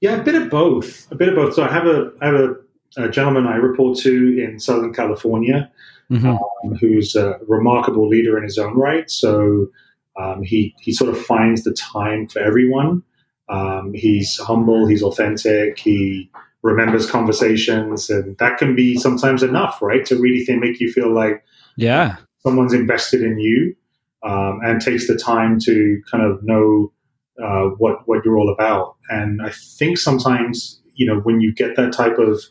Yeah, 0.00 0.16
a 0.16 0.22
bit 0.22 0.34
of 0.34 0.50
both. 0.50 1.10
A 1.10 1.14
bit 1.14 1.28
of 1.28 1.34
both. 1.34 1.54
So 1.54 1.64
I 1.64 1.72
have 1.72 1.86
a 1.86 2.12
I 2.20 2.26
have 2.26 2.34
a, 2.34 2.54
a 2.96 3.08
gentleman 3.08 3.46
I 3.46 3.56
report 3.56 3.98
to 4.00 4.42
in 4.42 4.58
Southern 4.60 4.92
California 4.92 5.70
mm-hmm. 6.10 6.26
um, 6.26 6.76
who's 6.76 7.14
a 7.14 7.38
remarkable 7.46 8.08
leader 8.08 8.36
in 8.36 8.44
his 8.44 8.58
own 8.58 8.74
right. 8.76 9.10
So 9.10 9.68
um, 10.16 10.42
he 10.42 10.74
he 10.80 10.92
sort 10.92 11.10
of 11.10 11.24
finds 11.24 11.64
the 11.64 11.72
time 11.72 12.28
for 12.28 12.40
everyone. 12.40 13.02
Um, 13.48 13.92
he's 13.94 14.38
humble. 14.38 14.86
He's 14.86 15.02
authentic. 15.02 15.78
He 15.78 16.30
remembers 16.68 17.10
conversations, 17.10 18.10
and 18.10 18.36
that 18.38 18.58
can 18.58 18.74
be 18.74 18.96
sometimes 18.96 19.42
enough, 19.42 19.80
right? 19.80 20.04
To 20.06 20.20
really 20.20 20.44
think, 20.44 20.60
make 20.60 20.80
you 20.80 20.92
feel 20.92 21.12
like 21.12 21.42
yeah 21.76 22.16
someone's 22.44 22.72
invested 22.72 23.22
in 23.22 23.38
you 23.38 23.74
um, 24.22 24.60
and 24.64 24.80
takes 24.80 25.06
the 25.06 25.16
time 25.16 25.58
to 25.60 26.00
kind 26.10 26.24
of 26.24 26.42
know 26.42 26.92
uh, 27.42 27.66
what 27.78 28.06
what 28.06 28.24
you're 28.24 28.38
all 28.38 28.52
about. 28.52 28.96
And 29.08 29.40
I 29.42 29.50
think 29.50 29.98
sometimes 29.98 30.80
you 30.94 31.06
know 31.06 31.20
when 31.20 31.40
you 31.40 31.54
get 31.54 31.76
that 31.76 31.92
type 31.92 32.18
of 32.18 32.42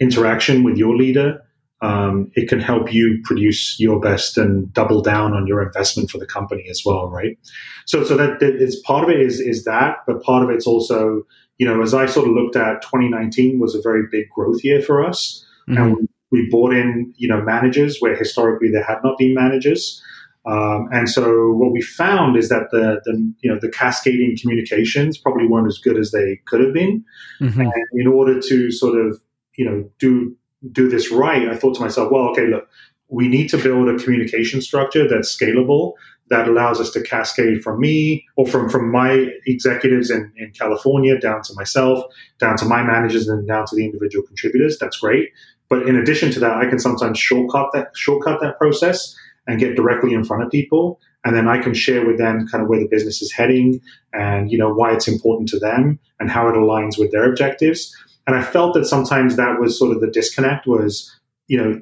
interaction 0.00 0.64
with 0.64 0.76
your 0.76 0.96
leader, 0.96 1.40
um, 1.84 2.30
it 2.34 2.48
can 2.48 2.60
help 2.60 2.94
you 2.94 3.20
produce 3.24 3.78
your 3.78 4.00
best 4.00 4.38
and 4.38 4.72
double 4.72 5.02
down 5.02 5.34
on 5.34 5.46
your 5.46 5.62
investment 5.62 6.10
for 6.10 6.16
the 6.16 6.26
company 6.26 6.66
as 6.70 6.82
well, 6.84 7.10
right? 7.10 7.38
So, 7.84 8.02
so 8.04 8.16
that, 8.16 8.40
that 8.40 8.54
it's 8.54 8.80
part 8.80 9.04
of 9.04 9.10
it 9.10 9.20
is 9.20 9.38
is 9.38 9.64
that, 9.64 9.98
but 10.06 10.22
part 10.22 10.42
of 10.42 10.48
it's 10.48 10.66
also, 10.66 11.26
you 11.58 11.66
know, 11.66 11.82
as 11.82 11.92
I 11.92 12.06
sort 12.06 12.26
of 12.26 12.34
looked 12.34 12.56
at 12.56 12.80
2019 12.80 13.60
was 13.60 13.74
a 13.74 13.82
very 13.82 14.04
big 14.10 14.30
growth 14.30 14.64
year 14.64 14.80
for 14.80 15.04
us, 15.04 15.44
mm-hmm. 15.68 15.82
and 15.82 16.08
we 16.30 16.48
brought 16.50 16.72
in, 16.72 17.12
you 17.18 17.28
know, 17.28 17.42
managers 17.42 17.98
where 18.00 18.16
historically 18.16 18.70
there 18.70 18.82
had 18.82 18.98
not 19.04 19.18
been 19.18 19.34
managers. 19.34 20.02
Um, 20.46 20.88
and 20.90 21.08
so 21.08 21.52
what 21.52 21.72
we 21.72 21.82
found 21.82 22.36
is 22.36 22.48
that 22.48 22.68
the, 22.70 23.00
the 23.04 23.34
you 23.40 23.52
know 23.52 23.58
the 23.60 23.70
cascading 23.70 24.38
communications 24.40 25.18
probably 25.18 25.46
weren't 25.46 25.68
as 25.68 25.78
good 25.78 25.98
as 25.98 26.12
they 26.12 26.40
could 26.46 26.62
have 26.62 26.72
been. 26.72 27.04
Mm-hmm. 27.42 27.60
And 27.60 27.72
in 27.92 28.06
order 28.06 28.40
to 28.40 28.70
sort 28.70 28.98
of 28.98 29.20
you 29.56 29.66
know 29.68 29.90
do 29.98 30.34
do 30.72 30.88
this 30.88 31.10
right, 31.10 31.48
I 31.48 31.56
thought 31.56 31.74
to 31.76 31.80
myself, 31.80 32.10
well, 32.10 32.28
okay, 32.30 32.46
look, 32.46 32.68
we 33.08 33.28
need 33.28 33.48
to 33.50 33.58
build 33.58 33.88
a 33.88 34.02
communication 34.02 34.60
structure 34.60 35.06
that's 35.08 35.34
scalable 35.34 35.94
that 36.30 36.48
allows 36.48 36.80
us 36.80 36.90
to 36.92 37.02
cascade 37.02 37.62
from 37.62 37.78
me 37.78 38.26
or 38.36 38.46
from, 38.46 38.70
from 38.70 38.90
my 38.90 39.28
executives 39.46 40.10
in, 40.10 40.32
in 40.36 40.50
California 40.52 41.18
down 41.18 41.42
to 41.42 41.52
myself, 41.54 42.02
down 42.38 42.56
to 42.56 42.64
my 42.64 42.82
managers, 42.82 43.28
and 43.28 43.46
down 43.46 43.66
to 43.66 43.76
the 43.76 43.84
individual 43.84 44.26
contributors. 44.26 44.78
That's 44.78 44.98
great. 44.98 45.28
But 45.68 45.86
in 45.86 45.96
addition 45.96 46.30
to 46.32 46.40
that, 46.40 46.56
I 46.56 46.66
can 46.66 46.78
sometimes 46.78 47.18
shortcut 47.18 47.70
that 47.74 47.88
shortcut 47.94 48.40
that 48.40 48.58
process 48.58 49.14
and 49.46 49.60
get 49.60 49.76
directly 49.76 50.14
in 50.14 50.24
front 50.24 50.42
of 50.42 50.50
people. 50.50 50.98
And 51.24 51.34
then 51.36 51.48
I 51.48 51.58
can 51.58 51.74
share 51.74 52.06
with 52.06 52.18
them 52.18 52.46
kind 52.50 52.62
of 52.62 52.68
where 52.68 52.80
the 52.80 52.88
business 52.88 53.22
is 53.22 53.32
heading 53.32 53.80
and, 54.12 54.50
you 54.50 54.58
know, 54.58 54.72
why 54.72 54.92
it's 54.92 55.08
important 55.08 55.48
to 55.50 55.58
them 55.58 55.98
and 56.20 56.30
how 56.30 56.48
it 56.48 56.54
aligns 56.54 56.98
with 56.98 57.12
their 57.12 57.28
objectives. 57.28 57.94
And 58.26 58.36
I 58.36 58.42
felt 58.42 58.74
that 58.74 58.86
sometimes 58.86 59.36
that 59.36 59.60
was 59.60 59.78
sort 59.78 59.94
of 59.94 60.00
the 60.00 60.10
disconnect 60.10 60.66
was, 60.66 61.14
you 61.46 61.58
know, 61.58 61.80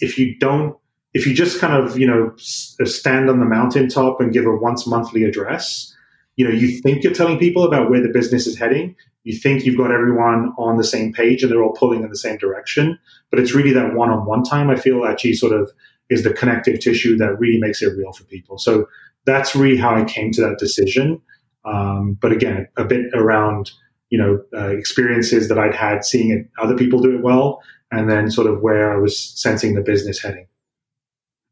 if 0.00 0.18
you 0.18 0.36
don't, 0.38 0.76
if 1.14 1.26
you 1.26 1.34
just 1.34 1.60
kind 1.60 1.74
of, 1.74 1.98
you 1.98 2.06
know, 2.06 2.32
uh, 2.80 2.84
stand 2.86 3.28
on 3.28 3.40
the 3.40 3.46
mountaintop 3.46 4.20
and 4.20 4.32
give 4.32 4.46
a 4.46 4.56
once 4.56 4.86
monthly 4.86 5.24
address, 5.24 5.94
you 6.36 6.46
know, 6.46 6.54
you 6.54 6.80
think 6.80 7.04
you're 7.04 7.12
telling 7.12 7.38
people 7.38 7.64
about 7.64 7.90
where 7.90 8.02
the 8.02 8.08
business 8.08 8.46
is 8.46 8.58
heading. 8.58 8.96
You 9.24 9.38
think 9.38 9.64
you've 9.64 9.76
got 9.76 9.92
everyone 9.92 10.54
on 10.58 10.78
the 10.78 10.84
same 10.84 11.12
page 11.12 11.42
and 11.42 11.52
they're 11.52 11.62
all 11.62 11.74
pulling 11.74 12.02
in 12.02 12.08
the 12.08 12.16
same 12.16 12.38
direction. 12.38 12.98
But 13.30 13.38
it's 13.38 13.54
really 13.54 13.72
that 13.74 13.94
one 13.94 14.10
on 14.10 14.26
one 14.26 14.42
time 14.42 14.70
I 14.70 14.76
feel 14.76 15.04
actually 15.04 15.34
sort 15.34 15.52
of 15.52 15.70
is 16.08 16.24
the 16.24 16.32
connective 16.32 16.80
tissue 16.80 17.16
that 17.18 17.38
really 17.38 17.58
makes 17.58 17.82
it 17.82 17.96
real 17.96 18.12
for 18.12 18.24
people. 18.24 18.58
So 18.58 18.88
that's 19.24 19.54
really 19.54 19.76
how 19.76 19.94
I 19.94 20.04
came 20.04 20.32
to 20.32 20.40
that 20.42 20.58
decision. 20.58 21.20
Um, 21.64 22.18
but 22.20 22.32
again, 22.32 22.66
a 22.76 22.84
bit 22.84 23.06
around 23.14 23.70
you 24.12 24.18
know 24.18 24.44
uh, 24.54 24.68
experiences 24.68 25.48
that 25.48 25.58
I'd 25.58 25.74
had 25.74 26.04
seeing 26.04 26.46
other 26.58 26.76
people 26.76 27.00
do 27.00 27.16
it 27.16 27.22
well, 27.22 27.62
and 27.90 28.10
then 28.10 28.30
sort 28.30 28.46
of 28.46 28.60
where 28.60 28.92
I 28.92 28.98
was 28.98 29.18
sensing 29.18 29.74
the 29.74 29.80
business 29.80 30.20
heading. 30.20 30.46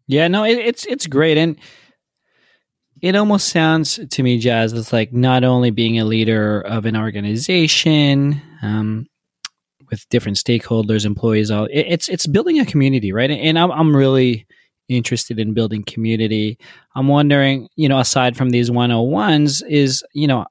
Yeah, 0.07 0.29
no, 0.29 0.45
it, 0.45 0.59
it's 0.59 0.85
it's 0.85 1.07
great, 1.07 1.39
and 1.39 1.59
it 3.01 3.17
almost 3.17 3.49
sounds 3.49 3.99
to 4.11 4.23
me, 4.23 4.39
Jas, 4.39 4.73
it's 4.73 4.93
like 4.93 5.11
not 5.11 5.43
only 5.43 5.71
being 5.71 5.99
a 5.99 6.05
leader 6.05 6.61
of 6.61 6.85
an 6.85 6.99
organization 6.99 8.43
um, 8.61 9.07
with 9.91 10.07
different 10.11 10.37
stakeholders, 10.37 11.07
employees, 11.07 11.51
all 11.51 11.65
it, 11.65 11.87
it's 11.89 12.11
it's 12.11 12.27
building 12.27 12.61
a 12.61 12.67
community, 12.67 13.11
right? 13.11 13.31
And 13.31 13.59
I'm 13.59 13.73
I'm 13.73 13.97
really 13.97 14.47
interested 14.91 15.39
in 15.39 15.55
building 15.55 15.83
community. 15.85 16.59
I'm 16.95 17.09
wondering, 17.09 17.69
you 17.77 17.89
know, 17.89 18.01
aside 18.01 18.37
from 18.37 18.51
these 18.51 18.69
101s, 18.69 19.63
is 19.67 20.05
you 20.13 20.27
know 20.27 20.45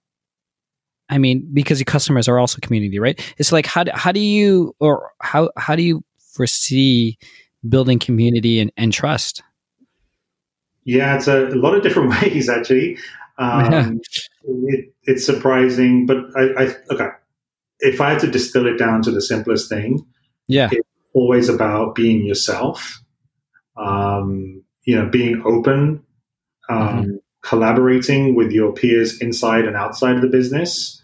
I 1.10 1.18
mean, 1.18 1.48
because 1.52 1.80
your 1.80 1.86
customers 1.86 2.28
are 2.28 2.40
also 2.40 2.60
community, 2.62 3.00
right? 3.00 3.20
It's 3.38 3.52
like 3.52 3.66
how 3.66 3.84
do, 3.84 3.92
how 3.94 4.12
do 4.12 4.20
you 4.20 4.76
or 4.80 5.12
how 5.22 5.50
how 5.58 5.76
do 5.76 5.84
you 5.84 6.04
foresee 6.34 7.18
building 7.68 8.00
community 8.00 8.60
and, 8.60 8.72
and 8.78 8.94
trust? 8.94 9.42
Yeah, 10.86 11.16
it's 11.16 11.28
a, 11.28 11.48
a 11.48 11.56
lot 11.56 11.76
of 11.76 11.84
different 11.84 12.10
ways 12.22 12.50
actually. 12.50 12.98
Um, 13.42 14.02
it, 14.44 14.94
it's 15.04 15.26
surprising, 15.26 16.06
but 16.06 16.18
I, 16.36 16.42
I 16.42 16.76
okay. 16.92 17.08
If 17.80 18.02
I 18.02 18.10
had 18.10 18.20
to 18.20 18.30
distill 18.30 18.68
it 18.68 18.76
down 18.76 19.02
to 19.04 19.12
the 19.12 19.22
simplest 19.22 19.70
thing, 19.70 20.06
yeah, 20.48 20.68
it's 20.70 20.86
always 21.14 21.48
about 21.48 21.96
being 21.96 22.26
yourself. 22.26 23.02
Um, 23.78 24.62
you 24.84 24.94
know, 24.94 25.08
being 25.08 25.42
open, 25.46 26.04
um, 26.68 26.78
mm-hmm. 26.78 27.16
collaborating 27.42 28.36
with 28.36 28.52
your 28.52 28.74
peers 28.74 29.22
inside 29.22 29.64
and 29.64 29.78
outside 29.78 30.18
of 30.18 30.22
the 30.22 30.28
business 30.28 30.99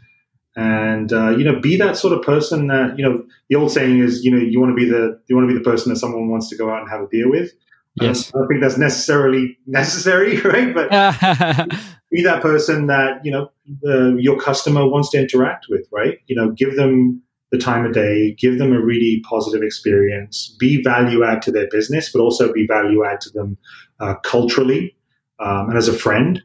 and 0.56 1.12
uh, 1.12 1.30
you 1.30 1.44
know 1.44 1.60
be 1.60 1.76
that 1.78 1.98
sort 1.98 2.14
of 2.14 2.22
person 2.22 2.68
that 2.68 2.98
you 2.98 3.04
know 3.04 3.24
the 3.50 3.56
old 3.56 3.72
saying 3.72 4.00
is 4.00 4.24
you 4.24 4.32
know 4.32 4.38
you 4.38 4.60
want 4.60 4.72
to 4.72 4.76
be 4.76 4.90
the 4.90 5.20
you 5.28 5.36
want 5.36 5.48
to 5.48 5.54
be 5.54 5.58
the 5.58 5.64
person 5.64 5.92
that 5.92 6.00
someone 6.00 6.30
wants 6.30 6.50
to 6.50 6.56
go 6.56 6.70
out 6.70 6.82
and 6.82 6.90
have 6.90 7.02
a 7.02 7.08
beer 7.08 7.30
with. 7.30 7.52
Yes. 7.96 8.34
Um, 8.34 8.40
i 8.40 8.40
don't 8.40 8.48
think 8.50 8.62
that's 8.62 8.78
necessarily 8.78 9.58
necessary 9.68 10.40
right? 10.42 10.74
But 10.74 10.90
be 12.12 12.24
that 12.24 12.42
person 12.42 12.88
that 12.88 13.24
you 13.24 13.32
know 13.32 13.52
the, 13.82 14.18
your 14.20 14.40
customer 14.40 14.88
wants 14.88 15.10
to 15.12 15.20
interact 15.20 15.68
with 15.70 15.88
right? 15.92 16.20
You 16.28 16.36
know 16.36 16.52
give 16.52 16.76
them 16.76 17.22
the 17.52 17.58
time 17.58 17.86
of 17.86 17.94
day 17.94 18.34
give 18.40 18.58
them 18.58 18.74
a 18.74 18.82
really 18.82 19.22
positive 19.28 19.62
experience 19.62 20.56
be 20.60 20.82
value 20.82 21.24
add 21.24 21.42
to 21.44 21.52
their 21.52 21.68
business 21.70 22.12
but 22.12 22.20
also 22.20 22.52
be 22.52 22.66
value 22.66 23.06
add 23.06 23.22
to 23.22 23.30
them 23.30 23.58
uh, 24.00 24.16
culturally 24.24 24.96
um, 25.40 25.70
and 25.70 25.78
as 25.78 25.88
a 25.88 25.94
friend. 25.94 26.42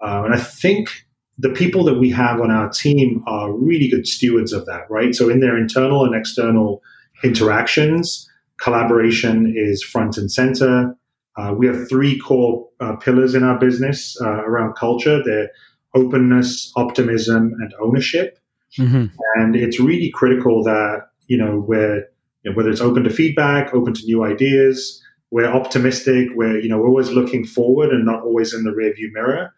Um, 0.00 0.24
and 0.26 0.34
i 0.34 0.38
think 0.38 1.04
the 1.38 1.50
people 1.50 1.84
that 1.84 1.98
we 1.98 2.10
have 2.10 2.40
on 2.40 2.50
our 2.50 2.68
team 2.68 3.22
are 3.26 3.52
really 3.52 3.88
good 3.88 4.06
stewards 4.06 4.52
of 4.52 4.66
that, 4.66 4.90
right? 4.90 5.14
So 5.14 5.28
in 5.28 5.40
their 5.40 5.56
internal 5.56 6.04
and 6.04 6.14
external 6.14 6.82
interactions, 7.24 8.28
collaboration 8.60 9.52
is 9.56 9.82
front 9.82 10.16
and 10.16 10.30
center. 10.30 10.94
Uh, 11.36 11.54
we 11.56 11.66
have 11.66 11.88
three 11.88 12.18
core 12.18 12.68
uh, 12.80 12.96
pillars 12.96 13.34
in 13.34 13.42
our 13.42 13.58
business 13.58 14.16
uh, 14.20 14.44
around 14.44 14.74
culture. 14.74 15.22
They're 15.24 15.50
openness, 15.94 16.72
optimism, 16.76 17.54
and 17.60 17.72
ownership. 17.80 18.38
Mm-hmm. 18.78 19.06
And 19.36 19.56
it's 19.56 19.80
really 19.80 20.10
critical 20.10 20.62
that, 20.64 21.08
you 21.26 21.36
know, 21.36 21.64
we're, 21.66 22.06
you 22.42 22.50
know, 22.50 22.52
whether 22.56 22.70
it's 22.70 22.80
open 22.80 23.04
to 23.04 23.10
feedback, 23.10 23.74
open 23.74 23.94
to 23.94 24.04
new 24.04 24.24
ideas, 24.24 25.02
we're 25.30 25.46
optimistic, 25.46 26.28
we're, 26.34 26.58
you 26.58 26.68
know, 26.68 26.78
we're 26.78 26.88
always 26.88 27.10
looking 27.10 27.44
forward 27.46 27.90
and 27.90 28.04
not 28.04 28.22
always 28.22 28.52
in 28.52 28.64
the 28.64 28.70
rearview 28.70 29.10
mirror 29.12 29.52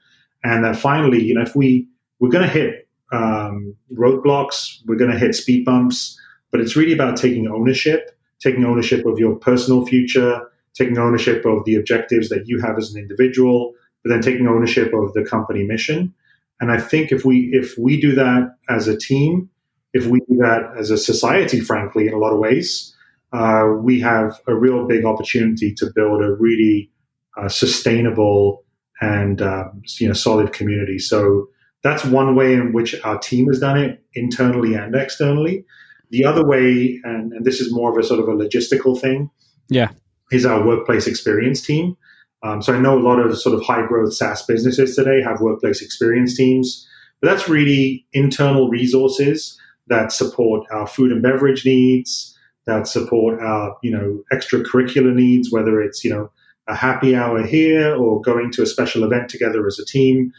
and 0.44 0.64
then 0.64 0.74
finally, 0.74 1.22
you 1.22 1.34
know, 1.34 1.42
if 1.42 1.56
we 1.56 1.88
we're 2.20 2.30
going 2.30 2.46
to 2.46 2.52
hit 2.52 2.88
um, 3.12 3.74
roadblocks, 3.92 4.78
we're 4.86 4.96
going 4.96 5.10
to 5.10 5.18
hit 5.18 5.34
speed 5.34 5.64
bumps, 5.64 6.18
but 6.52 6.60
it's 6.60 6.76
really 6.76 6.92
about 6.92 7.16
taking 7.16 7.48
ownership 7.48 8.14
taking 8.44 8.64
ownership 8.64 9.06
of 9.06 9.18
your 9.18 9.34
personal 9.36 9.86
future, 9.86 10.40
taking 10.74 10.98
ownership 10.98 11.44
of 11.46 11.64
the 11.64 11.74
objectives 11.74 12.28
that 12.28 12.46
you 12.46 12.60
have 12.60 12.76
as 12.76 12.92
an 12.92 13.00
individual, 13.00 13.72
but 14.02 14.10
then 14.10 14.20
taking 14.20 14.46
ownership 14.46 14.92
of 14.92 15.12
the 15.14 15.24
company 15.24 15.64
mission. 15.64 16.12
And 16.60 16.70
I 16.70 16.78
think 16.78 17.10
if 17.10 17.24
we 17.24 17.50
if 17.52 17.76
we 17.78 18.00
do 18.00 18.14
that 18.14 18.54
as 18.68 18.86
a 18.86 18.96
team, 18.96 19.48
if 19.92 20.06
we 20.06 20.20
do 20.20 20.36
that 20.38 20.72
as 20.78 20.90
a 20.90 20.98
society, 20.98 21.60
frankly, 21.60 22.06
in 22.06 22.14
a 22.14 22.18
lot 22.18 22.32
of 22.32 22.38
ways, 22.38 22.94
uh, 23.32 23.72
we 23.78 24.00
have 24.00 24.38
a 24.46 24.54
real 24.54 24.86
big 24.86 25.04
opportunity 25.04 25.72
to 25.74 25.90
build 25.94 26.22
a 26.22 26.34
really 26.34 26.90
uh, 27.36 27.48
sustainable 27.48 28.63
and 29.04 29.42
um, 29.42 29.82
you 29.98 30.08
know 30.08 30.14
solid 30.14 30.52
community. 30.52 30.98
So 30.98 31.48
that's 31.82 32.04
one 32.04 32.34
way 32.34 32.54
in 32.54 32.72
which 32.72 32.94
our 33.04 33.18
team 33.18 33.46
has 33.48 33.60
done 33.60 33.78
it 33.78 34.02
internally 34.14 34.74
and 34.74 34.94
externally. 34.94 35.64
The 36.10 36.24
other 36.24 36.46
way, 36.46 37.00
and, 37.04 37.32
and 37.32 37.44
this 37.44 37.60
is 37.60 37.72
more 37.72 37.90
of 37.90 37.98
a 37.98 38.06
sort 38.06 38.20
of 38.20 38.28
a 38.28 38.32
logistical 38.32 38.98
thing, 38.98 39.30
yeah, 39.68 39.90
is 40.32 40.46
our 40.46 40.64
workplace 40.64 41.06
experience 41.06 41.60
team. 41.60 41.96
Um, 42.42 42.62
so 42.62 42.74
I 42.74 42.78
know 42.78 42.98
a 42.98 43.00
lot 43.00 43.20
of 43.20 43.38
sort 43.38 43.54
of 43.54 43.62
high 43.62 43.86
growth 43.86 44.12
SaaS 44.12 44.42
businesses 44.42 44.96
today 44.96 45.22
have 45.22 45.40
workplace 45.40 45.80
experience 45.80 46.36
teams, 46.36 46.86
but 47.20 47.28
that's 47.28 47.48
really 47.48 48.06
internal 48.12 48.68
resources 48.68 49.58
that 49.86 50.12
support 50.12 50.66
our 50.70 50.86
food 50.86 51.10
and 51.10 51.22
beverage 51.22 51.64
needs, 51.64 52.36
that 52.66 52.86
support 52.86 53.40
our 53.40 53.76
you 53.82 53.90
know 53.90 54.22
extracurricular 54.32 55.14
needs, 55.14 55.52
whether 55.52 55.82
it's 55.82 56.04
you 56.04 56.10
know 56.10 56.30
a 56.66 56.74
happy 56.74 57.14
hour 57.14 57.44
here 57.44 57.94
or 57.94 58.20
going 58.20 58.50
to 58.52 58.62
a 58.62 58.66
special 58.66 59.04
event 59.04 59.28
together 59.28 59.66
as 59.66 59.78
a 59.78 59.84
team. 59.84 60.32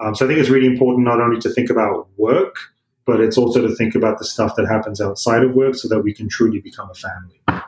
Um, 0.00 0.14
so 0.14 0.24
I 0.24 0.28
think 0.28 0.40
it's 0.40 0.48
really 0.48 0.66
important 0.66 1.04
not 1.04 1.20
only 1.20 1.40
to 1.40 1.50
think 1.50 1.70
about 1.70 2.08
work, 2.16 2.56
but 3.04 3.20
it's 3.20 3.36
also 3.36 3.66
to 3.66 3.74
think 3.74 3.94
about 3.94 4.18
the 4.18 4.24
stuff 4.24 4.54
that 4.56 4.66
happens 4.66 5.00
outside 5.00 5.42
of 5.42 5.54
work 5.54 5.74
so 5.74 5.88
that 5.88 6.00
we 6.00 6.14
can 6.14 6.28
truly 6.28 6.60
become 6.60 6.88
a 6.90 6.94
family. 6.94 7.64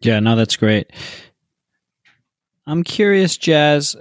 Yeah, 0.00 0.20
no, 0.20 0.36
that's 0.36 0.56
great. 0.56 0.92
I'm 2.66 2.82
curious, 2.84 3.36
Jas, 3.36 3.96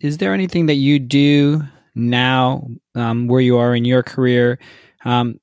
is 0.00 0.18
there 0.18 0.32
anything 0.32 0.66
that 0.66 0.74
you 0.74 0.98
do 0.98 1.62
now 1.94 2.68
um, 2.94 3.28
where 3.28 3.40
you 3.40 3.58
are 3.58 3.74
in 3.74 3.84
your 3.84 4.02
career 4.02 4.58
um, 5.04 5.40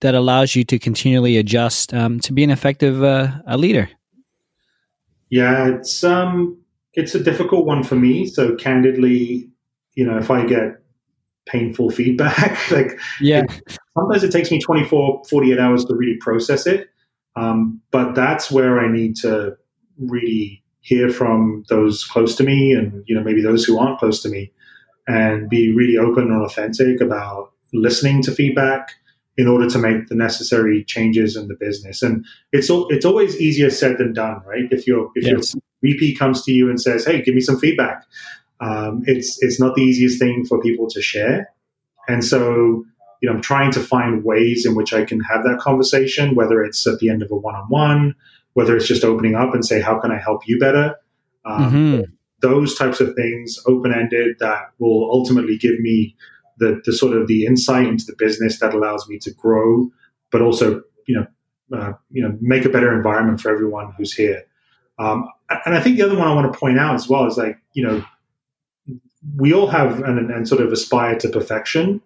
that 0.00 0.14
allows 0.14 0.54
you 0.54 0.64
to 0.64 0.78
continually 0.78 1.36
adjust 1.36 1.92
um, 1.92 2.20
to 2.20 2.32
be 2.32 2.44
an 2.44 2.50
effective 2.50 3.02
uh, 3.02 3.32
a 3.46 3.56
leader? 3.56 3.88
Yeah, 5.30 5.68
it's 5.68 6.02
um, 6.02 6.59
it's 6.94 7.14
a 7.14 7.22
difficult 7.22 7.66
one 7.66 7.82
for 7.82 7.96
me. 7.96 8.26
So 8.26 8.54
candidly, 8.56 9.48
you 9.94 10.04
know, 10.04 10.18
if 10.18 10.30
I 10.30 10.44
get 10.44 10.82
painful 11.46 11.90
feedback, 11.90 12.70
like 12.72 12.98
yeah, 13.20 13.42
it, 13.42 13.78
sometimes 13.96 14.24
it 14.24 14.32
takes 14.32 14.50
me 14.50 14.60
24, 14.60 15.24
48 15.28 15.58
hours 15.58 15.84
to 15.86 15.94
really 15.94 16.16
process 16.16 16.66
it. 16.66 16.88
Um, 17.36 17.80
but 17.90 18.14
that's 18.14 18.50
where 18.50 18.80
I 18.80 18.90
need 18.90 19.16
to 19.16 19.56
really 19.98 20.62
hear 20.80 21.10
from 21.10 21.64
those 21.68 22.04
close 22.04 22.34
to 22.36 22.42
me 22.42 22.72
and 22.72 23.04
you 23.06 23.14
know 23.14 23.22
maybe 23.22 23.42
those 23.42 23.64
who 23.64 23.78
aren't 23.78 23.98
close 23.98 24.22
to 24.22 24.28
me 24.28 24.50
and 25.06 25.48
be 25.48 25.74
really 25.74 25.96
open 25.96 26.24
and 26.24 26.42
authentic 26.42 27.00
about 27.00 27.52
listening 27.72 28.22
to 28.22 28.32
feedback 28.32 28.92
in 29.36 29.46
order 29.46 29.68
to 29.68 29.78
make 29.78 30.06
the 30.08 30.14
necessary 30.14 30.82
changes 30.84 31.36
in 31.36 31.48
the 31.48 31.54
business 31.54 32.02
and 32.02 32.24
it's 32.52 32.68
it's 32.88 33.04
always 33.04 33.38
easier 33.40 33.68
said 33.68 33.98
than 33.98 34.14
done 34.14 34.40
right 34.46 34.68
if 34.70 34.86
you're, 34.86 35.10
if 35.14 35.24
yes. 35.24 35.54
your 35.54 35.62
vp 35.82 36.14
comes 36.14 36.42
to 36.42 36.52
you 36.52 36.68
and 36.68 36.80
says 36.80 37.04
hey 37.04 37.22
give 37.22 37.34
me 37.34 37.40
some 37.40 37.58
feedback 37.58 38.04
um, 38.60 39.02
it's 39.06 39.42
it's 39.42 39.58
not 39.58 39.74
the 39.74 39.82
easiest 39.82 40.18
thing 40.18 40.44
for 40.44 40.60
people 40.60 40.88
to 40.88 41.00
share 41.00 41.52
and 42.08 42.24
so 42.24 42.84
you 43.20 43.28
know 43.28 43.32
i'm 43.32 43.42
trying 43.42 43.70
to 43.70 43.80
find 43.80 44.24
ways 44.24 44.66
in 44.66 44.74
which 44.74 44.92
i 44.92 45.04
can 45.04 45.20
have 45.20 45.42
that 45.44 45.58
conversation 45.58 46.34
whether 46.34 46.62
it's 46.62 46.86
at 46.86 46.98
the 46.98 47.08
end 47.08 47.22
of 47.22 47.30
a 47.30 47.36
one-on-one 47.36 48.14
whether 48.54 48.76
it's 48.76 48.86
just 48.86 49.04
opening 49.04 49.34
up 49.34 49.54
and 49.54 49.64
say, 49.64 49.80
how 49.80 49.98
can 49.98 50.10
I 50.10 50.18
help 50.18 50.46
you 50.46 50.58
better? 50.58 50.96
Um, 51.44 51.72
mm-hmm. 51.72 52.02
Those 52.40 52.76
types 52.76 53.00
of 53.00 53.14
things, 53.14 53.58
open 53.66 53.92
ended, 53.92 54.36
that 54.40 54.70
will 54.78 55.10
ultimately 55.10 55.56
give 55.58 55.78
me 55.80 56.16
the, 56.58 56.80
the 56.84 56.92
sort 56.92 57.16
of 57.16 57.28
the 57.28 57.46
insight 57.46 57.86
into 57.86 58.04
the 58.04 58.16
business 58.18 58.58
that 58.60 58.74
allows 58.74 59.08
me 59.08 59.18
to 59.20 59.30
grow, 59.30 59.90
but 60.30 60.42
also, 60.42 60.82
you 61.06 61.14
know, 61.14 61.26
uh, 61.76 61.92
you 62.10 62.22
know, 62.22 62.36
make 62.40 62.64
a 62.64 62.68
better 62.68 62.94
environment 62.94 63.40
for 63.40 63.50
everyone 63.50 63.92
who's 63.96 64.12
here. 64.12 64.44
Um, 65.00 65.28
and 65.64 65.74
I 65.74 65.80
think 65.80 65.96
the 65.96 66.02
other 66.02 66.16
one 66.16 66.28
I 66.28 66.34
want 66.34 66.52
to 66.52 66.58
point 66.58 66.78
out 66.78 66.94
as 66.94 67.08
well 67.08 67.26
is 67.26 67.36
like, 67.36 67.58
you 67.72 67.84
know, 67.84 68.04
we 69.36 69.52
all 69.52 69.66
have 69.66 70.02
and, 70.02 70.30
and 70.30 70.46
sort 70.46 70.60
of 70.60 70.72
aspire 70.72 71.16
to 71.18 71.28
perfection, 71.28 72.00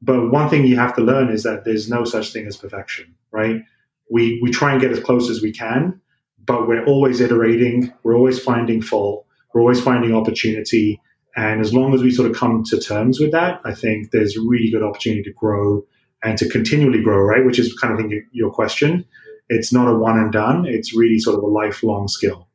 but 0.00 0.30
one 0.30 0.48
thing 0.48 0.66
you 0.66 0.76
have 0.76 0.94
to 0.96 1.02
learn 1.02 1.30
is 1.30 1.42
that 1.42 1.64
there's 1.64 1.88
no 1.88 2.04
such 2.04 2.32
thing 2.32 2.46
as 2.46 2.56
perfection, 2.56 3.14
right? 3.30 3.62
we 4.10 4.40
we 4.42 4.50
try 4.50 4.72
and 4.72 4.80
get 4.80 4.90
as 4.90 5.00
close 5.00 5.30
as 5.30 5.42
we 5.42 5.52
can, 5.52 6.00
but 6.44 6.66
we're 6.66 6.84
always 6.84 7.20
iterating. 7.20 7.92
We're 8.02 8.16
always 8.16 8.38
finding 8.38 8.82
fault. 8.82 9.26
We're 9.52 9.60
always 9.60 9.80
finding 9.80 10.14
opportunity. 10.14 11.00
And 11.36 11.60
as 11.60 11.72
long 11.72 11.94
as 11.94 12.02
we 12.02 12.10
sort 12.10 12.30
of 12.30 12.36
come 12.36 12.64
to 12.64 12.80
terms 12.80 13.20
with 13.20 13.32
that, 13.32 13.60
I 13.64 13.74
think 13.74 14.10
there's 14.10 14.36
really 14.36 14.70
good 14.70 14.82
opportunity 14.82 15.22
to 15.22 15.32
grow 15.32 15.84
and 16.24 16.36
to 16.38 16.48
continually 16.48 17.02
grow, 17.02 17.18
right? 17.18 17.44
Which 17.44 17.58
is 17.58 17.78
kind 17.78 18.00
of 18.00 18.12
your 18.32 18.50
question. 18.50 19.04
It's 19.48 19.72
not 19.72 19.88
a 19.88 19.94
one 19.94 20.18
and 20.18 20.32
done. 20.32 20.66
It's 20.66 20.94
really 20.94 21.18
sort 21.18 21.38
of 21.38 21.42
a 21.42 21.46
lifelong 21.46 22.08
skill. 22.08 22.48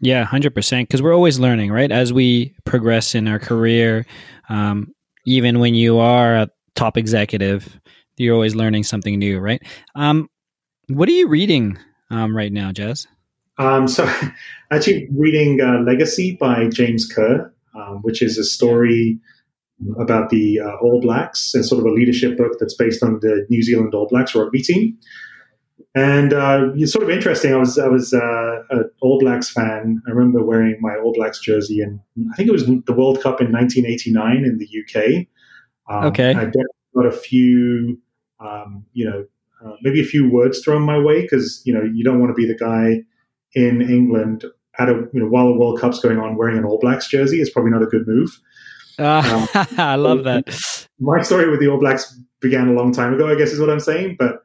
Yeah, 0.00 0.24
hundred 0.24 0.54
percent. 0.54 0.88
Because 0.88 1.02
we're 1.02 1.14
always 1.14 1.38
learning, 1.38 1.72
right? 1.72 1.90
As 1.90 2.12
we 2.12 2.54
progress 2.64 3.14
in 3.14 3.26
our 3.26 3.38
career, 3.38 4.06
um, 4.48 4.94
even 5.24 5.58
when 5.58 5.74
you 5.74 5.98
are 5.98 6.36
a 6.36 6.50
top 6.74 6.96
executive, 6.96 7.80
you're 8.16 8.34
always 8.34 8.54
learning 8.54 8.84
something 8.84 9.18
new, 9.18 9.38
right? 9.38 9.62
Um, 9.94 10.28
what 10.88 11.08
are 11.08 11.12
you 11.12 11.28
reading 11.28 11.78
um, 12.10 12.36
right 12.36 12.52
now, 12.52 12.72
Jas? 12.72 13.06
Um, 13.58 13.88
so, 13.88 14.08
actually, 14.70 15.08
reading 15.16 15.60
uh, 15.60 15.80
Legacy 15.80 16.36
by 16.38 16.68
James 16.68 17.10
Kerr, 17.10 17.52
um, 17.74 18.00
which 18.02 18.22
is 18.22 18.38
a 18.38 18.44
story 18.44 19.18
about 19.98 20.30
the 20.30 20.60
uh, 20.60 20.76
All 20.82 21.00
Blacks 21.00 21.54
and 21.54 21.64
sort 21.64 21.80
of 21.80 21.86
a 21.86 21.94
leadership 21.94 22.38
book 22.38 22.52
that's 22.58 22.74
based 22.74 23.02
on 23.02 23.18
the 23.20 23.46
New 23.50 23.62
Zealand 23.62 23.94
All 23.94 24.06
Blacks 24.08 24.34
rugby 24.34 24.62
team. 24.62 24.96
And 25.96 26.34
uh, 26.34 26.72
it's 26.74 26.92
sort 26.92 27.04
of 27.04 27.10
interesting. 27.10 27.54
I 27.54 27.56
was 27.56 27.78
I 27.78 27.88
was 27.88 28.12
uh, 28.12 28.62
an 28.68 28.90
All 29.00 29.18
Blacks 29.18 29.48
fan. 29.48 30.02
I 30.06 30.10
remember 30.10 30.44
wearing 30.44 30.76
my 30.78 30.94
All 30.94 31.14
Blacks 31.14 31.40
jersey, 31.40 31.80
and 31.80 31.98
I 32.30 32.36
think 32.36 32.50
it 32.50 32.52
was 32.52 32.66
the 32.66 32.92
World 32.92 33.22
Cup 33.22 33.40
in 33.40 33.50
1989 33.50 34.44
in 34.44 34.58
the 34.58 34.68
UK. 34.82 35.26
Um, 35.88 36.08
okay, 36.08 36.34
I 36.34 36.44
got 36.44 37.06
a 37.06 37.10
few, 37.10 37.98
um, 38.40 38.84
you 38.92 39.08
know, 39.08 39.24
uh, 39.64 39.76
maybe 39.80 40.02
a 40.02 40.04
few 40.04 40.30
words 40.30 40.60
thrown 40.60 40.82
my 40.82 40.98
way 40.98 41.22
because 41.22 41.62
you 41.64 41.72
know 41.72 41.82
you 41.82 42.04
don't 42.04 42.20
want 42.20 42.28
to 42.28 42.34
be 42.34 42.46
the 42.46 42.58
guy 42.58 43.02
in 43.54 43.80
England 43.80 44.44
at 44.78 44.90
a 44.90 45.08
you 45.14 45.20
know 45.20 45.28
while 45.28 45.46
the 45.46 45.58
World 45.58 45.80
Cup's 45.80 46.00
going 46.00 46.18
on 46.18 46.36
wearing 46.36 46.58
an 46.58 46.66
All 46.66 46.78
Blacks 46.78 47.08
jersey. 47.08 47.40
It's 47.40 47.48
probably 47.48 47.70
not 47.70 47.82
a 47.82 47.86
good 47.86 48.06
move. 48.06 48.38
Uh, 48.98 49.46
um, 49.54 49.66
I 49.78 49.94
love 49.94 50.24
that. 50.24 50.88
My 51.00 51.22
story 51.22 51.50
with 51.50 51.60
the 51.60 51.68
All 51.68 51.78
Blacks 51.80 52.20
began 52.40 52.68
a 52.68 52.72
long 52.72 52.92
time 52.92 53.14
ago, 53.14 53.28
I 53.28 53.34
guess 53.34 53.50
is 53.50 53.60
what 53.60 53.70
I'm 53.70 53.80
saying. 53.80 54.16
But 54.18 54.42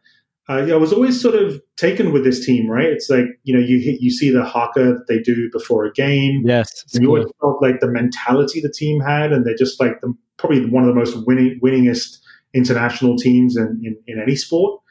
uh, 0.52 0.66
yeah, 0.66 0.74
I 0.74 0.78
was 0.78 0.91
always 0.91 1.22
sort 1.22 1.36
of 1.36 1.62
taken 1.78 2.12
with 2.12 2.24
this 2.24 2.45
team, 2.45 2.70
right? 2.70 2.88
It's 2.88 3.10
like 3.10 3.26
you 3.43 3.54
know 3.54 3.60
you 3.60 3.78
you 3.99 4.12
see 4.12 4.30
the 4.30 4.43
haka 4.43 4.84
that 4.84 5.06
they 5.08 5.20
do 5.20 5.49
before 5.52 5.86
a 5.86 5.91
game. 5.93 6.43
Yes, 6.45 6.84
you 6.93 7.02
cool. 7.02 7.10
always 7.10 7.32
felt 7.39 7.62
like 7.62 7.80
the 7.80 7.88
mentality 7.88 8.60
the 8.62 8.72
team 8.72 8.99
had, 8.99 9.32
and 9.32 9.45
they're 9.45 9.56
just 9.56 9.80
like 9.80 10.02
the, 10.02 10.14
probably 10.38 10.66
one 10.66 10.84
of 10.84 10.88
the 10.88 10.95
most 10.95 11.26
winning 11.26 11.60
winningest 11.64 12.18
international 12.54 13.16
teams 13.16 13.56
in, 13.56 13.82
in, 13.82 13.95
in 14.08 14.22
any 14.22 14.36
sport 14.36 14.82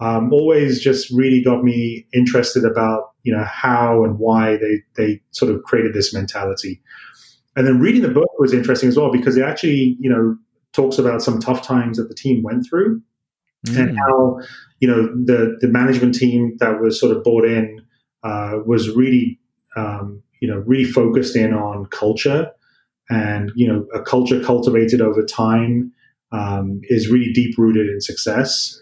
um, 0.00 0.32
always 0.32 0.80
just 0.80 1.10
really 1.10 1.42
got 1.42 1.62
me 1.62 2.06
interested 2.12 2.64
about 2.64 3.12
you 3.22 3.34
know 3.34 3.44
how 3.44 4.02
and 4.02 4.18
why 4.18 4.56
they 4.56 4.82
they 4.96 5.20
sort 5.30 5.54
of 5.54 5.62
created 5.62 5.94
this 5.94 6.12
mentality. 6.14 6.80
And 7.56 7.66
then 7.66 7.80
reading 7.80 8.02
the 8.02 8.08
book 8.08 8.28
was 8.38 8.54
interesting 8.54 8.88
as 8.88 8.96
well 8.96 9.12
because 9.12 9.36
it 9.36 9.42
actually 9.42 9.96
you 10.00 10.08
know 10.08 10.36
talks 10.72 10.98
about 10.98 11.22
some 11.22 11.38
tough 11.38 11.62
times 11.62 11.98
that 11.98 12.08
the 12.08 12.14
team 12.14 12.42
went 12.42 12.66
through 12.68 13.02
mm. 13.66 13.78
and 13.78 13.98
how 13.98 14.40
you 14.80 14.88
know 14.88 15.06
the 15.24 15.56
the 15.60 15.68
management 15.68 16.14
team 16.14 16.56
that 16.58 16.80
was 16.80 16.98
sort 16.98 17.16
of 17.16 17.22
bought 17.22 17.44
in 17.44 17.80
uh, 18.22 18.58
was 18.66 18.90
really 18.90 19.38
um, 19.76 20.22
you 20.40 20.48
know 20.48 20.58
really 20.66 20.84
focused 20.84 21.36
in 21.36 21.52
on 21.54 21.86
culture 21.86 22.50
and 23.08 23.50
you 23.54 23.66
know 23.66 23.86
a 23.94 24.02
culture 24.02 24.42
cultivated 24.42 25.00
over 25.00 25.24
time 25.24 25.92
um, 26.32 26.80
is 26.84 27.10
really 27.10 27.32
deep 27.32 27.56
rooted 27.58 27.88
in 27.88 28.00
success 28.00 28.80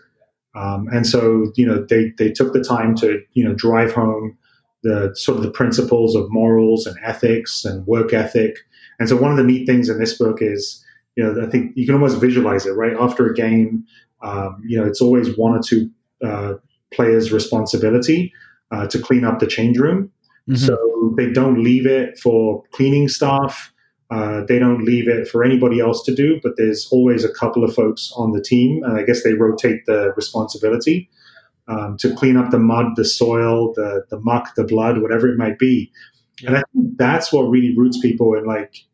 um, 0.59 0.89
and 0.93 1.07
so, 1.07 1.53
you 1.55 1.66
know, 1.66 1.85
they, 1.89 2.12
they 2.18 2.31
took 2.31 2.53
the 2.53 2.62
time 2.62 2.95
to, 2.97 3.20
you 3.35 3.45
know, 3.45 3.55
drive 3.55 3.93
home 3.93 4.37
the 4.83 5.12
sort 5.14 5.37
of 5.37 5.45
the 5.45 5.51
principles 5.51 6.14
of 6.14 6.26
morals 6.31 6.87
and 6.87 6.97
ethics 7.05 7.64
and 7.64 7.87
work 7.87 8.12
ethic. 8.12 8.57
And 8.99 9.09
so 9.09 9.16
one 9.16 9.31
of 9.31 9.37
the 9.37 9.45
neat 9.45 9.66
things 9.66 9.89
in 9.89 9.99
this 9.99 10.16
book 10.16 10.39
is, 10.41 10.85
you 11.16 11.24
know, 11.24 11.47
I 11.47 11.51
think 11.51 11.72
you 11.76 11.85
can 11.85 11.95
almost 11.95 12.20
visualize 12.20 12.66
it, 12.66 12.72
right? 12.72 12.97
After 12.99 13.26
a 13.26 13.35
game, 13.35 13.85
um, 14.23 14.62
you 14.66 14.79
know, 14.79 14.87
it's 14.87 15.01
always 15.01 15.37
one 15.37 15.55
or 15.55 15.62
two 15.62 15.91
uh, 16.25 16.55
players' 16.93 17.33
responsibility 17.33 18.33
uh, 18.71 18.87
to 18.89 18.99
clean 18.99 19.25
up 19.25 19.39
the 19.39 19.47
change 19.47 19.79
room. 19.79 20.11
Mm-hmm. 20.49 20.57
So 20.57 21.14
they 21.16 21.31
don't 21.31 21.62
leave 21.62 21.87
it 21.87 22.19
for 22.19 22.62
cleaning 22.73 23.09
staff. 23.09 23.73
Uh, 24.11 24.43
they 24.49 24.59
don't 24.59 24.85
leave 24.85 25.07
it 25.07 25.29
for 25.29 25.45
anybody 25.45 25.81
else 25.81 26.03
to 26.05 26.14
do, 26.14 26.41
but 26.43 26.53
there's 26.57 26.89
always 26.91 27.25
a 27.25 27.33
couple 27.33 27.62
of 27.62 27.75
folks 27.75 28.11
on 28.16 28.33
the 28.33 28.41
team, 28.41 28.83
and 28.83 28.99
I 28.99 29.05
guess 29.05 29.23
they 29.23 29.35
rotate 29.35 29.85
the 29.87 30.12
responsibility. 30.16 31.11
um, 31.69 31.97
to 31.99 32.14
clean 32.14 32.37
up 32.37 32.51
the 32.51 32.59
mud, 32.59 32.97
the 32.97 33.05
soil, 33.05 33.73
the 33.75 34.05
the 34.11 34.19
muck, 34.21 34.55
the 34.57 34.64
blood, 34.64 35.01
whatever 35.03 35.29
it 35.29 35.37
might 35.37 35.59
be. 35.59 35.93
Yeah. 36.41 36.49
And 36.49 36.57
I 36.59 36.62
think 36.73 36.99
that's 36.99 37.33
what 37.33 37.43
really 37.43 37.77
roots 37.77 37.99
people 38.01 38.35
in 38.35 38.45
like 38.47 38.85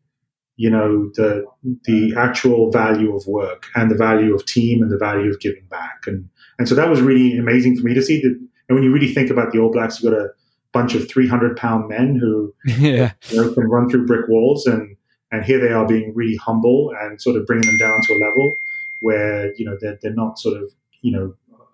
you 0.57 0.69
know 0.69 1.09
the 1.15 1.45
the 1.85 2.13
actual 2.17 2.71
value 2.71 3.15
of 3.15 3.27
work 3.27 3.67
and 3.75 3.91
the 3.91 3.95
value 3.95 4.33
of 4.33 4.45
team 4.45 4.81
and 4.81 4.91
the 4.91 4.97
value 4.97 5.29
of 5.29 5.39
giving 5.39 5.65
back. 5.69 6.03
And 6.07 6.29
and 6.57 6.69
so 6.69 6.75
that 6.75 6.89
was 6.89 7.01
really 7.01 7.37
amazing 7.37 7.77
for 7.77 7.85
me 7.85 7.93
to 7.93 8.01
see 8.01 8.21
that 8.21 8.39
and 8.67 8.75
when 8.75 8.83
you 8.83 8.91
really 8.91 9.13
think 9.13 9.29
about 9.29 9.51
the 9.51 9.59
All 9.59 9.71
Blacks, 9.71 10.01
you've 10.01 10.11
got 10.11 10.19
a 10.19 10.29
bunch 10.73 10.95
of 10.95 11.07
300 11.09 11.55
pound 11.55 11.87
men 11.87 12.15
who 12.15 12.53
yeah. 12.65 13.13
you 13.29 13.41
know, 13.41 13.53
can 13.53 13.69
run 13.69 13.89
through 13.89 14.05
brick 14.05 14.27
walls 14.27 14.65
and 14.65 14.95
and 15.31 15.43
here 15.43 15.59
they 15.59 15.71
are 15.71 15.87
being 15.87 16.13
really 16.13 16.35
humble 16.37 16.93
and 17.01 17.21
sort 17.21 17.35
of 17.35 17.45
bringing 17.45 17.65
them 17.65 17.77
down 17.77 17.99
to 18.01 18.13
a 18.13 18.17
level 18.17 18.57
where 18.99 19.53
you 19.55 19.65
know 19.65 19.77
they're, 19.79 19.97
they're 20.01 20.13
not 20.13 20.39
sort 20.39 20.61
of 20.61 20.71
you 21.01 21.11
know 21.11 21.33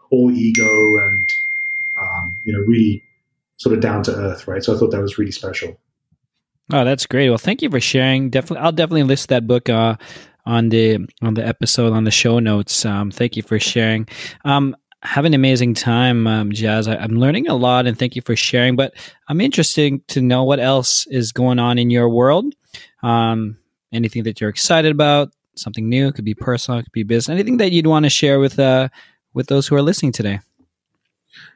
all 0.09 0.31
ego 0.31 0.97
and 1.03 1.29
um, 1.99 2.37
you 2.43 2.53
know 2.53 2.59
really 2.59 3.03
sort 3.57 3.73
of 3.75 3.81
down 3.81 4.03
to 4.03 4.15
earth 4.15 4.47
right? 4.47 4.63
So 4.63 4.75
i 4.75 4.79
thought 4.79 4.91
that 4.91 5.01
was 5.01 5.17
really 5.17 5.31
special 5.31 5.77
Oh, 6.73 6.85
that's 6.85 7.05
great. 7.05 7.29
Well, 7.29 7.37
thank 7.37 7.61
you 7.61 7.69
for 7.69 7.81
sharing. 7.81 8.29
Definitely, 8.29 8.63
I'll 8.63 8.71
definitely 8.71 9.03
list 9.03 9.29
that 9.29 9.45
book 9.45 9.69
uh, 9.69 9.97
on 10.45 10.69
the 10.69 11.05
on 11.21 11.33
the 11.33 11.45
episode 11.45 11.91
on 11.91 12.05
the 12.05 12.11
show 12.11 12.39
notes. 12.39 12.85
Um, 12.85 13.11
thank 13.11 13.35
you 13.35 13.43
for 13.43 13.59
sharing. 13.59 14.07
Um, 14.45 14.75
have 15.03 15.25
an 15.25 15.33
amazing 15.33 15.73
time, 15.73 16.27
um, 16.27 16.51
Jas. 16.51 16.87
I, 16.87 16.95
am 16.95 17.19
learning 17.19 17.47
a 17.47 17.55
lot, 17.55 17.87
and 17.87 17.97
thank 17.99 18.15
you 18.15 18.21
for 18.21 18.35
sharing. 18.37 18.77
But 18.77 18.93
I'm 19.27 19.41
interested 19.41 20.07
to 20.09 20.21
know 20.21 20.43
what 20.43 20.59
else 20.59 21.07
is 21.07 21.33
going 21.33 21.59
on 21.59 21.77
in 21.77 21.89
your 21.89 22.07
world. 22.07 22.53
Um, 23.03 23.57
anything 23.91 24.23
that 24.23 24.39
you're 24.39 24.49
excited 24.49 24.91
about, 24.91 25.33
something 25.55 25.89
new. 25.89 26.13
Could 26.13 26.25
be 26.25 26.35
personal, 26.35 26.81
could 26.81 26.91
be 26.93 27.03
business. 27.03 27.33
Anything 27.33 27.57
that 27.57 27.73
you'd 27.73 27.87
want 27.87 28.05
to 28.05 28.09
share 28.09 28.39
with 28.39 28.57
uh, 28.59 28.87
with 29.33 29.47
those 29.47 29.67
who 29.67 29.75
are 29.75 29.81
listening 29.81 30.13
today. 30.13 30.39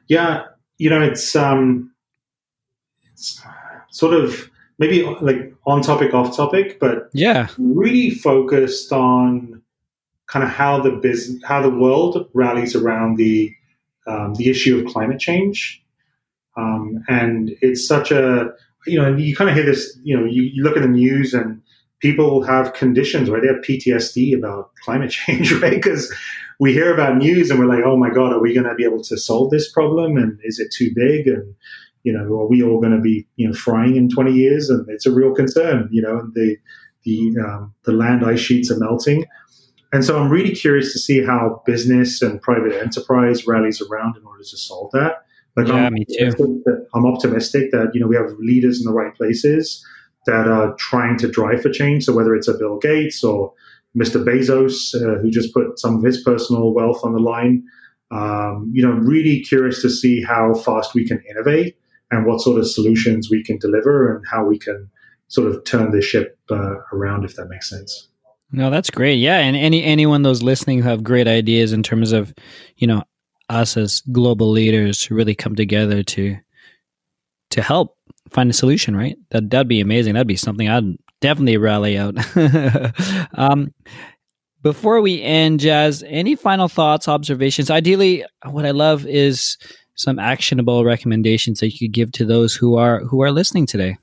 Yeah, 0.08 0.44
you 0.76 0.90
know, 0.90 1.00
it's 1.00 1.34
um, 1.34 1.94
it's 3.12 3.40
sort 3.90 4.12
of 4.12 4.50
maybe 4.78 5.02
like 5.20 5.52
on 5.66 5.82
topic, 5.82 6.14
off 6.14 6.36
topic, 6.36 6.78
but 6.80 7.08
yeah, 7.12 7.48
really 7.58 8.10
focused 8.10 8.92
on 8.92 9.62
kind 10.26 10.44
of 10.44 10.50
how 10.50 10.80
the 10.80 10.90
business, 10.90 11.42
how 11.44 11.62
the 11.62 11.70
world 11.70 12.28
rallies 12.34 12.74
around 12.74 13.16
the 13.16 13.52
um, 14.06 14.34
the 14.34 14.48
issue 14.48 14.78
of 14.78 14.92
climate 14.92 15.18
change, 15.18 15.82
um, 16.56 17.02
and 17.08 17.50
it's 17.60 17.86
such 17.86 18.10
a 18.10 18.52
you 18.86 18.98
know, 18.98 19.06
and 19.06 19.20
you 19.20 19.34
kind 19.36 19.50
of 19.50 19.56
hear 19.56 19.66
this, 19.66 19.98
you 20.02 20.18
know, 20.18 20.24
you, 20.24 20.42
you 20.42 20.62
look 20.62 20.76
at 20.76 20.82
the 20.82 20.88
news 20.88 21.34
and 21.34 21.60
people 22.00 22.42
have 22.42 22.72
conditions, 22.72 23.28
right? 23.28 23.42
They 23.42 23.48
have 23.48 23.62
PTSD 23.62 24.36
about 24.36 24.70
climate 24.84 25.10
change, 25.26 25.52
right? 25.52 25.72
Because 25.72 26.12
we 26.58 26.72
hear 26.72 26.92
about 26.94 27.16
news 27.16 27.50
and 27.50 27.58
we're 27.58 27.66
like, 27.66 27.84
oh 27.84 27.96
my 27.96 28.10
god, 28.10 28.32
are 28.32 28.40
we 28.40 28.54
going 28.54 28.66
to 28.66 28.74
be 28.74 28.84
able 28.84 29.02
to 29.02 29.18
solve 29.18 29.50
this 29.50 29.70
problem? 29.70 30.16
And 30.16 30.38
is 30.44 30.58
it 30.58 30.72
too 30.72 30.90
big? 30.94 31.26
And 31.26 31.54
you 32.06 32.12
know, 32.12 32.20
are 32.20 32.46
we 32.46 32.62
all 32.62 32.80
going 32.80 32.92
to 32.92 33.00
be, 33.00 33.26
you 33.34 33.48
know, 33.48 33.52
frying 33.52 33.96
in 33.96 34.08
20 34.08 34.32
years? 34.32 34.70
And 34.70 34.88
it's 34.88 35.06
a 35.06 35.10
real 35.10 35.34
concern, 35.34 35.88
you 35.90 36.00
know, 36.00 36.20
and 36.20 36.32
the, 36.34 36.56
the, 37.02 37.34
um, 37.44 37.74
the 37.82 37.90
land 37.90 38.24
ice 38.24 38.38
sheets 38.38 38.70
are 38.70 38.78
melting. 38.78 39.24
And 39.92 40.04
so 40.04 40.16
I'm 40.16 40.30
really 40.30 40.54
curious 40.54 40.92
to 40.92 41.00
see 41.00 41.24
how 41.24 41.62
business 41.66 42.22
and 42.22 42.40
private 42.40 42.72
enterprise 42.74 43.48
rallies 43.48 43.82
around 43.82 44.16
in 44.16 44.24
order 44.24 44.44
to 44.44 44.56
solve 44.56 44.92
that. 44.92 45.24
Like, 45.56 45.66
yeah, 45.66 45.74
I'm 45.74 45.94
me 45.94 46.04
too. 46.04 46.62
I'm 46.94 47.06
optimistic 47.06 47.72
that, 47.72 47.90
you 47.92 48.00
know, 48.00 48.06
we 48.06 48.14
have 48.14 48.30
leaders 48.38 48.78
in 48.78 48.84
the 48.84 48.92
right 48.92 49.12
places 49.16 49.84
that 50.26 50.46
are 50.46 50.76
trying 50.76 51.18
to 51.18 51.28
drive 51.28 51.60
for 51.60 51.70
change. 51.70 52.04
So 52.04 52.14
whether 52.14 52.36
it's 52.36 52.46
a 52.46 52.56
Bill 52.56 52.78
Gates 52.78 53.24
or 53.24 53.52
Mr. 53.98 54.24
Bezos, 54.24 54.94
uh, 54.94 55.20
who 55.20 55.28
just 55.28 55.52
put 55.52 55.80
some 55.80 55.96
of 55.96 56.04
his 56.04 56.22
personal 56.22 56.72
wealth 56.72 57.00
on 57.02 57.14
the 57.14 57.18
line, 57.18 57.64
um, 58.12 58.70
you 58.72 58.86
know, 58.86 58.92
I'm 58.92 59.04
really 59.04 59.40
curious 59.40 59.82
to 59.82 59.90
see 59.90 60.22
how 60.22 60.54
fast 60.54 60.94
we 60.94 61.04
can 61.04 61.20
innovate 61.28 61.76
and 62.10 62.26
what 62.26 62.40
sort 62.40 62.58
of 62.58 62.68
solutions 62.68 63.28
we 63.30 63.42
can 63.42 63.58
deliver 63.58 64.14
and 64.14 64.24
how 64.30 64.44
we 64.44 64.58
can 64.58 64.90
sort 65.28 65.50
of 65.50 65.64
turn 65.64 65.90
the 65.90 66.00
ship 66.00 66.38
uh, 66.50 66.76
around, 66.92 67.24
if 67.24 67.34
that 67.36 67.48
makes 67.48 67.68
sense. 67.68 68.08
No, 68.52 68.70
that's 68.70 68.90
great. 68.90 69.16
Yeah, 69.16 69.38
and 69.38 69.56
any 69.56 69.82
anyone 69.82 70.22
those 70.22 70.42
listening 70.42 70.82
who 70.82 70.88
have 70.88 71.02
great 71.02 71.26
ideas 71.26 71.72
in 71.72 71.82
terms 71.82 72.12
of, 72.12 72.32
you 72.76 72.86
know, 72.86 73.02
us 73.48 73.76
as 73.76 74.02
global 74.12 74.50
leaders 74.50 75.10
really 75.10 75.34
come 75.34 75.56
together 75.56 76.02
to 76.02 76.36
to 77.50 77.62
help 77.62 77.96
find 78.30 78.50
a 78.50 78.54
solution, 78.54 78.96
right? 78.96 79.16
That 79.30 79.50
that'd 79.50 79.68
be 79.68 79.80
amazing. 79.80 80.14
That'd 80.14 80.28
be 80.28 80.36
something 80.36 80.68
I'd 80.68 80.96
definitely 81.20 81.56
rally 81.56 81.98
out. 81.98 82.14
um, 83.34 83.74
before 84.62 85.00
we 85.00 85.22
end, 85.22 85.60
Jas, 85.60 86.02
any 86.06 86.34
final 86.34 86.68
thoughts, 86.68 87.08
observations? 87.08 87.70
Ideally, 87.70 88.24
what 88.44 88.66
I 88.66 88.72
love 88.72 89.06
is 89.06 89.58
some 89.96 90.18
actionable 90.18 90.84
recommendations 90.84 91.60
that 91.60 91.72
you 91.72 91.88
could 91.88 91.92
give 91.92 92.12
to 92.12 92.24
those 92.24 92.54
who 92.54 92.76
are 92.76 93.00
who 93.00 93.22
are 93.22 93.32
listening 93.32 93.66
today? 93.66 93.96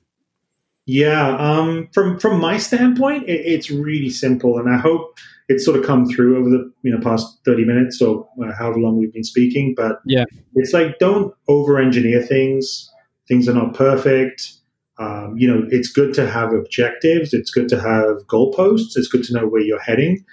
Yeah, 0.86 1.36
um, 1.38 1.88
from 1.94 2.18
from 2.18 2.38
my 2.40 2.58
standpoint, 2.58 3.24
it, 3.28 3.40
it's 3.46 3.70
really 3.70 4.10
simple, 4.10 4.58
and 4.58 4.68
I 4.68 4.76
hope 4.76 5.18
it's 5.48 5.64
sort 5.64 5.78
of 5.78 5.84
come 5.84 6.06
through 6.06 6.38
over 6.38 6.50
the 6.50 6.70
you 6.82 6.92
know 6.92 7.00
past 7.00 7.38
thirty 7.44 7.64
minutes 7.64 8.02
or 8.02 8.28
uh, 8.44 8.52
however 8.52 8.78
long 8.78 8.98
we've 8.98 9.12
been 9.12 9.24
speaking. 9.24 9.74
But 9.74 10.00
yeah, 10.04 10.24
it's 10.54 10.74
like 10.74 10.98
don't 10.98 11.34
over 11.48 11.80
engineer 11.80 12.22
things. 12.22 12.90
Things 13.26 13.48
are 13.48 13.54
not 13.54 13.72
perfect. 13.72 14.52
Um, 14.98 15.34
you 15.36 15.48
know, 15.48 15.66
it's 15.70 15.88
good 15.88 16.12
to 16.14 16.30
have 16.30 16.52
objectives. 16.52 17.32
It's 17.32 17.50
good 17.50 17.68
to 17.70 17.80
have 17.80 18.26
goalposts. 18.26 18.96
It's 18.96 19.08
good 19.08 19.24
to 19.24 19.32
know 19.32 19.46
where 19.46 19.62
you're 19.62 19.80
heading. 19.80 20.24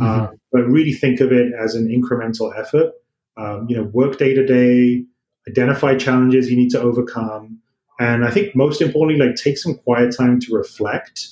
Mm-hmm. 0.00 0.24
Uh, 0.24 0.28
but 0.50 0.62
really 0.62 0.92
think 0.92 1.20
of 1.20 1.30
it 1.30 1.52
as 1.52 1.74
an 1.74 1.88
incremental 1.88 2.58
effort 2.58 2.92
um, 3.38 3.66
you 3.68 3.76
know, 3.76 3.84
work 3.92 4.18
day 4.18 4.34
to 4.34 4.44
day, 4.44 5.04
identify 5.48 5.96
challenges 5.96 6.50
you 6.50 6.56
need 6.56 6.70
to 6.70 6.80
overcome, 6.80 7.58
and 7.98 8.24
I 8.24 8.30
think 8.30 8.54
most 8.54 8.82
importantly, 8.82 9.24
like 9.24 9.36
take 9.36 9.58
some 9.58 9.74
quiet 9.74 10.14
time 10.16 10.40
to 10.40 10.54
reflect, 10.54 11.28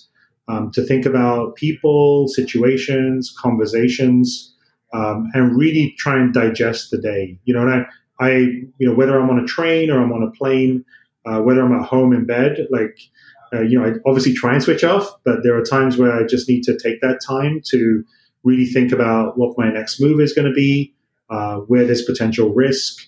um, 0.49 0.71
to 0.73 0.83
think 0.83 1.05
about 1.05 1.57
people, 1.57 2.29
situations, 2.29 3.35
conversations, 3.39 4.55
um, 4.95 5.31
and 5.35 5.57
really 5.57 5.95
try 5.99 6.17
and 6.17 6.33
digest 6.33 6.91
the 6.91 6.99
day. 6.99 7.39
You 7.45 7.55
know, 7.55 7.63
and 7.63 7.87
I, 8.21 8.27
I, 8.27 8.31
you 8.79 8.89
know, 8.89 8.95
whether 8.95 9.21
I'm 9.21 9.31
on 9.31 9.39
a 9.39 9.47
train 9.47 9.91
or 9.91 10.01
I'm 10.01 10.13
on 10.13 10.23
a 10.23 10.31
plane, 10.31 10.85
uh, 11.27 11.41
whether 11.41 11.63
I'm 11.63 11.79
at 11.79 11.87
home 11.87 12.13
in 12.13 12.27
bed, 12.27 12.67
like. 12.71 12.99
Uh, 13.55 13.61
you 13.61 13.79
know, 13.79 13.87
I 13.87 13.93
obviously 14.05 14.35
try 14.35 14.55
and 14.55 14.61
switch 14.61 14.83
off, 14.83 15.09
but 15.25 15.45
there 15.45 15.57
are 15.57 15.63
times 15.63 15.97
where 15.97 16.13
I 16.13 16.27
just 16.27 16.49
need 16.49 16.65
to 16.65 16.77
take 16.77 17.01
that 17.01 17.21
time 17.25 17.61
to 17.67 18.03
really 18.43 18.67
think 18.67 18.91
about 18.91 19.39
what 19.39 19.57
my 19.57 19.71
next 19.71 20.01
move 20.01 20.19
is 20.21 20.33
going 20.33 20.49
to 20.49 20.53
be, 20.53 20.93
uh, 21.31 21.57
where 21.57 21.85
there's 21.85 22.03
potential 22.03 22.53
risk. 22.53 23.07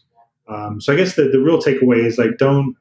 Um, 0.48 0.80
so 0.80 0.92
I 0.92 0.96
guess 0.96 1.16
the, 1.16 1.24
the 1.24 1.40
real 1.40 1.60
takeaway 1.60 2.04
is 2.04 2.18
like 2.18 2.38
don't 2.38 2.74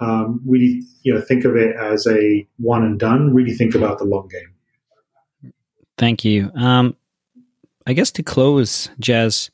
um, 0.00 0.40
really 0.46 0.82
you 1.02 1.14
know 1.14 1.20
think 1.20 1.44
of 1.44 1.56
it 1.56 1.74
as 1.76 2.06
a 2.06 2.46
one 2.58 2.84
and 2.84 2.98
done. 2.98 3.32
Really 3.34 3.54
think 3.54 3.74
about 3.74 3.98
the 3.98 4.04
long 4.04 4.28
game. 4.28 5.52
Thank 5.96 6.24
you. 6.24 6.50
Um, 6.56 6.96
I 7.86 7.92
guess 7.92 8.10
to 8.12 8.22
close, 8.22 8.90
Jas, 8.98 9.50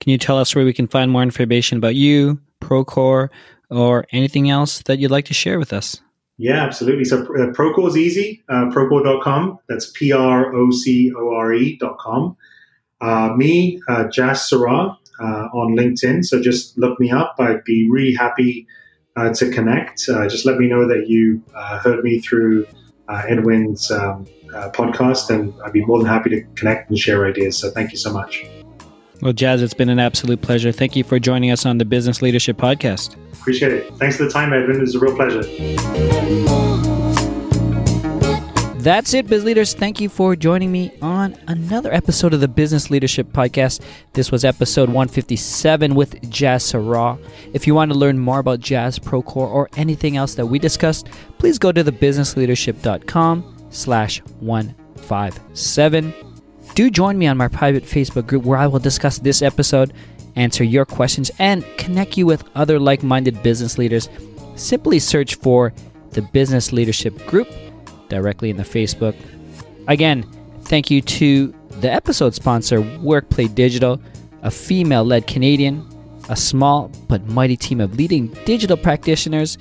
can 0.00 0.10
you 0.10 0.18
tell 0.18 0.38
us 0.38 0.54
where 0.54 0.64
we 0.64 0.72
can 0.72 0.86
find 0.86 1.10
more 1.10 1.22
information 1.22 1.78
about 1.78 1.94
you, 1.94 2.40
Procore, 2.60 3.28
or 3.70 4.06
anything 4.12 4.50
else 4.50 4.82
that 4.82 4.98
you'd 4.98 5.10
like 5.10 5.26
to 5.26 5.34
share 5.34 5.58
with 5.58 5.72
us? 5.72 6.00
Yeah, 6.38 6.62
absolutely. 6.64 7.04
So 7.04 7.22
uh, 7.22 7.52
Procore 7.52 7.88
is 7.88 7.96
easy. 7.96 8.42
Uh, 8.48 8.66
Procore.com. 8.66 9.58
That's 9.68 9.90
P 9.94 10.12
R 10.12 10.54
O 10.54 10.70
C 10.70 11.12
O 11.16 11.34
R 11.34 11.52
E.com. 11.54 12.36
Uh, 13.02 13.34
me, 13.36 13.80
uh, 13.88 14.04
Jas 14.08 14.48
Saraw, 14.48 14.96
uh, 15.20 15.48
on 15.52 15.76
LinkedIn. 15.76 16.24
So 16.24 16.40
just 16.40 16.76
look 16.78 16.98
me 16.98 17.10
up. 17.10 17.34
I'd 17.38 17.64
be 17.64 17.88
really 17.90 18.14
happy 18.14 18.66
uh, 19.16 19.32
to 19.34 19.50
connect. 19.50 20.08
Uh, 20.08 20.28
just 20.28 20.46
let 20.46 20.58
me 20.58 20.68
know 20.68 20.88
that 20.88 21.08
you 21.08 21.42
uh, 21.54 21.78
heard 21.78 22.02
me 22.02 22.20
through 22.20 22.66
Edwin's 23.28 23.90
um, 23.90 24.26
podcast, 24.72 25.28
and 25.28 25.52
I'd 25.64 25.72
be 25.74 25.84
more 25.84 25.98
than 25.98 26.06
happy 26.06 26.30
to 26.30 26.42
connect 26.54 26.88
and 26.88 26.98
share 26.98 27.26
ideas. 27.26 27.58
So 27.58 27.70
thank 27.70 27.92
you 27.92 27.98
so 27.98 28.10
much. 28.10 28.46
Well, 29.20 29.34
Jas, 29.34 29.60
it's 29.60 29.74
been 29.74 29.90
an 29.90 29.98
absolute 29.98 30.40
pleasure. 30.40 30.72
Thank 30.72 30.96
you 30.96 31.04
for 31.04 31.18
joining 31.18 31.50
us 31.50 31.66
on 31.66 31.76
the 31.76 31.84
Business 31.84 32.22
Leadership 32.22 32.56
Podcast. 32.56 33.14
Appreciate 33.34 33.72
it. 33.72 33.94
Thanks 33.96 34.16
for 34.16 34.24
the 34.24 34.30
time, 34.30 34.52
Edwin. 34.52 34.76
It 34.76 34.80
was 34.80 34.94
a 34.94 34.98
real 34.98 35.14
pleasure. 35.14 36.71
That's 38.82 39.14
it, 39.14 39.28
biz 39.28 39.44
leaders. 39.44 39.74
Thank 39.74 40.00
you 40.00 40.08
for 40.08 40.34
joining 40.34 40.72
me 40.72 40.90
on 41.00 41.36
another 41.46 41.92
episode 41.92 42.34
of 42.34 42.40
the 42.40 42.48
Business 42.48 42.90
Leadership 42.90 43.28
Podcast. 43.28 43.80
This 44.12 44.32
was 44.32 44.44
episode 44.44 44.88
157 44.88 45.94
with 45.94 46.28
Jas 46.28 46.72
Saraw. 46.72 47.16
If 47.52 47.68
you 47.68 47.76
want 47.76 47.92
to 47.92 47.98
learn 47.98 48.18
more 48.18 48.40
about 48.40 48.58
Jas 48.58 48.98
Procore 48.98 49.48
or 49.48 49.68
anything 49.76 50.16
else 50.16 50.34
that 50.34 50.46
we 50.46 50.58
discussed, 50.58 51.06
please 51.38 51.60
go 51.60 51.70
to 51.70 51.84
thebusinessleadership.com 51.84 53.68
slash 53.70 54.18
157. 54.40 56.14
Do 56.74 56.90
join 56.90 57.16
me 57.16 57.28
on 57.28 57.36
my 57.36 57.46
private 57.46 57.84
Facebook 57.84 58.26
group 58.26 58.42
where 58.42 58.58
I 58.58 58.66
will 58.66 58.80
discuss 58.80 59.20
this 59.20 59.42
episode, 59.42 59.92
answer 60.34 60.64
your 60.64 60.86
questions, 60.86 61.30
and 61.38 61.64
connect 61.78 62.16
you 62.16 62.26
with 62.26 62.42
other 62.56 62.80
like-minded 62.80 63.44
business 63.44 63.78
leaders. 63.78 64.08
Simply 64.56 64.98
search 64.98 65.36
for 65.36 65.72
the 66.10 66.22
Business 66.22 66.72
Leadership 66.72 67.24
Group 67.28 67.48
directly 68.12 68.50
in 68.50 68.56
the 68.56 68.62
Facebook. 68.62 69.16
Again, 69.88 70.24
thank 70.62 70.90
you 70.90 71.00
to 71.02 71.52
the 71.80 71.90
episode 71.90 72.34
sponsor, 72.34 72.80
Workplay 72.80 73.52
Digital, 73.52 74.00
a 74.42 74.50
female 74.50 75.04
led 75.04 75.26
Canadian 75.26 75.88
a 76.28 76.36
small 76.36 76.90
but 77.08 77.26
mighty 77.26 77.56
team 77.56 77.80
of 77.80 77.96
leading 77.96 78.28
digital 78.44 78.76
practitioners. 78.76 79.58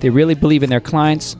They 0.00 0.10
really 0.10 0.34
believe 0.34 0.62
in 0.62 0.70
their 0.70 0.80
clients 0.80 1.36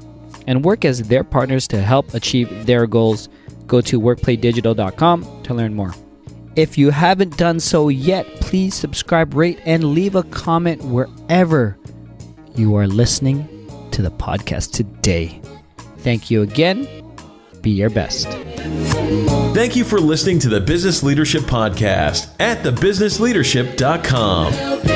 and 0.47 0.65
work 0.65 0.85
as 0.85 1.03
their 1.03 1.25
partners 1.25 1.67
to 1.69 1.81
help 1.81 2.15
achieve 2.15 2.67
their 2.67 2.87
goals. 2.87 3.29
Go 3.67 3.81
to 3.83 4.01
workplaydigital.com 4.01 5.43
to 5.45 5.55
learn 5.55 5.75
more. 5.75 5.95
If 6.57 6.79
you 6.79 6.91
haven't 6.91 7.37
done 7.37 7.59
so 7.59 7.89
yet, 7.89 8.27
please 8.41 8.75
subscribe, 8.75 9.35
rate, 9.35 9.59
and 9.65 9.95
leave 9.95 10.15
a 10.15 10.23
comment 10.25 10.85
wherever 10.85 11.77
you 12.55 12.77
are 12.77 12.87
listening 12.87 13.49
to 13.91 14.03
the 14.03 14.11
podcast 14.11 14.73
today. 14.73 15.41
Thank 16.05 16.31
you 16.31 16.43
again. 16.43 16.87
Be 17.63 17.71
your 17.71 17.91
best. 17.91 18.29
Thank 19.55 19.75
you 19.75 19.85
for 19.85 19.99
listening 19.99 20.39
to 20.41 20.51
the 20.51 20.61
Business 20.61 21.03
Leadership 21.03 21.43
Podcast 21.43 22.31
at 22.39 22.63
thebusinessleadership.com. 22.63 24.94